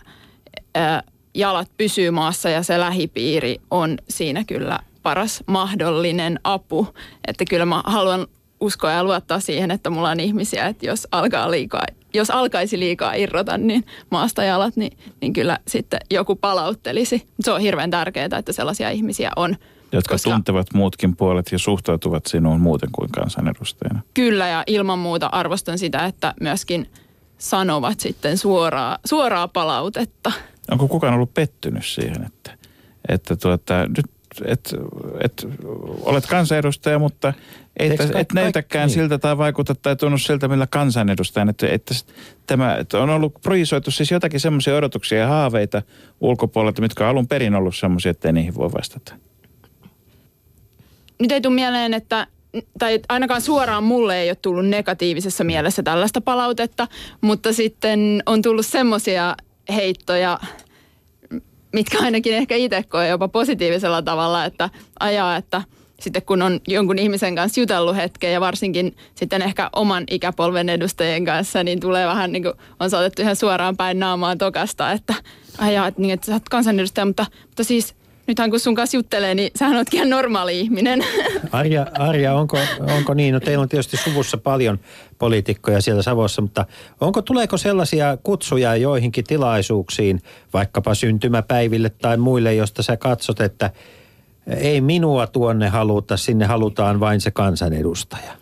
ä, 0.76 1.02
jalat 1.34 1.70
pysyy 1.76 2.10
maassa 2.10 2.50
ja 2.50 2.62
se 2.62 2.80
lähipiiri 2.80 3.60
on 3.70 3.98
siinä 4.08 4.44
kyllä 4.44 4.78
paras 5.02 5.44
mahdollinen 5.46 6.40
apu. 6.44 6.88
Että 7.26 7.44
kyllä 7.50 7.66
mä 7.66 7.82
haluan 7.86 8.26
uskoa 8.60 8.90
ja 8.92 9.04
luottaa 9.04 9.40
siihen, 9.40 9.70
että 9.70 9.90
mulla 9.90 10.10
on 10.10 10.20
ihmisiä, 10.20 10.66
että 10.66 10.86
jos 10.86 11.08
alkaa 11.12 11.50
liikaa 11.50 11.82
jos 12.14 12.30
alkaisi 12.30 12.78
liikaa 12.78 13.14
irrota 13.14 13.58
niin 13.58 13.84
maasta 14.10 14.44
jalat, 14.44 14.76
niin, 14.76 14.98
niin 15.20 15.32
kyllä 15.32 15.58
sitten 15.68 16.00
joku 16.10 16.36
palauttelisi. 16.36 17.28
Se 17.40 17.52
on 17.52 17.60
hirveän 17.60 17.90
tärkeää, 17.90 18.38
että 18.38 18.52
sellaisia 18.52 18.90
ihmisiä 18.90 19.30
on. 19.36 19.56
Jotka 19.92 20.14
koska, 20.14 20.30
tuntevat 20.30 20.66
muutkin 20.74 21.16
puolet 21.16 21.52
ja 21.52 21.58
suhtautuvat 21.58 22.26
sinuun 22.26 22.60
muuten 22.60 22.88
kuin 22.92 23.10
kansanedustajana. 23.10 24.00
Kyllä 24.14 24.48
ja 24.48 24.64
ilman 24.66 24.98
muuta 24.98 25.26
arvostan 25.26 25.78
sitä, 25.78 26.04
että 26.04 26.34
myöskin 26.40 26.90
sanovat 27.38 28.00
sitten 28.00 28.38
suoraa, 28.38 28.98
suoraa 29.04 29.48
palautetta. 29.48 30.32
Onko 30.70 30.88
kukaan 30.88 31.14
ollut 31.14 31.34
pettynyt 31.34 31.86
siihen, 31.86 32.24
että, 32.26 32.52
että 33.08 33.36
tuota, 33.36 33.86
nyt 33.86 34.06
et, 34.44 34.74
et, 35.24 35.46
olet 36.02 36.26
kansanedustaja, 36.26 36.98
mutta 36.98 37.32
ei 37.78 37.96
täs, 37.96 38.10
et 38.14 38.32
näytäkään 38.32 38.86
niin. 38.86 38.94
siltä 38.94 39.18
tai 39.18 39.38
vaikuta 39.38 39.74
tai 39.74 39.96
tunnu 39.96 40.18
siltä, 40.18 40.48
millä 40.48 40.66
kansanedustajan. 40.66 41.48
Että, 41.48 41.68
että 41.68 41.94
tämä 42.46 42.76
että 42.76 42.98
on 42.98 43.10
ollut 43.10 43.34
projisoitu 43.42 43.90
siis 43.90 44.10
jotakin 44.10 44.40
semmoisia 44.40 44.76
odotuksia 44.76 45.18
ja 45.18 45.26
haaveita 45.26 45.82
ulkopuolelta, 46.20 46.82
mitkä 46.82 47.04
on 47.04 47.10
alun 47.10 47.28
perin 47.28 47.54
ollut 47.54 47.76
semmoisia, 47.76 48.10
että 48.10 48.32
niihin 48.32 48.54
voi 48.54 48.72
vastata. 48.72 49.14
Nyt 51.18 51.32
ei 51.32 51.40
tule 51.40 51.54
mieleen, 51.54 51.94
että 51.94 52.26
tai 52.78 53.00
ainakaan 53.08 53.40
suoraan 53.40 53.84
mulle 53.84 54.20
ei 54.20 54.30
ole 54.30 54.36
tullut 54.42 54.66
negatiivisessa 54.66 55.44
mielessä 55.44 55.82
tällaista 55.82 56.20
palautetta, 56.20 56.88
mutta 57.20 57.52
sitten 57.52 58.22
on 58.26 58.42
tullut 58.42 58.66
semmoisia 58.66 59.36
heittoja, 59.74 60.38
mitkä 61.72 61.98
ainakin 61.98 62.34
ehkä 62.34 62.56
itse 62.56 62.82
koe 62.82 63.08
jopa 63.08 63.28
positiivisella 63.28 64.02
tavalla, 64.02 64.44
että 64.44 64.70
ajaa, 65.00 65.36
että 65.36 65.62
sitten 66.00 66.22
kun 66.22 66.42
on 66.42 66.60
jonkun 66.68 66.98
ihmisen 66.98 67.34
kanssa 67.34 67.60
jutellut 67.60 67.96
hetken 67.96 68.32
ja 68.32 68.40
varsinkin 68.40 68.96
sitten 69.14 69.42
ehkä 69.42 69.70
oman 69.76 70.04
ikäpolven 70.10 70.68
edustajien 70.68 71.24
kanssa, 71.24 71.64
niin 71.64 71.80
tulee 71.80 72.06
vähän 72.06 72.32
niin 72.32 72.42
kuin 72.42 72.54
on 72.80 72.90
saatettu 72.90 73.22
ihan 73.22 73.36
suoraan 73.36 73.76
päin 73.76 73.98
naamaan 73.98 74.38
tokasta, 74.38 74.92
että 74.92 75.14
ajaa, 75.58 75.86
että, 75.86 76.00
niin, 76.00 76.14
että 76.14 76.26
sä 76.26 76.32
oot 76.32 76.48
kansanedustaja, 76.48 77.04
mutta, 77.04 77.26
mutta 77.46 77.64
siis 77.64 77.94
nythän 78.30 78.50
kun 78.50 78.60
sun 78.60 78.74
kanssa 78.74 78.96
juttelee, 78.96 79.34
niin 79.34 79.50
sähän 79.56 79.76
ootkin 79.76 79.98
ihan 79.98 80.10
normaali 80.10 80.60
ihminen. 80.60 81.04
Arja, 81.52 81.86
Arja 81.98 82.34
onko, 82.34 82.58
onko 82.96 83.14
niin? 83.14 83.34
No 83.34 83.40
teillä 83.40 83.62
on 83.62 83.68
tietysti 83.68 83.96
suvussa 83.96 84.38
paljon 84.38 84.78
poliitikkoja 85.18 85.80
siellä 85.80 86.02
Savossa, 86.02 86.42
mutta 86.42 86.66
onko, 87.00 87.22
tuleeko 87.22 87.56
sellaisia 87.56 88.18
kutsuja 88.22 88.76
joihinkin 88.76 89.24
tilaisuuksiin, 89.24 90.22
vaikkapa 90.52 90.94
syntymäpäiville 90.94 91.90
tai 91.90 92.16
muille, 92.16 92.54
josta 92.54 92.82
sä 92.82 92.96
katsot, 92.96 93.40
että 93.40 93.70
ei 94.46 94.80
minua 94.80 95.26
tuonne 95.26 95.68
haluta, 95.68 96.16
sinne 96.16 96.46
halutaan 96.46 97.00
vain 97.00 97.20
se 97.20 97.30
kansanedustaja? 97.30 98.32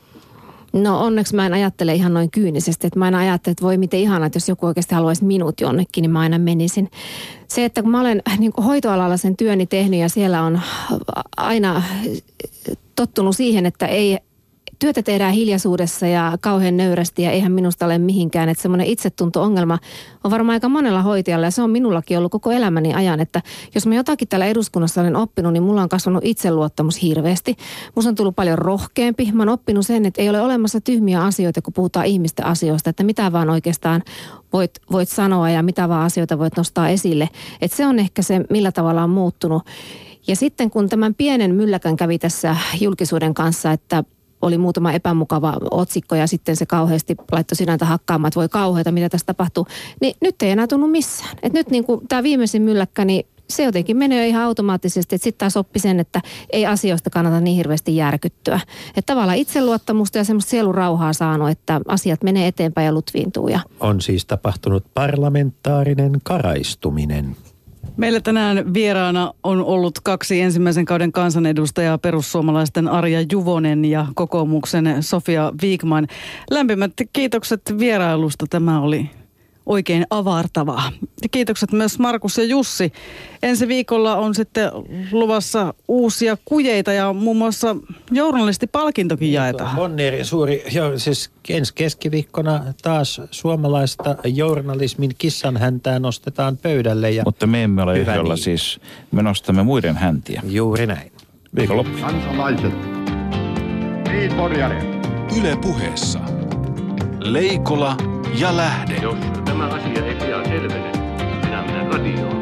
No 0.72 1.00
onneksi 1.00 1.34
mä 1.34 1.46
en 1.46 1.52
ajattele 1.52 1.94
ihan 1.94 2.14
noin 2.14 2.30
kyynisesti, 2.30 2.86
että 2.86 2.98
mä 2.98 3.08
en 3.08 3.14
ajattele, 3.14 3.52
että 3.52 3.64
voi 3.64 3.76
miten 3.78 4.00
ihana, 4.00 4.26
että 4.26 4.36
jos 4.36 4.48
joku 4.48 4.66
oikeasti 4.66 4.94
haluaisi 4.94 5.24
minut 5.24 5.60
jonnekin, 5.60 6.02
niin 6.02 6.10
mä 6.10 6.20
aina 6.20 6.38
menisin. 6.38 6.90
Se, 7.48 7.64
että 7.64 7.82
kun 7.82 7.90
mä 7.90 8.00
olen 8.00 8.22
niin 8.38 8.52
hoitoalalla 8.64 9.16
sen 9.16 9.36
työni 9.36 9.66
tehnyt 9.66 10.00
ja 10.00 10.08
siellä 10.08 10.42
on 10.42 10.60
aina 11.36 11.82
tottunut 12.96 13.36
siihen, 13.36 13.66
että 13.66 13.86
ei 13.86 14.18
työtä 14.78 15.02
tehdään 15.02 15.32
hiljaisuudessa 15.32 16.06
ja 16.06 16.38
kauhean 16.40 16.76
nöyrästi 16.76 17.22
ja 17.22 17.30
eihän 17.30 17.52
minusta 17.52 17.86
ole 17.86 17.98
mihinkään. 17.98 18.48
Että 18.48 18.62
semmoinen 18.62 18.86
itsetunto-ongelma 18.86 19.78
on 20.24 20.30
varmaan 20.30 20.54
aika 20.54 20.68
monella 20.68 21.02
hoitajalla 21.02 21.46
ja 21.46 21.50
se 21.50 21.62
on 21.62 21.70
minullakin 21.70 22.18
ollut 22.18 22.32
koko 22.32 22.50
elämäni 22.50 22.94
ajan, 22.94 23.20
että 23.20 23.42
jos 23.74 23.86
mä 23.86 23.94
jotakin 23.94 24.28
täällä 24.28 24.46
eduskunnassa 24.46 25.00
olen 25.00 25.16
oppinut, 25.16 25.52
niin 25.52 25.62
mulla 25.62 25.82
on 25.82 25.88
kasvanut 25.88 26.24
itseluottamus 26.24 27.02
hirveästi. 27.02 27.56
Musta 27.94 28.08
on 28.08 28.14
tullut 28.14 28.36
paljon 28.36 28.58
rohkeampi. 28.58 29.32
Mä 29.32 29.42
oon 29.42 29.48
oppinut 29.48 29.86
sen, 29.86 30.06
että 30.06 30.22
ei 30.22 30.30
ole 30.30 30.40
olemassa 30.40 30.80
tyhmiä 30.80 31.24
asioita, 31.24 31.62
kun 31.62 31.72
puhutaan 31.72 32.06
ihmisten 32.06 32.46
asioista, 32.46 32.90
että 32.90 33.04
mitä 33.04 33.32
vaan 33.32 33.50
oikeastaan 33.50 34.02
voit, 34.52 34.70
voit 34.92 35.08
sanoa 35.08 35.50
ja 35.50 35.62
mitä 35.62 35.88
vaan 35.88 36.06
asioita 36.06 36.38
voit 36.38 36.56
nostaa 36.56 36.88
esille. 36.88 37.28
Että 37.60 37.76
se 37.76 37.86
on 37.86 37.98
ehkä 37.98 38.22
se, 38.22 38.40
millä 38.50 38.72
tavalla 38.72 39.02
on 39.02 39.10
muuttunut. 39.10 39.62
Ja 40.26 40.36
sitten 40.36 40.70
kun 40.70 40.88
tämän 40.88 41.14
pienen 41.14 41.54
mylläkän 41.54 41.96
kävi 41.96 42.18
tässä 42.18 42.56
julkisuuden 42.80 43.34
kanssa, 43.34 43.72
että 43.72 44.04
oli 44.42 44.58
muutama 44.58 44.92
epämukava 44.92 45.54
otsikko 45.70 46.14
ja 46.14 46.26
sitten 46.26 46.56
se 46.56 46.66
kauheasti 46.66 47.16
laittoi 47.32 47.56
sinänsä 47.56 47.84
hakkaamaan, 47.84 48.28
että 48.28 48.40
voi 48.40 48.48
kauheita, 48.48 48.92
mitä 48.92 49.08
tässä 49.08 49.26
tapahtuu. 49.26 49.66
Niin 50.00 50.14
nyt 50.20 50.42
ei 50.42 50.50
enää 50.50 50.66
tunnu 50.66 50.86
missään. 50.86 51.36
Et 51.42 51.52
nyt 51.52 51.70
niin 51.70 51.84
kuin 51.84 52.08
tämä 52.08 52.22
viimeisin 52.22 52.62
mylläkkä, 52.62 53.04
niin 53.04 53.26
se 53.50 53.64
jotenkin 53.64 53.96
menee 53.96 54.28
ihan 54.28 54.42
automaattisesti, 54.42 55.14
että 55.14 55.24
sitten 55.24 55.38
taas 55.38 55.56
oppi 55.56 55.78
sen, 55.78 56.00
että 56.00 56.20
ei 56.50 56.66
asioista 56.66 57.10
kannata 57.10 57.40
niin 57.40 57.56
hirveästi 57.56 57.96
järkyttyä. 57.96 58.60
Että 58.96 59.12
tavallaan 59.12 59.38
itseluottamusta 59.38 60.18
ja 60.18 60.24
semmoista 60.24 60.50
sielurauhaa 60.50 61.12
saanut, 61.12 61.50
että 61.50 61.80
asiat 61.88 62.22
menee 62.22 62.46
eteenpäin 62.46 62.84
ja 62.84 62.92
lutviintuu. 62.92 63.48
Ja... 63.48 63.60
On 63.80 64.00
siis 64.00 64.26
tapahtunut 64.26 64.84
parlamentaarinen 64.94 66.12
karaistuminen. 66.22 67.36
Meillä 67.98 68.20
tänään 68.20 68.74
vieraana 68.74 69.32
on 69.42 69.64
ollut 69.64 70.00
kaksi 70.04 70.40
ensimmäisen 70.40 70.84
kauden 70.84 71.12
kansanedustajaa, 71.12 71.98
perussuomalaisten 71.98 72.88
Arja 72.88 73.24
Juvonen 73.32 73.84
ja 73.84 74.06
kokoomuksen 74.14 74.96
Sofia 75.00 75.52
Viikman. 75.62 76.06
Lämpimät 76.50 76.92
kiitokset 77.12 77.60
vierailusta. 77.78 78.46
Tämä 78.50 78.80
oli 78.80 79.10
oikein 79.68 80.06
avartavaa. 80.10 80.92
Ja 81.22 81.28
kiitokset 81.28 81.72
myös 81.72 81.98
Markus 81.98 82.38
ja 82.38 82.44
Jussi. 82.44 82.92
Ensi 83.42 83.68
viikolla 83.68 84.16
on 84.16 84.34
sitten 84.34 84.70
luvassa 85.12 85.74
uusia 85.88 86.36
kujeita 86.44 86.92
ja 86.92 87.12
muun 87.12 87.36
muassa 87.36 87.76
journalistipalkintokin 88.10 89.32
jaetaan. 89.32 89.76
Bonnieri 89.76 90.24
suuri, 90.24 90.64
jo, 90.72 90.98
siis 90.98 91.30
ensi 91.48 91.74
keskiviikkona 91.74 92.64
taas 92.82 93.20
suomalaista 93.30 94.16
journalismin 94.24 95.10
kissan 95.18 95.56
häntää 95.56 95.98
nostetaan 95.98 96.56
pöydälle. 96.56 97.10
Ja 97.10 97.22
Mutta 97.24 97.46
me 97.46 97.62
emme 97.62 97.82
ole 97.82 97.98
yhdellä 97.98 98.34
niin. 98.34 98.44
siis, 98.44 98.80
me 99.12 99.22
nostamme 99.22 99.62
muiden 99.62 99.96
häntiä. 99.96 100.42
Juuri 100.46 100.86
näin. 100.86 101.12
Viikonloppu. 101.56 101.98
Kansalaiset. 102.00 102.72
Niin, 104.08 104.32
Yle 105.40 105.56
puheessa. 105.62 106.37
Leikola 107.20 107.96
ja 108.40 108.56
Lähde. 108.56 108.94
Jos 109.02 109.18
tämä 109.44 109.66
asia 109.66 110.06
ei 110.06 110.14
pian 110.14 110.44
selvene, 110.44 110.92
minä 111.44 111.62
menen 111.62 111.92
radioon 111.92 112.40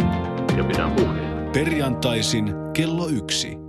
ja 0.57 0.65
pidän 0.65 0.93
puheen. 0.93 1.51
Perjantaisin 1.53 2.55
kello 2.73 3.09
yksi. 3.09 3.66